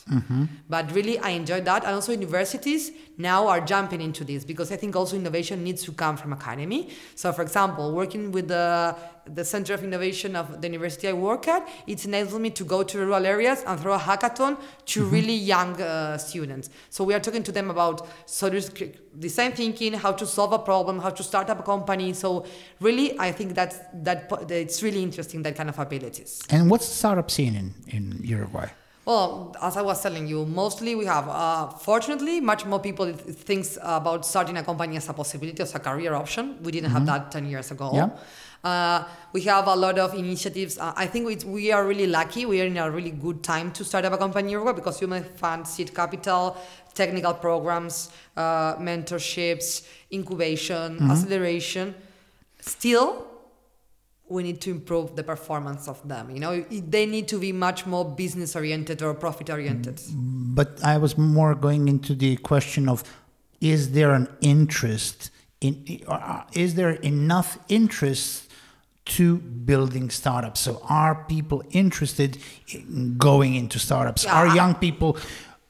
But 0.70 0.92
really, 0.92 1.18
I 1.20 1.30
enjoyed 1.30 1.66
that. 1.66 1.84
And 1.84 1.96
also, 1.96 2.12
universities 2.12 2.92
now 3.18 3.48
are 3.48 3.62
jumping 3.62 4.02
into 4.02 4.24
this 4.24 4.44
because 4.44 4.72
I 4.72 4.76
think 4.76 4.96
also 4.96 5.16
innovation 5.16 5.63
needs 5.63 5.84
to 5.84 5.92
come 5.92 6.18
from 6.18 6.34
academy. 6.34 6.89
So, 7.16 7.32
for 7.32 7.42
example, 7.42 7.94
working 7.94 8.32
with 8.32 8.48
the 8.48 8.96
the 9.26 9.46
Center 9.46 9.74
of 9.74 9.84
Innovation 9.84 10.36
of 10.36 10.62
the 10.62 10.68
university 10.68 11.08
I 11.08 11.13
work 11.13 11.48
at, 11.48 11.68
it 11.88 12.04
enables 12.04 12.38
me 12.39 12.50
to 12.50 12.66
go 12.66 12.84
to 12.84 12.98
rural 12.98 13.26
areas 13.26 13.63
and 13.66 13.80
throw 13.80 13.94
a 13.94 13.98
hackathon 13.98 14.58
to 14.88 15.06
really 15.06 15.34
young 15.34 15.82
uh, 15.82 16.18
students. 16.18 16.70
So 16.89 17.06
we 17.06 17.13
are 17.13 17.22
talking 17.22 17.44
to 17.44 17.52
them 17.52 17.70
about 17.70 18.06
sort 18.26 18.54
design 19.18 19.54
thinking, 19.54 19.94
how 19.94 20.12
to 20.12 20.26
solve 20.26 20.52
a 20.52 20.60
problem, 20.60 21.00
how 21.00 21.12
to 21.12 21.24
start 21.24 21.50
up 21.50 21.60
a 21.60 21.63
company. 21.63 22.13
So 22.13 22.46
really, 22.82 23.18
I 23.18 23.32
think 23.32 23.56
that's 23.56 23.80
that 23.94 24.30
it's 24.50 24.84
really 24.84 25.02
interesting 25.02 25.44
that 25.44 25.56
kind 25.56 25.70
of 25.70 25.80
abilities. 25.80 26.42
And 26.50 26.70
what's 26.70 26.89
the 26.89 26.96
startup 26.96 27.32
scene 27.32 27.56
in, 27.56 27.74
in 27.88 28.20
Uruguay? 28.24 28.70
Well, 29.06 29.54
as 29.62 29.76
I 29.76 29.82
was 29.82 30.02
telling 30.02 30.28
you, 30.28 30.46
mostly 30.46 30.96
we 30.96 31.06
have, 31.06 31.28
uh, 31.28 31.68
fortunately, 31.68 32.39
much 32.39 32.66
more 32.66 32.80
people 32.80 33.12
thinks 33.12 33.78
about 33.82 34.26
starting 34.26 34.56
a 34.56 34.63
company 34.63 34.96
as 34.96 35.10
a 35.10 35.13
possibility, 35.13 35.62
as 35.62 35.76
a 35.76 35.80
career 35.80 36.13
option. 36.13 36.58
We 36.63 36.72
didn't 36.72 36.92
mm-hmm. 36.92 37.06
have 37.06 37.32
that 37.32 37.32
10 37.32 37.50
years 37.50 37.72
ago. 37.72 37.92
Yeah. 37.94 38.10
Uh, 38.63 39.04
we 39.34 39.42
have 39.42 39.68
a 39.68 39.76
lot 39.76 40.00
of 40.00 40.13
initiatives. 40.13 40.78
Uh, 40.78 40.94
I 40.96 41.06
think 41.06 41.26
we, 41.28 41.36
we 41.46 41.72
are 41.74 41.86
really 41.86 42.08
lucky. 42.08 42.46
We 42.46 42.62
are 42.62 42.66
in 42.66 42.78
a 42.78 42.89
really 42.89 43.12
good 43.12 43.44
time 43.44 43.74
to 43.74 43.84
start 43.84 44.06
up 44.06 44.13
a 44.13 44.18
company 44.18 44.48
in 44.48 44.52
Uruguay 44.52 44.72
because 44.72 45.02
you 45.02 45.08
may 45.08 45.22
fund 45.22 45.68
seed 45.68 45.94
capital, 45.94 46.56
technical 46.94 47.34
programs, 47.34 48.10
uh, 48.38 48.78
mentorships, 48.78 49.86
incubation, 50.13 50.96
mm-hmm. 50.96 51.12
acceleration. 51.12 51.94
Still, 52.62 53.28
we 54.34 54.41
need 54.41 54.60
to 54.62 54.72
improve 54.72 55.15
the 55.15 55.24
performance 55.24 55.88
of 55.88 55.98
them. 56.08 56.32
You 56.32 56.39
know, 56.39 56.65
they 56.96 57.06
need 57.06 57.28
to 57.28 57.38
be 57.39 57.52
much 57.52 57.86
more 57.86 58.04
business 58.04 58.56
oriented 58.56 59.02
or 59.04 59.13
profit 59.13 59.50
oriented. 59.50 60.02
But 60.12 60.84
I 60.84 60.98
was 60.98 61.17
more 61.17 61.54
going 61.54 61.88
into 61.88 62.15
the 62.15 62.36
question 62.38 62.89
of 62.89 63.04
is 63.62 63.91
there 63.91 64.12
an 64.12 64.28
interest 64.41 65.30
in, 65.62 66.04
uh, 66.08 66.43
is 66.54 66.76
there 66.76 66.93
enough 67.13 67.58
interest 67.69 68.52
to 69.06 69.38
building 69.38 70.10
startups? 70.10 70.60
So 70.60 70.82
are 70.89 71.15
people 71.26 71.63
interested 71.72 72.38
in 72.74 73.17
going 73.17 73.56
into 73.56 73.78
startups? 73.80 74.26
Yeah. 74.26 74.36
Are 74.38 74.48
young 74.56 74.76
people 74.76 75.17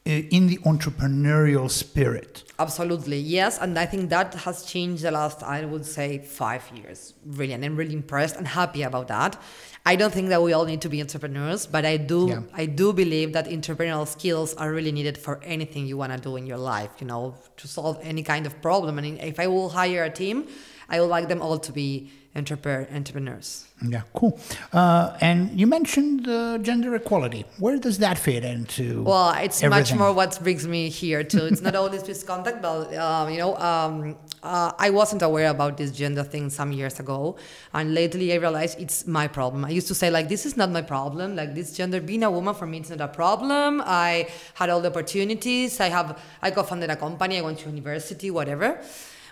in 0.05 0.47
the 0.47 0.57
entrepreneurial 0.57 1.69
spirit? 1.69 2.43
Absolutely, 2.59 3.17
yes. 3.17 3.57
And 3.59 3.77
I 3.79 3.85
think 3.85 4.09
that 4.09 4.33
has 4.33 4.63
changed 4.63 5.03
the 5.03 5.11
last, 5.11 5.43
I 5.43 5.65
would 5.65 5.85
say, 5.85 6.19
five 6.19 6.63
years, 6.75 7.13
really. 7.25 7.53
And 7.53 7.63
I'm 7.63 7.75
really 7.75 7.93
impressed 7.93 8.35
and 8.35 8.47
happy 8.47 8.83
about 8.83 9.07
that. 9.07 9.41
I 9.85 9.95
don't 9.95 10.13
think 10.13 10.29
that 10.29 10.41
we 10.41 10.53
all 10.53 10.65
need 10.65 10.81
to 10.81 10.89
be 10.89 11.01
entrepreneurs, 11.01 11.65
but 11.65 11.85
I 11.85 11.97
do 11.97 12.27
yeah. 12.29 12.41
I 12.53 12.65
do 12.65 12.93
believe 12.93 13.33
that 13.33 13.47
entrepreneurial 13.47 14.07
skills 14.07 14.53
are 14.53 14.71
really 14.71 14.93
needed 14.93 15.17
for 15.17 15.41
anything 15.43 15.85
you 15.87 15.97
want 15.97 16.13
to 16.13 16.19
do 16.19 16.37
in 16.37 16.45
your 16.47 16.57
life, 16.57 16.91
you 16.99 17.07
know, 17.07 17.35
to 17.57 17.67
solve 17.67 17.99
any 18.01 18.23
kind 18.23 18.45
of 18.45 18.61
problem. 18.61 18.97
And 18.97 19.19
if 19.19 19.39
I 19.39 19.47
will 19.47 19.69
hire 19.69 20.05
a 20.05 20.09
team, 20.09 20.47
I 20.87 21.01
would 21.01 21.09
like 21.09 21.27
them 21.27 21.41
all 21.41 21.57
to 21.59 21.71
be 21.73 22.11
entrepreneurs. 22.35 23.65
Yeah, 23.85 24.03
cool. 24.13 24.39
Uh, 24.71 25.15
and 25.19 25.59
you 25.59 25.67
mentioned 25.67 26.27
uh, 26.27 26.57
gender 26.59 26.95
equality. 26.95 27.45
Where 27.59 27.77
does 27.77 27.99
that 27.99 28.17
fit 28.17 28.43
into? 28.45 29.03
Well, 29.03 29.33
it's 29.33 29.61
everything? 29.61 29.69
much 29.69 29.99
more 29.99 30.13
what 30.13 30.39
brings 30.41 30.65
me 30.67 30.89
here 30.89 31.23
too. 31.23 31.45
It's 31.45 31.61
not 31.61 31.75
only 31.75 31.97
Swisscontact, 31.97 32.61
but 32.61 32.93
um, 32.95 33.29
you 33.29 33.37
know, 33.37 33.55
um, 33.57 34.15
uh, 34.41 34.71
I 34.79 34.89
wasn't 34.89 35.21
aware 35.21 35.49
about 35.49 35.77
this 35.77 35.91
gender 35.91 36.23
thing 36.23 36.49
some 36.49 36.71
years 36.71 36.99
ago, 36.99 37.35
and 37.73 37.93
lately 37.93 38.33
I 38.33 38.37
realized 38.37 38.79
it's 38.79 39.05
my 39.05 39.27
problem. 39.27 39.65
I 39.65 39.69
used 39.69 39.87
to 39.89 39.95
say 39.95 40.09
like, 40.09 40.29
this 40.29 40.45
is 40.45 40.55
not 40.55 40.71
my 40.71 40.81
problem. 40.81 41.35
Like 41.35 41.53
this 41.53 41.75
gender, 41.75 41.99
being 42.01 42.23
a 42.23 42.31
woman 42.31 42.55
for 42.55 42.65
me, 42.65 42.79
it's 42.79 42.89
not 42.89 43.01
a 43.01 43.07
problem. 43.09 43.81
I 43.85 44.29
had 44.53 44.69
all 44.69 44.81
the 44.81 44.89
opportunities. 44.89 45.79
I 45.79 45.89
have, 45.89 46.19
I 46.41 46.51
co-founded 46.51 46.89
a 46.89 46.95
company. 46.95 47.37
I 47.37 47.41
went 47.41 47.59
to 47.59 47.69
university, 47.69 48.31
whatever. 48.31 48.81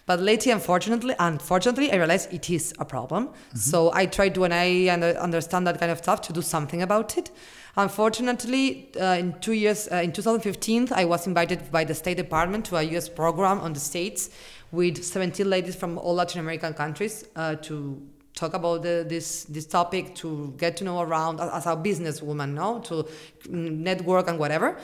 But 0.06 0.20
lately, 0.20 0.52
unfortunately, 0.52 1.16
unfortunately, 1.20 1.92
I 1.92 1.96
realized 1.98 2.34
it 2.34 2.50
is 2.50 2.74
a 2.80 2.86
problem. 2.86 3.28
Mm-hmm. 3.28 3.58
So 3.58 3.92
I 3.94 4.06
tried 4.06 4.38
when 4.38 4.52
I 4.52 4.88
understand 4.88 5.68
that 5.68 5.80
kind 5.80 5.92
of 5.92 6.00
stuff 6.00 6.22
to 6.22 6.34
do 6.34 6.42
something 6.42 6.82
about 6.82 7.18
it. 7.18 7.32
Unfortunately, 7.78 8.90
uh, 9.00 9.16
in 9.18 9.34
two 9.40 9.54
years, 9.54 9.88
uh, 9.92 9.98
in 9.98 10.12
2015, 10.12 10.90
I 10.92 11.06
was 11.06 11.28
invited 11.28 11.72
by 11.72 11.86
the 11.86 11.96
State 11.96 12.18
Department 12.18 12.66
to 12.66 12.78
a 12.78 12.84
U.S. 12.84 13.08
program 13.08 13.62
on 13.62 13.74
the 13.74 13.80
states 13.80 14.30
with 14.72 15.04
17 15.04 15.50
ladies 15.50 15.76
from 15.76 15.98
all 15.98 16.16
Latin 16.16 16.40
American 16.40 16.74
countries 16.74 17.26
uh, 17.36 17.56
to 17.56 18.02
talk 18.34 18.54
about 18.54 18.82
the, 18.82 19.06
this 19.08 19.44
this 19.46 19.66
topic 19.66 20.16
to 20.16 20.54
get 20.58 20.78
to 20.78 20.84
know 20.84 21.02
around 21.02 21.40
as 21.40 21.66
a 21.66 21.76
businesswoman, 21.76 22.54
no, 22.54 22.80
to 22.80 23.06
network 23.50 24.28
and 24.28 24.40
whatever. 24.40 24.78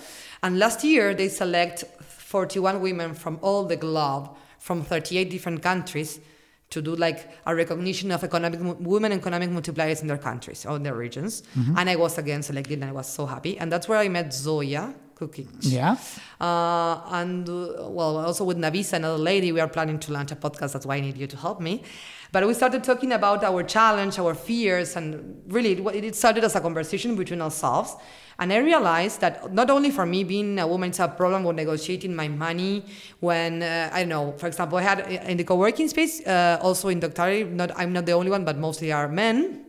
And 0.43 0.59
last 0.59 0.83
year 0.83 1.13
they 1.13 1.29
select 1.29 1.83
41 2.01 2.81
women 2.81 3.13
from 3.13 3.39
all 3.41 3.65
the 3.65 3.75
globe 3.75 4.29
from 4.67 4.83
38 4.83 5.29
different 5.29 5.63
countries 5.63 6.19
to 6.69 6.81
do 6.81 6.93
like 6.97 7.19
a 7.45 7.55
recognition 7.55 8.11
of 8.11 8.21
economic 8.23 8.59
women 8.93 9.13
economic 9.13 9.49
multipliers 9.49 10.01
in 10.01 10.07
their 10.07 10.17
countries 10.29 10.65
or 10.65 10.77
their 10.77 10.95
regions. 10.95 11.43
Mm-hmm. 11.57 11.77
And 11.77 11.89
I 11.89 11.95
was 11.95 12.17
again 12.17 12.43
selected, 12.43 12.73
and 12.81 12.89
I 12.91 12.91
was 12.91 13.07
so 13.07 13.25
happy. 13.25 13.57
And 13.57 13.71
that's 13.71 13.87
where 13.87 13.99
I 14.05 14.09
met 14.09 14.33
Zoya 14.33 14.93
cooking. 15.15 15.49
Yeah. 15.61 15.95
Uh, 16.39 16.99
and 17.19 17.47
uh, 17.49 17.87
well, 17.97 18.17
also 18.17 18.43
with 18.43 18.57
Navisa, 18.57 18.93
another 18.93 19.17
lady, 19.31 19.51
we 19.53 19.61
are 19.61 19.69
planning 19.69 19.99
to 19.99 20.11
launch 20.11 20.31
a 20.33 20.35
podcast. 20.35 20.73
That's 20.73 20.85
why 20.85 20.97
I 20.97 20.99
need 20.99 21.17
you 21.17 21.27
to 21.27 21.37
help 21.37 21.61
me. 21.61 21.83
But 22.37 22.45
we 22.45 22.53
started 22.53 22.83
talking 22.83 23.13
about 23.13 23.43
our 23.43 23.63
challenge, 23.63 24.19
our 24.19 24.35
fears, 24.35 24.95
and 24.95 25.41
really 25.47 25.71
it, 25.71 26.05
it 26.05 26.15
started 26.15 26.43
as 26.43 26.55
a 26.55 26.61
conversation 26.61 27.15
between 27.15 27.41
ourselves. 27.41 27.95
And 28.37 28.53
I 28.53 28.57
realized 28.57 29.21
that 29.21 29.51
not 29.51 29.71
only 29.71 29.89
for 29.89 30.05
me 30.05 30.23
being 30.23 30.59
a 30.59 30.67
woman, 30.67 30.89
it's 30.89 30.99
a 30.99 31.07
problem 31.07 31.43
with 31.45 31.55
negotiating 31.55 32.15
my 32.15 32.27
money. 32.27 32.85
When 33.21 33.63
uh, 33.63 33.89
I 33.91 34.01
don't 34.01 34.09
know, 34.09 34.35
for 34.37 34.45
example, 34.45 34.77
I 34.77 34.83
had 34.83 34.99
in 35.27 35.37
the 35.37 35.45
co-working 35.45 35.87
space, 35.87 36.21
uh, 36.27 36.59
also 36.61 36.89
in 36.89 36.99
Doctari, 36.99 37.51
not 37.51 37.71
I'm 37.75 37.91
not 37.91 38.05
the 38.05 38.11
only 38.11 38.29
one, 38.29 38.45
but 38.45 38.55
mostly 38.59 38.91
are 38.91 39.07
men. 39.07 39.65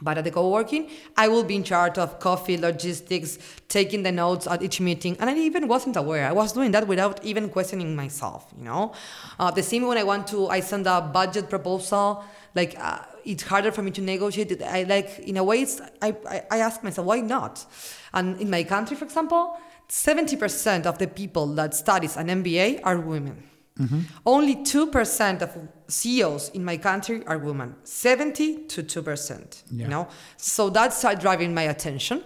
But 0.00 0.18
at 0.18 0.24
the 0.24 0.30
co-working, 0.30 0.90
I 1.16 1.28
will 1.28 1.44
be 1.44 1.56
in 1.56 1.64
charge 1.64 1.98
of 1.98 2.20
coffee, 2.20 2.56
logistics, 2.56 3.38
taking 3.68 4.02
the 4.02 4.12
notes 4.12 4.46
at 4.46 4.62
each 4.62 4.80
meeting, 4.80 5.16
and 5.20 5.28
I 5.28 5.34
even 5.36 5.68
wasn't 5.68 5.96
aware. 5.96 6.26
I 6.26 6.32
was 6.32 6.52
doing 6.52 6.70
that 6.72 6.86
without 6.86 7.24
even 7.24 7.48
questioning 7.48 7.96
myself. 7.96 8.52
You 8.56 8.64
know, 8.64 8.92
uh, 9.38 9.50
the 9.50 9.62
same 9.62 9.86
when 9.86 9.98
I 9.98 10.04
want 10.04 10.26
to, 10.28 10.48
I 10.48 10.60
send 10.60 10.86
a 10.86 11.00
budget 11.00 11.48
proposal. 11.48 12.24
Like 12.54 12.76
uh, 12.78 13.00
it's 13.24 13.42
harder 13.42 13.70
for 13.72 13.82
me 13.82 13.90
to 13.92 14.00
negotiate. 14.00 14.52
It. 14.52 14.62
I 14.62 14.84
like 14.84 15.18
in 15.20 15.36
a 15.36 15.44
way, 15.44 15.62
it's, 15.62 15.80
I, 16.00 16.14
I 16.28 16.42
I 16.50 16.58
ask 16.58 16.82
myself 16.82 17.06
why 17.06 17.20
not. 17.20 17.64
And 18.12 18.40
in 18.40 18.48
my 18.50 18.64
country, 18.64 18.96
for 18.96 19.04
example, 19.04 19.58
70% 19.88 20.86
of 20.86 20.98
the 20.98 21.06
people 21.06 21.46
that 21.54 21.74
studies 21.74 22.16
an 22.16 22.28
MBA 22.28 22.80
are 22.84 22.98
women. 22.98 23.42
Mm-hmm. 23.78 24.00
Only 24.26 24.56
2% 24.56 25.42
of 25.42 25.56
CEOs 25.88 26.50
in 26.50 26.64
my 26.64 26.76
country 26.76 27.26
are 27.26 27.38
women. 27.38 27.74
70 27.82 28.66
to 28.66 28.82
2%. 28.82 29.62
Yeah. 29.70 29.84
You 29.84 29.88
know? 29.88 30.08
So 30.36 30.70
that 30.70 30.92
started 30.92 31.18
uh, 31.18 31.22
driving 31.22 31.54
my 31.54 31.62
attention. 31.62 32.22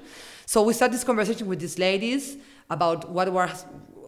So 0.46 0.62
we 0.62 0.74
started 0.74 0.94
this 0.94 1.04
conversation 1.04 1.46
with 1.46 1.60
these 1.60 1.78
ladies 1.78 2.36
about 2.68 3.10
what 3.10 3.32
were 3.32 3.50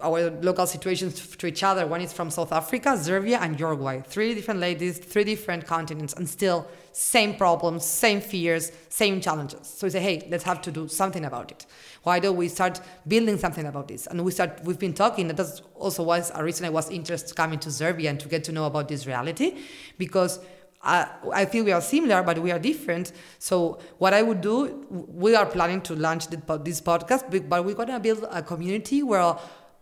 our 0.02 0.30
local 0.42 0.66
situations 0.66 1.36
to 1.36 1.46
each 1.46 1.62
other. 1.62 1.86
One 1.86 2.00
is 2.00 2.12
from 2.12 2.30
South 2.30 2.52
Africa, 2.52 2.96
Serbia, 2.98 3.38
and 3.40 3.58
Uruguay. 3.58 4.02
Three 4.02 4.34
different 4.34 4.60
ladies, 4.60 4.98
three 4.98 5.24
different 5.24 5.66
continents, 5.66 6.14
and 6.14 6.28
still 6.28 6.66
same 6.92 7.36
problems, 7.36 7.84
same 7.84 8.20
fears, 8.20 8.70
same 8.88 9.20
challenges. 9.20 9.66
So 9.66 9.86
we 9.86 9.90
say, 9.90 10.00
hey, 10.00 10.26
let's 10.30 10.44
have 10.44 10.60
to 10.62 10.70
do 10.70 10.88
something 10.88 11.24
about 11.24 11.50
it. 11.52 11.66
Why 12.04 12.20
don't 12.20 12.36
we 12.36 12.48
start 12.48 12.80
building 13.06 13.36
something 13.38 13.66
about 13.66 13.88
this? 13.88 14.06
And 14.06 14.24
we 14.24 14.30
start. 14.30 14.60
We've 14.62 14.78
been 14.78 14.94
talking. 14.94 15.28
That 15.28 15.60
also 15.74 16.04
was 16.04 16.30
a 16.34 16.44
reason 16.44 16.64
I 16.64 16.70
was 16.70 16.90
interested 16.90 17.34
coming 17.34 17.58
to 17.60 17.70
Serbia 17.70 18.10
and 18.10 18.20
to 18.20 18.28
get 18.28 18.44
to 18.44 18.52
know 18.52 18.66
about 18.66 18.88
this 18.88 19.06
reality, 19.06 19.56
because 19.98 20.38
I, 20.82 21.08
I 21.32 21.46
feel 21.46 21.64
we 21.64 21.72
are 21.72 21.80
similar, 21.80 22.22
but 22.22 22.38
we 22.38 22.52
are 22.52 22.58
different. 22.58 23.12
So 23.38 23.78
what 23.98 24.12
I 24.12 24.22
would 24.22 24.42
do, 24.42 24.86
we 24.90 25.34
are 25.34 25.46
planning 25.46 25.80
to 25.82 25.96
launch 25.96 26.28
this 26.28 26.80
podcast, 26.80 27.48
but 27.48 27.64
we're 27.64 27.74
gonna 27.74 27.98
build 27.98 28.26
a 28.30 28.42
community 28.42 29.02
where 29.02 29.36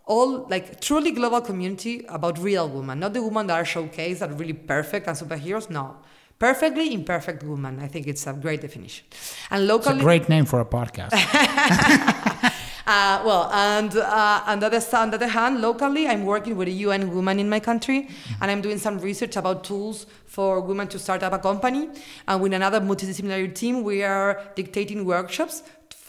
all 0.04 0.46
like 0.48 0.80
truly 0.80 1.10
global 1.12 1.40
community 1.40 2.04
about 2.08 2.38
real 2.38 2.68
women, 2.68 3.00
not 3.00 3.14
the 3.14 3.22
women 3.22 3.46
that 3.48 3.58
are 3.58 3.64
showcased 3.64 4.20
that 4.20 4.30
are 4.30 4.34
really 4.34 4.52
perfect 4.52 5.08
and 5.08 5.16
superheroes. 5.16 5.70
No, 5.70 5.96
perfectly 6.42 6.92
imperfect 6.92 7.44
woman. 7.44 7.78
I 7.78 7.86
think 7.86 8.08
it's 8.08 8.26
a 8.26 8.32
great 8.32 8.60
definition. 8.62 9.04
And 9.52 9.68
locally, 9.68 9.94
it's 9.94 10.02
a 10.02 10.10
great 10.10 10.28
name 10.28 10.44
for 10.44 10.58
a 10.58 10.64
podcast. 10.64 11.12
uh, 12.94 13.22
well, 13.24 13.48
and 13.52 13.96
uh, 13.96 14.42
on, 14.50 14.58
the 14.58 14.66
other, 14.66 14.82
on 15.02 15.10
the 15.10 15.16
other 15.18 15.28
hand, 15.28 15.62
locally, 15.62 16.08
I'm 16.08 16.24
working 16.26 16.56
with 16.56 16.66
a 16.66 16.76
UN 16.86 17.14
woman 17.14 17.38
in 17.38 17.48
my 17.48 17.60
country, 17.60 18.08
and 18.40 18.50
I'm 18.50 18.60
doing 18.60 18.78
some 18.78 18.98
research 18.98 19.36
about 19.36 19.62
tools 19.62 20.06
for 20.26 20.60
women 20.60 20.88
to 20.88 20.98
start 20.98 21.22
up 21.22 21.32
a 21.32 21.38
company. 21.38 21.88
And 22.26 22.42
with 22.42 22.52
another 22.52 22.80
multidisciplinary 22.80 23.54
team, 23.54 23.84
we 23.84 24.02
are 24.02 24.42
dictating 24.56 25.04
workshops 25.04 25.62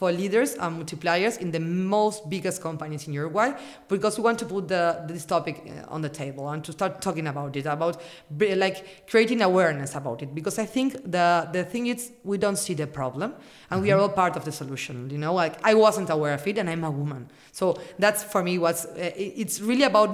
for 0.03 0.11
leaders 0.11 0.55
and 0.55 0.83
multipliers 0.83 1.37
in 1.37 1.49
the 1.49 1.61
most 1.61 2.29
biggest 2.29 2.61
companies 2.61 3.07
in 3.07 3.13
Uruguay 3.13 3.53
because 3.87 4.17
we 4.17 4.23
want 4.25 4.37
to 4.37 4.45
put 4.45 4.67
the, 4.67 5.01
this 5.07 5.23
topic 5.23 5.55
uh, 5.65 5.95
on 5.95 6.01
the 6.01 6.09
table 6.09 6.49
and 6.49 6.61
to 6.61 6.73
start 6.73 7.01
talking 7.01 7.25
about 7.25 7.55
it, 7.55 7.65
about 7.65 8.01
like 8.65 9.07
creating 9.09 9.41
awareness 9.41 9.95
about 9.95 10.21
it. 10.21 10.35
Because 10.35 10.59
I 10.59 10.65
think 10.65 11.09
the, 11.09 11.47
the 11.53 11.63
thing 11.63 11.87
is 11.87 12.11
we 12.25 12.37
don't 12.37 12.57
see 12.57 12.73
the 12.73 12.85
problem 12.85 13.31
and 13.31 13.77
mm-hmm. 13.77 13.81
we 13.83 13.91
are 13.93 13.99
all 13.99 14.09
part 14.09 14.35
of 14.35 14.43
the 14.43 14.51
solution. 14.51 15.09
You 15.09 15.19
know, 15.19 15.33
like 15.33 15.55
I 15.63 15.73
wasn't 15.73 16.09
aware 16.09 16.33
of 16.33 16.45
it 16.45 16.57
and 16.57 16.69
I'm 16.69 16.83
a 16.83 16.91
woman. 16.91 17.31
So 17.53 17.79
that's 17.97 18.25
for 18.25 18.43
me 18.43 18.57
what's, 18.57 18.83
uh, 18.83 19.11
it's 19.15 19.61
really 19.61 19.83
about 19.83 20.09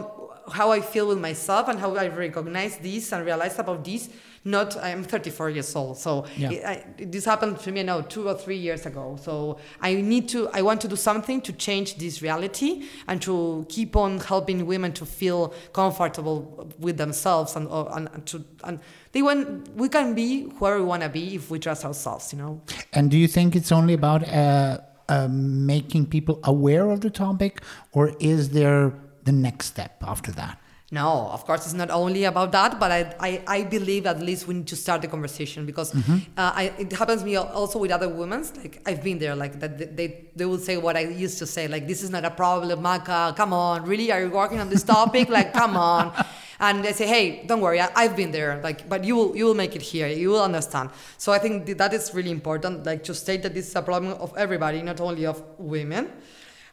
how 0.53 0.69
I 0.71 0.81
feel 0.81 1.07
with 1.07 1.19
myself 1.19 1.67
and 1.67 1.79
how 1.79 1.95
I 1.95 2.09
recognize 2.09 2.77
this 2.77 3.11
and 3.11 3.25
realize 3.25 3.57
about 3.57 3.83
this 3.83 4.07
not 4.43 4.77
i'm 4.77 5.03
34 5.03 5.49
years 5.49 5.75
old 5.75 5.97
so 5.97 6.25
yeah. 6.37 6.51
it, 6.51 6.65
I, 6.65 6.85
this 7.05 7.25
happened 7.25 7.59
to 7.59 7.71
me 7.71 7.83
now 7.83 8.01
two 8.01 8.27
or 8.27 8.33
three 8.33 8.57
years 8.57 8.85
ago. 8.85 9.17
So 9.21 9.59
i 9.81 9.93
need 9.95 10.29
to 10.29 10.49
i 10.53 10.61
want 10.61 10.81
to 10.81 10.87
do 10.87 10.95
something 10.95 11.41
to 11.41 11.53
change 11.53 11.97
this 11.97 12.21
reality 12.21 12.85
and 13.07 13.21
to 13.21 13.65
keep 13.69 13.95
on 13.95 14.19
helping 14.19 14.65
women 14.65 14.93
to 14.93 15.05
feel 15.05 15.53
comfortable 15.73 16.69
with 16.79 16.97
themselves 16.97 17.55
and, 17.55 17.67
and, 17.69 18.09
and 18.13 18.25
to 18.27 18.43
and 18.63 18.79
they 19.11 19.21
want 19.21 19.69
we 19.75 19.89
can 19.89 20.13
be 20.13 20.43
where 20.59 20.77
we 20.77 20.83
want 20.83 21.03
to 21.03 21.09
be 21.09 21.35
if 21.35 21.49
we 21.51 21.59
trust 21.59 21.85
ourselves 21.85 22.33
you 22.33 22.39
know? 22.39 22.61
And 22.93 23.11
do 23.11 23.17
you 23.17 23.27
think 23.27 23.55
it's 23.55 23.71
only 23.71 23.93
about 23.93 24.27
uh, 24.27 24.79
uh, 25.07 25.27
making 25.29 26.05
people 26.07 26.39
aware 26.43 26.89
of 26.89 27.01
the 27.01 27.09
topic 27.09 27.61
or 27.91 28.13
is 28.19 28.49
there 28.49 28.93
the 29.23 29.31
next 29.31 29.67
step 29.67 30.03
after 30.05 30.31
that 30.31 30.59
no, 30.91 31.29
of 31.31 31.45
course, 31.45 31.65
it's 31.65 31.75
not 31.75 31.91
only 31.91 32.23
about 32.23 32.51
that, 32.53 32.79
but 32.79 32.91
I, 32.91 33.13
I, 33.19 33.43
I 33.45 33.63
believe 33.63 34.07
at 34.07 34.19
least 34.19 34.47
we 34.47 34.55
need 34.55 34.67
to 34.67 34.75
start 34.75 35.03
the 35.03 35.07
conversation 35.07 35.67
because 35.67 35.91
mm-hmm. 35.91 36.17
uh, 36.35 36.51
I, 36.55 36.73
it 36.79 36.91
happens 36.93 37.21
to 37.21 37.27
me 37.27 37.35
also 37.35 37.77
with 37.77 37.91
other 37.91 38.09
women. 38.09 38.43
Like 38.57 38.81
I've 38.87 39.03
been 39.03 39.19
there, 39.19 39.35
like 39.35 39.59
that 39.59 39.95
they, 39.95 40.25
they 40.35 40.45
will 40.45 40.57
say 40.57 40.77
what 40.77 40.97
I 40.97 41.01
used 41.01 41.37
to 41.39 41.45
say, 41.45 41.67
like 41.67 41.87
this 41.87 42.01
is 42.01 42.09
not 42.09 42.25
a 42.25 42.31
problem, 42.31 42.81
Maca. 42.81 43.35
Come 43.35 43.53
on, 43.53 43.83
really? 43.83 44.11
Are 44.11 44.19
you 44.19 44.31
working 44.31 44.59
on 44.59 44.69
this 44.69 44.81
topic? 44.81 45.29
like, 45.37 45.53
come 45.53 45.77
on. 45.77 46.11
And 46.59 46.83
they 46.83 46.93
say, 46.93 47.05
hey, 47.05 47.45
don't 47.45 47.61
worry, 47.61 47.79
I, 47.79 48.03
have 48.03 48.15
been 48.15 48.31
there. 48.31 48.59
Like, 48.63 48.89
but 48.89 49.03
you 49.03 49.15
will 49.15 49.37
you 49.37 49.45
will 49.45 49.53
make 49.53 49.75
it 49.75 49.83
here. 49.83 50.07
You 50.07 50.29
will 50.29 50.43
understand. 50.43 50.89
So 51.19 51.31
I 51.31 51.37
think 51.37 51.67
that 51.77 51.93
is 51.93 52.15
really 52.15 52.31
important. 52.31 52.85
Like 52.85 53.03
to 53.03 53.13
state 53.13 53.43
that 53.43 53.53
this 53.53 53.67
is 53.67 53.75
a 53.75 53.83
problem 53.83 54.13
of 54.13 54.35
everybody, 54.35 54.81
not 54.81 54.99
only 54.99 55.27
of 55.27 55.43
women 55.59 56.09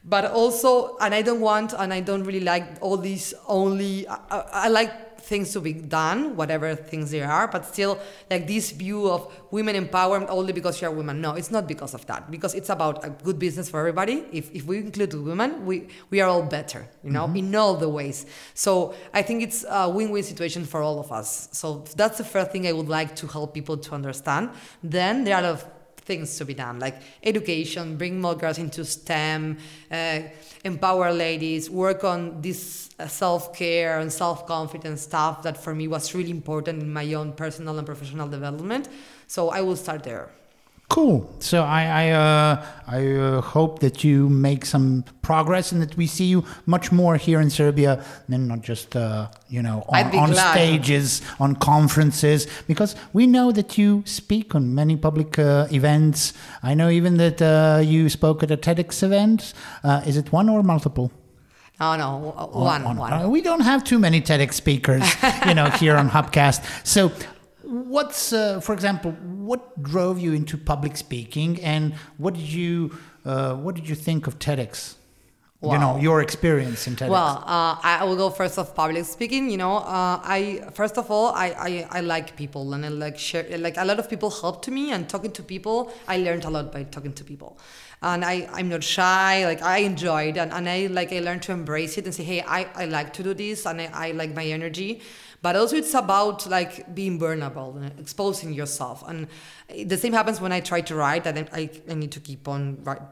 but 0.06 0.24
also 0.24 0.96
and 0.98 1.14
i 1.14 1.20
don't 1.20 1.40
want 1.40 1.74
and 1.74 1.92
i 1.92 2.00
don't 2.00 2.24
really 2.24 2.40
like 2.40 2.78
all 2.80 2.96
these 2.96 3.34
only 3.48 4.06
I, 4.08 4.44
I, 4.52 4.68
like 4.68 5.06
things 5.26 5.52
to 5.52 5.60
be 5.60 5.72
done 5.72 6.36
whatever 6.36 6.74
things 6.76 7.10
there 7.10 7.28
are 7.28 7.48
but 7.48 7.66
still 7.66 7.98
like 8.30 8.46
this 8.46 8.70
view 8.70 9.10
of 9.10 9.26
women 9.50 9.74
empowerment 9.74 10.28
only 10.28 10.52
because 10.52 10.80
you're 10.80 10.90
a 10.90 10.94
woman. 10.94 11.20
No 11.20 11.32
it's 11.34 11.50
not 11.50 11.66
because 11.66 11.94
of 11.94 12.06
that 12.06 12.30
because 12.30 12.54
it's 12.54 12.70
about 12.70 13.04
a 13.04 13.10
good 13.10 13.38
business 13.38 13.68
for 13.68 13.80
everybody. 13.80 14.24
If, 14.32 14.54
if 14.54 14.64
we 14.64 14.78
include 14.78 15.12
women 15.14 15.66
we 15.66 15.88
we 16.10 16.20
are 16.20 16.28
all 16.28 16.42
better 16.42 16.88
you 17.02 17.10
know 17.10 17.26
mm-hmm. 17.26 17.36
in 17.36 17.54
all 17.56 17.74
the 17.74 17.88
ways. 17.88 18.26
So 18.54 18.94
i 19.12 19.22
think 19.22 19.42
it's 19.42 19.64
a 19.68 19.88
win-win 19.88 20.22
situation 20.22 20.64
for 20.64 20.80
all 20.80 21.00
of 21.00 21.10
us. 21.10 21.48
So 21.52 21.84
that's 21.96 22.18
the 22.18 22.24
first 22.24 22.52
thing 22.52 22.66
i 22.66 22.72
would 22.72 22.88
like 22.88 23.16
to 23.16 23.26
help 23.26 23.52
people 23.52 23.76
to 23.76 23.94
understand. 23.94 24.50
Then 24.82 25.24
there 25.24 25.36
are 25.36 25.58
things 26.06 26.38
to 26.38 26.44
be 26.44 26.54
done, 26.54 26.78
like 26.78 27.02
education, 27.22 27.96
bring 27.96 28.20
more 28.20 28.34
girls 28.34 28.58
into 28.58 28.84
STEM, 28.84 29.58
uh, 29.90 30.20
empower 30.64 31.12
ladies, 31.12 31.68
work 31.68 32.04
on 32.04 32.40
this 32.40 32.90
uh, 32.98 33.06
self 33.06 33.54
care 33.54 33.98
and 33.98 34.12
self 34.12 34.46
confidence 34.46 35.02
stuff 35.02 35.42
that 35.42 35.62
for 35.62 35.74
me 35.74 35.88
was 35.88 36.14
really 36.14 36.30
important 36.30 36.80
in 36.82 36.92
my 36.92 37.12
own 37.14 37.32
personal 37.32 37.76
and 37.76 37.86
professional 37.86 38.28
development. 38.28 38.88
So 39.26 39.50
I 39.50 39.60
will 39.60 39.76
start 39.76 40.04
there. 40.04 40.30
Cool. 40.88 41.28
So 41.40 41.64
I 41.64 41.84
I, 41.84 42.10
uh, 42.10 42.64
I 42.86 43.06
uh, 43.12 43.40
hope 43.40 43.80
that 43.80 44.04
you 44.04 44.28
make 44.28 44.64
some 44.64 45.04
progress 45.20 45.72
and 45.72 45.82
that 45.82 45.96
we 45.96 46.06
see 46.06 46.26
you 46.26 46.44
much 46.64 46.92
more 46.92 47.16
here 47.16 47.40
in 47.40 47.50
Serbia 47.50 48.04
than 48.28 48.46
not 48.46 48.60
just 48.60 48.94
uh, 48.94 49.28
you 49.48 49.62
know 49.62 49.84
on, 49.88 50.16
on 50.16 50.34
stages, 50.34 51.22
on 51.40 51.56
conferences, 51.56 52.46
because 52.68 52.94
we 53.12 53.26
know 53.26 53.50
that 53.50 53.76
you 53.76 54.04
speak 54.06 54.54
on 54.54 54.76
many 54.76 54.96
public 54.96 55.38
uh, 55.40 55.66
events. 55.72 56.32
I 56.62 56.74
know 56.74 56.88
even 56.88 57.16
that 57.16 57.42
uh, 57.42 57.80
you 57.82 58.08
spoke 58.08 58.44
at 58.44 58.52
a 58.52 58.56
TEDx 58.56 59.02
event. 59.02 59.54
Uh, 59.82 60.02
is 60.06 60.16
it 60.16 60.30
one 60.30 60.48
or 60.48 60.62
multiple? 60.62 61.10
Oh 61.80 61.96
no, 61.96 62.18
one. 62.52 62.84
one. 62.84 62.96
one. 62.96 63.30
We 63.30 63.42
don't 63.42 63.60
have 63.60 63.82
too 63.82 63.98
many 63.98 64.22
TEDx 64.22 64.54
speakers, 64.54 65.02
you 65.46 65.52
know, 65.52 65.68
here 65.68 65.96
on 65.96 66.08
Hubcast. 66.08 66.86
So 66.86 67.12
what's 67.66 68.32
uh, 68.32 68.60
for 68.60 68.72
example 68.72 69.12
what 69.12 69.82
drove 69.82 70.18
you 70.18 70.32
into 70.32 70.56
public 70.56 70.96
speaking 70.96 71.60
and 71.62 71.94
what 72.16 72.34
did 72.34 72.48
you 72.48 72.96
uh, 73.24 73.54
what 73.54 73.74
did 73.74 73.88
you 73.88 73.94
think 73.96 74.28
of 74.28 74.38
tedx 74.38 74.94
wow. 75.60 75.72
you 75.72 75.78
know 75.78 75.96
your 75.96 76.22
experience 76.22 76.86
in 76.86 76.94
tedx 76.94 77.08
well 77.08 77.42
uh, 77.44 77.76
i 77.82 78.04
will 78.04 78.16
go 78.16 78.30
first 78.30 78.56
of 78.56 78.72
public 78.74 79.04
speaking 79.04 79.50
you 79.50 79.56
know 79.56 79.78
uh, 79.78 80.20
i 80.22 80.62
first 80.74 80.96
of 80.96 81.10
all 81.10 81.32
I, 81.34 81.46
I, 81.58 81.98
I 81.98 82.00
like 82.02 82.36
people 82.36 82.72
and 82.72 82.86
i 82.86 82.88
like 82.88 83.18
share 83.18 83.44
like 83.58 83.76
a 83.76 83.84
lot 83.84 83.98
of 83.98 84.08
people 84.08 84.30
helped 84.30 84.68
me 84.68 84.92
and 84.92 85.08
talking 85.08 85.32
to 85.32 85.42
people 85.42 85.92
i 86.06 86.18
learned 86.18 86.44
a 86.44 86.50
lot 86.50 86.72
by 86.72 86.84
talking 86.84 87.12
to 87.14 87.24
people 87.24 87.58
and 88.02 88.24
I, 88.26 88.46
I'm 88.52 88.68
not 88.68 88.84
shy. 88.84 89.46
Like 89.46 89.62
I 89.62 89.78
enjoyed 89.78 90.36
and, 90.36 90.52
and 90.52 90.68
I 90.68 90.86
like 90.88 91.14
I 91.14 91.20
learned 91.20 91.42
to 91.44 91.52
embrace 91.52 91.96
it 91.96 92.04
and 92.04 92.14
say, 92.14 92.24
hey, 92.24 92.42
I, 92.42 92.68
I 92.74 92.84
like 92.84 93.14
to 93.14 93.22
do 93.22 93.32
this, 93.32 93.64
and 93.64 93.80
I, 93.80 93.90
I 93.92 94.10
like 94.10 94.34
my 94.34 94.44
energy 94.44 95.00
but 95.46 95.54
also 95.54 95.76
it's 95.76 95.94
about 95.94 96.44
like 96.48 96.92
being 96.92 97.20
vulnerable 97.20 97.76
and 97.76 98.00
exposing 98.00 98.52
yourself. 98.52 99.04
And 99.06 99.28
the 99.92 99.96
same 99.96 100.12
happens 100.12 100.40
when 100.40 100.50
i 100.50 100.58
try 100.58 100.80
to 100.80 100.94
write 100.96 101.24
and 101.24 101.48
i, 101.52 101.70
I 101.88 101.94
need 101.94 102.10
to 102.18 102.20
keep 102.28 102.48
on 102.48 102.60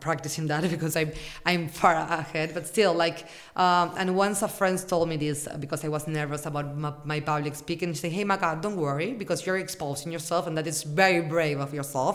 practicing 0.00 0.48
that 0.48 0.68
because 0.74 0.96
i'm 0.96 1.12
i'm 1.46 1.68
far 1.68 1.94
ahead. 1.94 2.48
But 2.52 2.66
still 2.66 2.92
like 2.92 3.18
um, 3.54 3.92
and 3.96 4.16
once 4.16 4.42
a 4.42 4.48
friend 4.48 4.76
told 4.92 5.08
me 5.08 5.16
this 5.16 5.46
because 5.60 5.84
i 5.84 5.88
was 5.96 6.08
nervous 6.08 6.44
about 6.44 6.76
my, 6.76 6.92
my 7.04 7.20
public 7.20 7.54
speaking 7.54 7.92
she 7.92 8.00
said 8.00 8.10
hey 8.18 8.24
maca 8.24 8.60
don't 8.60 8.78
worry 8.88 9.12
because 9.12 9.46
you're 9.46 9.58
exposing 9.58 10.10
yourself 10.10 10.48
and 10.48 10.58
that 10.58 10.66
is 10.66 10.82
very 10.82 11.20
brave 11.20 11.60
of 11.60 11.72
yourself. 11.72 12.12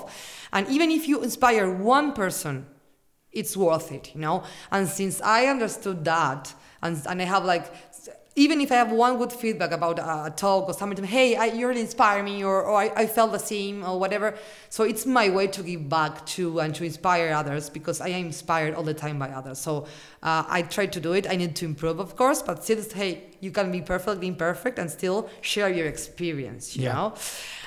And 0.51 0.67
even 0.67 0.91
if 0.91 1.07
you 1.07 1.23
inspire 1.23 1.73
one 1.73 2.11
person 2.11 2.65
it's 3.31 3.55
worth 3.55 3.89
it 3.93 4.13
you 4.13 4.19
know? 4.19 4.43
And 4.69 4.85
since 4.89 5.21
i 5.21 5.45
understood 5.45 6.03
that 6.03 6.53
and, 6.81 7.01
and 7.09 7.21
i 7.21 7.25
have 7.25 7.45
like 7.45 7.88
even 8.35 8.61
if 8.61 8.71
I 8.71 8.75
have 8.75 8.91
one 8.91 9.17
good 9.17 9.33
feedback 9.33 9.71
about 9.71 9.99
a 9.99 10.31
talk 10.35 10.67
or 10.67 10.73
something, 10.73 11.03
hey, 11.03 11.35
I, 11.35 11.45
you 11.45 11.67
really 11.67 11.81
inspire 11.81 12.23
me, 12.23 12.43
or, 12.43 12.61
or 12.61 12.75
I, 12.75 12.91
I, 12.95 13.05
felt 13.07 13.31
the 13.31 13.39
same, 13.39 13.83
or 13.83 13.99
whatever. 13.99 14.35
So 14.69 14.83
it's 14.83 15.05
my 15.05 15.29
way 15.29 15.47
to 15.47 15.63
give 15.63 15.89
back 15.89 16.25
to 16.27 16.59
and 16.59 16.73
to 16.75 16.83
inspire 16.85 17.33
others 17.33 17.69
because 17.69 18.01
I 18.01 18.09
am 18.09 18.27
inspired 18.27 18.75
all 18.75 18.83
the 18.83 18.93
time 18.93 19.19
by 19.19 19.29
others. 19.29 19.59
So 19.59 19.87
uh, 20.23 20.43
I 20.47 20.61
try 20.61 20.85
to 20.85 20.99
do 20.99 21.13
it. 21.13 21.29
I 21.29 21.35
need 21.35 21.55
to 21.57 21.65
improve, 21.65 21.99
of 21.99 22.15
course, 22.15 22.41
but 22.41 22.63
still, 22.63 22.83
hey, 22.93 23.23
you 23.39 23.51
can 23.51 23.71
be 23.71 23.81
perfectly 23.81 24.27
imperfect 24.27 24.79
and 24.79 24.89
still 24.89 25.29
share 25.41 25.69
your 25.69 25.87
experience, 25.87 26.75
you 26.75 26.83
yeah. 26.83 26.93
know? 26.93 27.13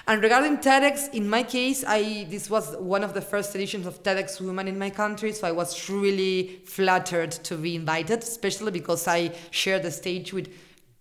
And 0.05 0.21
regarding 0.21 0.59
TEDx, 0.59 1.15
in 1.15 1.29
my 1.29 1.45
case, 1.45 1.85
I 1.87 2.27
this 2.29 2.51
was 2.51 2.77
one 2.77 3.05
of 3.05 3.15
the 3.15 3.21
first 3.21 3.55
editions 3.55 3.87
of 3.87 4.03
TEDx 4.03 4.41
Women 4.41 4.67
in 4.67 4.77
my 4.77 4.91
country, 4.91 5.33
so 5.33 5.47
I 5.47 5.53
was 5.53 5.89
really 5.89 6.61
flattered 6.65 7.31
to 7.31 7.57
be 7.57 7.77
invited, 7.77 8.25
especially 8.25 8.73
because 8.73 9.07
I 9.07 9.31
shared 9.53 9.85
the 9.85 9.93
stage 9.93 10.33
with 10.33 10.49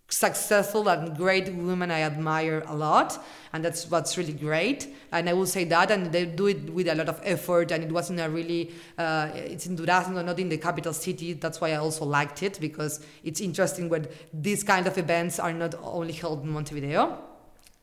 successful 0.07 0.87
and 0.89 1.15
great 1.15 1.51
women 1.51 1.89
I 1.89 2.01
admire 2.01 2.63
a 2.67 2.75
lot, 2.75 3.23
and 3.53 3.65
that's 3.65 3.89
what's 3.89 4.19
really 4.19 4.33
great. 4.33 4.93
And 5.11 5.27
I 5.27 5.33
will 5.33 5.47
say 5.47 5.63
that, 5.63 5.89
and 5.89 6.11
they 6.11 6.25
do 6.25 6.45
it 6.45 6.69
with 6.69 6.87
a 6.87 6.93
lot 6.93 7.09
of 7.09 7.19
effort, 7.23 7.71
and 7.71 7.83
it 7.83 7.91
wasn't 7.91 8.19
a 8.19 8.29
really. 8.29 8.71
Uh, 8.99 9.31
it's 9.33 9.65
in 9.65 9.75
Durazno, 9.77 10.23
not 10.23 10.37
in 10.37 10.49
the 10.49 10.59
capital 10.59 10.93
city. 10.93 11.33
That's 11.33 11.59
why 11.59 11.71
I 11.71 11.77
also 11.77 12.05
liked 12.05 12.43
it 12.43 12.59
because 12.61 13.03
it's 13.23 13.41
interesting 13.41 13.89
when 13.89 14.07
these 14.31 14.63
kind 14.63 14.85
of 14.85 14.95
events 14.99 15.39
are 15.39 15.53
not 15.53 15.73
only 15.81 16.13
held 16.13 16.43
in 16.43 16.49
Montevideo. 16.49 17.31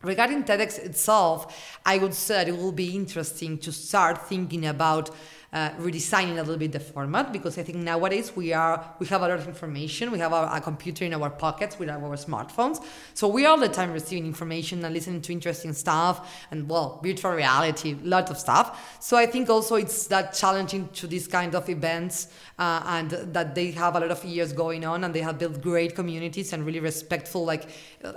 Regarding 0.03 0.45
TEDx 0.45 0.79
itself, 0.79 1.77
I 1.85 1.99
would 1.99 2.15
say 2.15 2.37
that 2.37 2.49
it 2.49 2.57
will 2.57 2.73
be 2.73 2.95
interesting 2.95 3.59
to 3.59 3.73
start 3.73 4.29
thinking 4.29 4.65
about 4.65 5.11
uh, 5.53 5.71
redesigning 5.81 6.35
a 6.35 6.43
little 6.43 6.59
bit 6.59 6.73
the 6.73 6.81
format 6.81 7.33
because 7.33 7.57
I 7.57 7.63
think 7.63 7.79
nowadays 7.79 8.37
we 8.37 8.53
are 8.53 8.95
we 8.99 9.07
have 9.07 9.23
a 9.23 9.29
lot 9.29 9.39
of 9.39 9.49
information. 9.49 10.11
We 10.11 10.19
have 10.19 10.33
a, 10.33 10.51
a 10.53 10.61
computer 10.61 11.07
in 11.07 11.15
our 11.15 11.31
pockets 11.31 11.79
with 11.79 11.89
our 11.89 12.17
smartphones, 12.17 12.85
so 13.15 13.29
we 13.29 13.47
are 13.47 13.53
all 13.53 13.59
the 13.59 13.69
time 13.69 13.93
receiving 13.93 14.27
information 14.27 14.85
and 14.85 14.95
listening 14.95 15.23
to 15.23 15.33
interesting 15.33 15.73
stuff 15.73 16.47
and 16.51 16.69
well, 16.69 17.01
virtual 17.03 17.33
reality, 17.33 17.93
a 17.93 18.07
lot 18.07 18.31
of 18.31 18.39
stuff. 18.39 18.99
So 19.01 19.17
I 19.17 19.25
think 19.25 19.49
also 19.49 19.77
it's 19.77 20.07
that 20.09 20.35
challenging 20.35 20.89
to 20.95 21.07
these 21.07 21.27
kind 21.27 21.55
of 21.55 21.69
events 21.71 22.29
uh, 22.59 22.83
and 22.85 23.11
that 23.11 23.55
they 23.55 23.71
have 23.71 23.97
a 23.97 24.01
lot 24.01 24.11
of 24.11 24.23
years 24.25 24.53
going 24.53 24.85
on 24.85 25.05
and 25.05 25.15
they 25.15 25.21
have 25.21 25.39
built 25.39 25.63
great 25.63 25.95
communities 25.95 26.53
and 26.53 26.67
really 26.67 26.81
respectful. 26.81 27.45
Like 27.47 27.71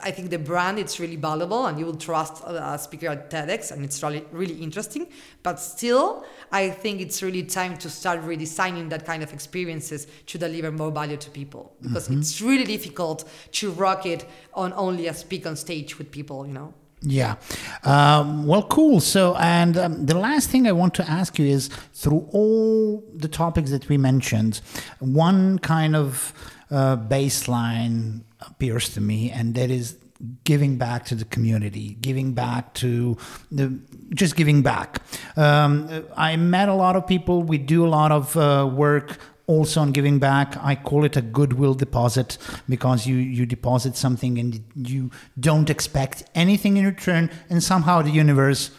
I 0.03 0.11
think 0.11 0.31
the 0.31 0.39
brand 0.39 0.79
it's 0.79 0.99
really 0.99 1.15
valuable 1.15 1.65
and 1.65 1.79
you 1.79 1.85
will 1.85 1.95
trust 1.95 2.43
a 2.45 2.77
speaker 2.77 3.07
at 3.07 3.29
TEDx 3.29 3.71
and 3.71 3.85
it's 3.85 4.03
really 4.03 4.25
really 4.31 4.55
interesting. 4.55 5.07
But 5.43 5.59
still, 5.59 6.25
I 6.51 6.69
think 6.69 6.99
it's 6.99 7.20
really 7.21 7.43
time 7.43 7.77
to 7.77 7.89
start 7.89 8.21
redesigning 8.21 8.89
that 8.89 9.05
kind 9.05 9.23
of 9.23 9.33
experiences 9.33 10.07
to 10.27 10.37
deliver 10.37 10.71
more 10.71 10.91
value 10.91 11.17
to 11.17 11.29
people 11.29 11.73
because 11.81 12.07
mm-hmm. 12.07 12.19
it's 12.19 12.41
really 12.41 12.65
difficult 12.65 13.29
to 13.51 13.71
rock 13.71 14.05
it 14.05 14.25
on 14.53 14.73
only 14.73 15.07
a 15.07 15.13
speak 15.13 15.45
on 15.45 15.55
stage 15.55 15.97
with 15.97 16.11
people, 16.11 16.45
you 16.45 16.53
know. 16.53 16.73
Yeah. 17.03 17.35
Um, 17.83 18.45
well, 18.45 18.63
cool. 18.63 18.99
So, 18.99 19.35
and 19.37 19.75
um, 19.75 20.05
the 20.05 20.17
last 20.17 20.49
thing 20.49 20.67
I 20.67 20.71
want 20.71 20.93
to 20.95 21.09
ask 21.09 21.39
you 21.39 21.47
is 21.47 21.69
through 21.93 22.27
all 22.31 23.03
the 23.15 23.27
topics 23.27 23.71
that 23.71 23.89
we 23.89 23.97
mentioned, 23.97 24.61
one 24.99 25.57
kind 25.59 25.95
of 25.95 26.31
uh, 26.69 26.97
baseline 26.97 28.21
appears 28.39 28.89
to 28.89 29.01
me, 29.01 29.31
and 29.31 29.55
that 29.55 29.71
is 29.71 29.97
giving 30.43 30.77
back 30.77 31.05
to 31.05 31.15
the 31.15 31.25
community, 31.25 31.97
giving 32.01 32.33
back 32.33 32.73
to 32.75 33.17
the 33.51 33.79
just 34.13 34.35
giving 34.35 34.61
back. 34.61 35.01
Um, 35.35 36.05
I 36.15 36.35
met 36.35 36.69
a 36.69 36.73
lot 36.73 36.95
of 36.95 37.07
people. 37.07 37.43
We 37.43 37.57
do 37.57 37.85
a 37.85 37.89
lot 37.89 38.11
of 38.11 38.37
uh, 38.37 38.69
work 38.71 39.17
also 39.47 39.81
on 39.81 39.91
giving 39.91 40.19
back. 40.19 40.55
I 40.61 40.75
call 40.75 41.03
it 41.05 41.17
a 41.17 41.21
goodwill 41.21 41.73
deposit 41.73 42.37
because 42.69 43.07
you 43.07 43.15
you 43.15 43.45
deposit 43.45 43.95
something 43.95 44.37
and 44.37 44.63
you 44.75 45.11
don't 45.39 45.69
expect 45.69 46.23
anything 46.35 46.77
in 46.77 46.85
return, 46.85 47.29
and 47.49 47.63
somehow 47.63 48.01
the 48.01 48.11
universe 48.11 48.71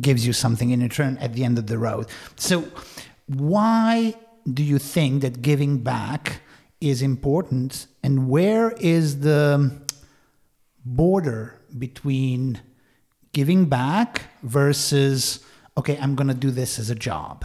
gives 0.00 0.26
you 0.26 0.32
something 0.32 0.70
in 0.70 0.80
return 0.80 1.16
at 1.18 1.32
the 1.34 1.44
end 1.44 1.58
of 1.58 1.66
the 1.66 1.78
road. 1.78 2.06
So, 2.36 2.64
why 3.26 4.14
do 4.52 4.62
you 4.62 4.78
think 4.78 5.22
that 5.22 5.42
giving 5.42 5.78
back 5.78 6.40
is 6.80 7.02
important, 7.02 7.86
and 8.02 8.28
where 8.28 8.72
is 8.72 9.20
the 9.20 9.85
border 10.86 11.60
between 11.76 12.60
giving 13.32 13.66
back 13.66 14.22
versus 14.42 15.44
okay, 15.76 15.98
I'm 16.00 16.14
going 16.14 16.28
to 16.28 16.34
do 16.34 16.50
this 16.50 16.78
as 16.78 16.88
a 16.88 16.94
job? 16.94 17.44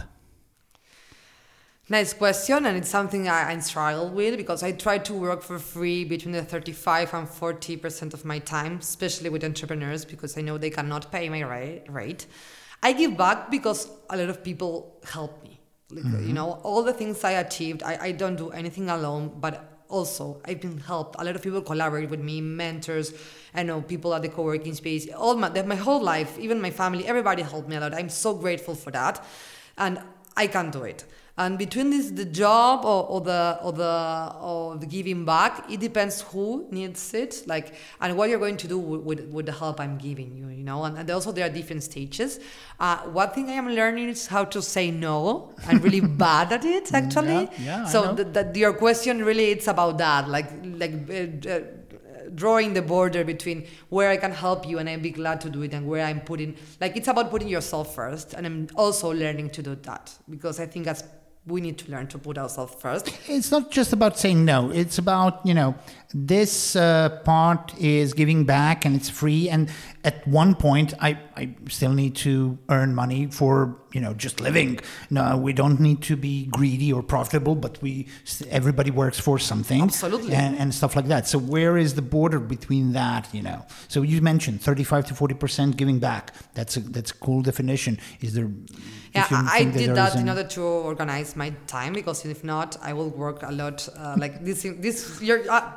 Nice 1.88 2.14
question, 2.14 2.64
and 2.64 2.78
it's 2.78 2.88
something 2.88 3.28
I, 3.28 3.52
I 3.52 3.58
struggle 3.58 4.08
with 4.08 4.38
because 4.38 4.62
I 4.62 4.72
try 4.72 4.96
to 4.98 5.12
work 5.12 5.42
for 5.42 5.58
free 5.58 6.04
between 6.04 6.32
the 6.32 6.42
35 6.42 7.12
and 7.12 7.28
40 7.28 7.76
percent 7.76 8.14
of 8.14 8.24
my 8.24 8.38
time, 8.38 8.78
especially 8.78 9.28
with 9.28 9.44
entrepreneurs 9.44 10.04
because 10.04 10.38
I 10.38 10.40
know 10.40 10.56
they 10.56 10.70
cannot 10.70 11.12
pay 11.12 11.28
my 11.28 11.42
rate. 11.42 12.26
I 12.82 12.92
give 12.92 13.16
back 13.16 13.50
because 13.50 13.90
a 14.08 14.16
lot 14.16 14.30
of 14.30 14.42
people 14.42 14.96
help 15.04 15.42
me. 15.42 15.60
Like, 15.90 16.04
mm-hmm. 16.04 16.26
You 16.28 16.32
know, 16.32 16.52
all 16.62 16.82
the 16.82 16.94
things 16.94 17.22
I 17.22 17.32
achieved, 17.32 17.82
I, 17.82 17.98
I 18.00 18.12
don't 18.12 18.36
do 18.36 18.50
anything 18.50 18.88
alone, 18.88 19.32
but 19.38 19.71
also 19.92 20.40
I've 20.44 20.60
been 20.60 20.78
helped. 20.78 21.16
A 21.20 21.24
lot 21.24 21.36
of 21.36 21.42
people 21.42 21.62
collaborate 21.62 22.10
with 22.10 22.20
me, 22.20 22.40
mentors. 22.40 23.14
I 23.54 23.62
know 23.62 23.82
people 23.82 24.14
at 24.14 24.22
the 24.22 24.28
co-working 24.28 24.74
space. 24.74 25.08
All 25.12 25.36
my 25.36 25.50
my 25.62 25.76
whole 25.76 26.02
life, 26.02 26.38
even 26.38 26.60
my 26.60 26.70
family, 26.70 27.06
everybody 27.06 27.42
helped 27.42 27.68
me 27.68 27.76
a 27.76 27.80
lot. 27.80 27.94
I'm 27.94 28.08
so 28.08 28.34
grateful 28.34 28.74
for 28.74 28.90
that, 28.90 29.24
and 29.76 30.00
I 30.36 30.46
can 30.46 30.70
do 30.70 30.82
it 30.82 31.04
and 31.38 31.58
between 31.58 31.90
this 31.90 32.10
the 32.10 32.24
job 32.24 32.84
or, 32.84 33.06
or 33.08 33.20
the 33.20 33.58
or 33.62 33.72
the 33.72 34.34
or 34.40 34.76
the 34.76 34.86
giving 34.86 35.24
back 35.24 35.70
it 35.70 35.80
depends 35.80 36.20
who 36.20 36.66
needs 36.70 37.14
it 37.14 37.42
like 37.46 37.74
and 38.00 38.16
what 38.16 38.28
you're 38.28 38.38
going 38.38 38.56
to 38.56 38.68
do 38.68 38.78
with, 38.78 39.00
with, 39.00 39.20
with 39.30 39.46
the 39.46 39.52
help 39.52 39.80
i'm 39.80 39.96
giving 39.96 40.36
you 40.36 40.52
you 40.62 40.66
know? 40.66 40.84
And, 40.84 40.96
and 40.96 41.10
also 41.10 41.32
there 41.32 41.46
are 41.46 41.52
different 41.52 41.82
stages. 41.82 42.38
Uh, 42.78 42.98
one 43.20 43.30
thing 43.30 43.50
i 43.50 43.54
am 43.62 43.68
learning 43.68 44.08
is 44.08 44.26
how 44.28 44.44
to 44.44 44.62
say 44.62 44.90
no. 44.90 45.52
I'm 45.66 45.78
really 45.78 46.00
bad 46.26 46.52
at 46.52 46.64
it 46.64 46.94
actually. 46.94 47.42
Yeah, 47.58 47.68
yeah, 47.70 47.84
so 47.86 48.14
the, 48.14 48.24
the, 48.24 48.58
your 48.58 48.72
question 48.72 49.24
really 49.24 49.48
it's 49.50 49.68
about 49.68 49.98
that 49.98 50.28
like 50.28 50.48
like 50.82 50.94
uh, 51.10 51.48
uh, 51.54 51.60
drawing 52.34 52.72
the 52.74 52.82
border 52.82 53.24
between 53.24 53.66
where 53.88 54.08
I 54.08 54.16
can 54.16 54.32
help 54.32 54.68
you 54.68 54.78
and 54.78 54.88
I'd 54.88 55.02
be 55.02 55.10
glad 55.10 55.40
to 55.42 55.50
do 55.50 55.62
it 55.62 55.74
and 55.74 55.86
where 55.86 56.04
I'm 56.04 56.20
putting 56.20 56.56
like 56.80 56.96
it's 56.96 57.08
about 57.08 57.30
putting 57.30 57.48
yourself 57.48 57.94
first. 57.94 58.34
And 58.34 58.46
I'm 58.46 58.68
also 58.76 59.12
learning 59.12 59.50
to 59.50 59.62
do 59.62 59.74
that 59.90 60.14
because 60.30 60.60
I 60.60 60.66
think 60.66 60.84
that's 60.84 61.02
we 61.46 61.60
need 61.60 61.78
to 61.78 61.90
learn 61.90 62.06
to 62.08 62.18
put 62.18 62.38
ourselves 62.38 62.74
first. 62.80 63.12
It's 63.28 63.50
not 63.50 63.70
just 63.70 63.92
about 63.92 64.18
saying 64.18 64.44
no. 64.44 64.70
It's 64.70 64.98
about, 64.98 65.44
you 65.44 65.54
know, 65.54 65.74
this 66.14 66.76
uh, 66.76 67.08
part 67.24 67.74
is 67.78 68.12
giving 68.12 68.44
back 68.44 68.84
and 68.84 68.94
it's 68.94 69.08
free. 69.08 69.48
And 69.48 69.70
at 70.04 70.26
one 70.26 70.54
point, 70.54 70.94
I, 71.00 71.18
I 71.36 71.54
still 71.68 71.92
need 71.92 72.16
to 72.16 72.58
earn 72.68 72.94
money 72.94 73.26
for, 73.26 73.78
you 73.92 74.00
know, 74.00 74.12
just 74.12 74.40
living. 74.40 74.80
No, 75.10 75.36
we 75.36 75.52
don't 75.52 75.80
need 75.80 76.02
to 76.02 76.16
be 76.16 76.46
greedy 76.46 76.92
or 76.92 77.02
profitable, 77.02 77.54
but 77.54 77.80
we, 77.80 78.08
everybody 78.50 78.90
works 78.90 79.18
for 79.18 79.38
something. 79.38 79.80
Absolutely. 79.80 80.34
And, 80.34 80.58
and 80.58 80.74
stuff 80.74 80.96
like 80.96 81.06
that. 81.06 81.28
So 81.28 81.38
where 81.38 81.78
is 81.78 81.94
the 81.94 82.02
border 82.02 82.40
between 82.40 82.92
that, 82.92 83.28
you 83.32 83.42
know? 83.42 83.64
So 83.88 84.02
you 84.02 84.20
mentioned 84.20 84.60
35 84.60 85.06
to 85.06 85.14
40% 85.14 85.76
giving 85.76 85.98
back. 85.98 86.34
That's 86.54 86.76
a, 86.76 86.80
that's 86.80 87.12
a 87.12 87.14
cool 87.14 87.42
definition. 87.42 87.98
Is 88.20 88.34
there, 88.34 88.50
yeah, 89.14 89.26
I 89.30 89.64
did 89.64 89.94
that 89.94 90.16
in 90.16 90.28
order 90.28 90.44
to 90.44 90.62
organize 90.62 91.36
my 91.36 91.50
time 91.66 91.92
because 91.92 92.24
if 92.24 92.42
not, 92.42 92.76
I 92.82 92.92
will 92.92 93.10
work 93.10 93.42
a 93.42 93.52
lot. 93.52 93.86
Uh, 93.96 94.16
like 94.18 94.42
this, 94.44 94.62
this 94.62 95.20
your 95.20 95.42
uh, 95.50 95.70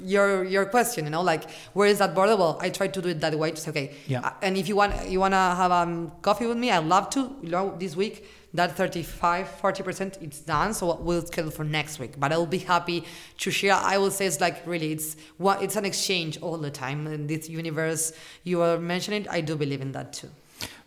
your 0.00 0.44
your 0.44 0.66
question, 0.66 1.04
you 1.04 1.10
know, 1.10 1.22
like 1.22 1.50
where 1.72 1.88
is 1.88 1.98
that 1.98 2.14
border? 2.14 2.36
Well, 2.36 2.58
I 2.60 2.70
try 2.70 2.88
to 2.88 3.02
do 3.02 3.08
it 3.08 3.20
that 3.20 3.34
way. 3.34 3.52
Okay, 3.68 3.94
yeah. 4.06 4.20
Uh, 4.20 4.32
and 4.42 4.56
if 4.56 4.68
you 4.68 4.76
want, 4.76 5.08
you 5.08 5.20
wanna 5.20 5.54
have 5.54 5.72
um, 5.72 6.12
coffee 6.22 6.46
with 6.46 6.58
me, 6.58 6.70
I'd 6.70 6.84
love 6.84 7.10
to. 7.10 7.20
You 7.42 7.50
know, 7.50 7.76
this 7.78 7.96
week 7.96 8.24
that 8.54 8.76
35 8.76 9.60
40% 9.60 10.22
it's 10.22 10.40
done 10.40 10.72
so 10.72 10.96
we'll 10.96 11.24
schedule 11.26 11.50
for 11.50 11.64
next 11.64 11.98
week 11.98 12.18
but 12.18 12.32
i'll 12.32 12.46
be 12.46 12.58
happy 12.58 13.04
to 13.36 13.50
share 13.50 13.74
i 13.74 13.98
will 13.98 14.10
say 14.10 14.24
it's 14.26 14.40
like 14.40 14.66
really 14.66 14.92
it's 14.92 15.16
what 15.36 15.62
it's 15.62 15.76
an 15.76 15.84
exchange 15.84 16.38
all 16.40 16.56
the 16.56 16.70
time 16.70 17.06
in 17.06 17.26
this 17.26 17.48
universe 17.48 18.12
you 18.44 18.62
are 18.62 18.78
mentioning 18.78 19.26
i 19.28 19.40
do 19.40 19.54
believe 19.54 19.82
in 19.82 19.92
that 19.92 20.14
too 20.14 20.30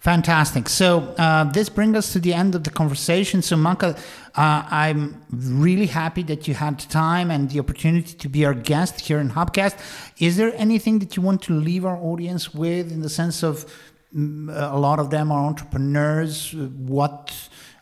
Fantastic. 0.01 0.67
So 0.67 1.13
uh, 1.19 1.43
this 1.43 1.69
brings 1.69 1.95
us 1.95 2.13
to 2.13 2.19
the 2.19 2.33
end 2.33 2.55
of 2.55 2.63
the 2.63 2.71
conversation. 2.71 3.43
So 3.43 3.55
Manka, 3.55 3.95
uh, 4.33 4.63
I'm 4.71 5.21
really 5.29 5.85
happy 5.85 6.23
that 6.23 6.47
you 6.47 6.55
had 6.55 6.79
time 6.79 7.29
and 7.29 7.51
the 7.51 7.59
opportunity 7.59 8.15
to 8.15 8.27
be 8.27 8.43
our 8.43 8.55
guest 8.55 9.01
here 9.01 9.19
in 9.19 9.29
Hubcast. 9.29 9.77
Is 10.17 10.37
there 10.37 10.53
anything 10.55 10.97
that 10.99 11.15
you 11.15 11.21
want 11.21 11.43
to 11.43 11.53
leave 11.53 11.85
our 11.85 11.97
audience 11.97 12.51
with 12.51 12.91
in 12.91 13.01
the 13.01 13.09
sense 13.09 13.43
of 13.43 13.71
mm, 14.15 14.49
a 14.49 14.79
lot 14.79 14.97
of 14.97 15.11
them 15.11 15.31
are 15.31 15.45
entrepreneurs? 15.45 16.55
What 16.55 17.31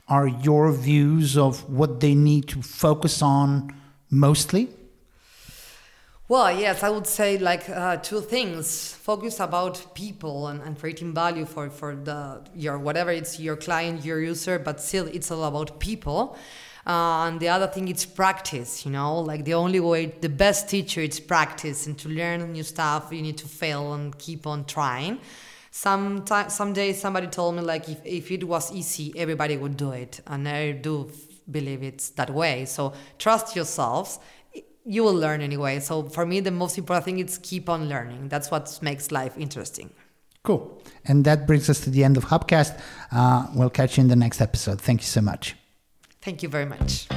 are 0.09 0.27
your 0.27 0.73
views 0.73 1.37
of 1.37 1.69
what 1.69 2.01
they 2.01 2.15
need 2.15 2.49
to 2.49 2.61
focus 2.61 3.21
on 3.21 3.73
mostly? 4.09 4.67
Well, 6.29 6.59
yes, 6.59 6.83
I 6.83 6.91
would 6.91 7.07
say 7.07 7.39
like 7.39 7.67
uh, 7.67 7.97
two 7.97 8.21
things. 8.21 8.93
Focus 8.93 9.39
about 9.39 9.95
people 9.95 10.45
and, 10.45 10.61
and 10.61 10.77
creating 10.77 11.15
value 11.15 11.43
for, 11.43 11.71
for 11.71 11.95
the 11.95 12.43
your 12.53 12.77
whatever 12.77 13.09
it's 13.09 13.39
your 13.39 13.55
client, 13.55 14.05
your 14.05 14.21
user, 14.21 14.59
but 14.59 14.79
still 14.79 15.07
it's 15.07 15.31
all 15.31 15.43
about 15.45 15.79
people. 15.79 16.37
Uh, 16.85 17.25
and 17.25 17.39
the 17.39 17.49
other 17.49 17.65
thing 17.65 17.87
is 17.87 18.05
practice, 18.05 18.85
you 18.85 18.91
know, 18.91 19.19
like 19.19 19.43
the 19.43 19.55
only 19.55 19.79
way, 19.79 20.05
the 20.21 20.29
best 20.29 20.69
teacher 20.69 21.01
is 21.01 21.19
practice 21.19 21.87
and 21.87 21.97
to 21.97 22.09
learn 22.09 22.51
new 22.51 22.61
stuff, 22.61 23.07
you 23.11 23.23
need 23.23 23.39
to 23.39 23.47
fail 23.47 23.93
and 23.93 24.15
keep 24.19 24.45
on 24.45 24.65
trying. 24.65 25.17
Some 25.71 26.25
time, 26.25 26.51
some 26.51 26.73
days 26.73 27.01
somebody 27.01 27.25
told 27.25 27.55
me 27.55 27.61
like 27.61 27.89
if, 27.89 28.05
if 28.05 28.31
it 28.31 28.43
was 28.43 28.71
easy, 28.71 29.13
everybody 29.17 29.57
would 29.57 29.77
do 29.77 29.93
it. 29.93 30.19
And 30.27 30.47
I 30.47 30.73
do 30.73 31.11
believe 31.49 31.81
it's 31.81 32.09
that 32.11 32.29
way. 32.29 32.65
So 32.65 32.93
trust 33.17 33.55
yourselves 33.55 34.19
you 34.89 35.03
will 35.03 35.13
learn 35.13 35.39
anyway. 35.41 35.79
So 35.79 36.03
for 36.09 36.25
me, 36.25 36.39
the 36.39 36.51
most 36.51 36.77
important 36.77 37.05
thing 37.05 37.19
is 37.19 37.37
keep 37.37 37.69
on 37.69 37.87
learning. 37.87 38.29
That's 38.29 38.49
what 38.49 38.79
makes 38.81 39.11
life 39.11 39.37
interesting. 39.37 39.91
Cool. 40.43 40.81
And 41.05 41.25
that 41.25 41.45
brings 41.45 41.69
us 41.69 41.79
to 41.81 41.91
the 41.91 42.03
end 42.03 42.17
of 42.17 42.25
Hubcast. 42.25 42.79
Uh, 43.11 43.45
we'll 43.53 43.69
catch 43.69 43.97
you 43.97 44.01
in 44.01 44.07
the 44.07 44.15
next 44.15 44.41
episode. 44.41 44.81
Thank 44.81 45.01
you 45.01 45.07
so 45.07 45.21
much. 45.21 45.55
Thank 46.21 46.41
you 46.41 46.49
very 46.49 46.65
much. 46.65 47.07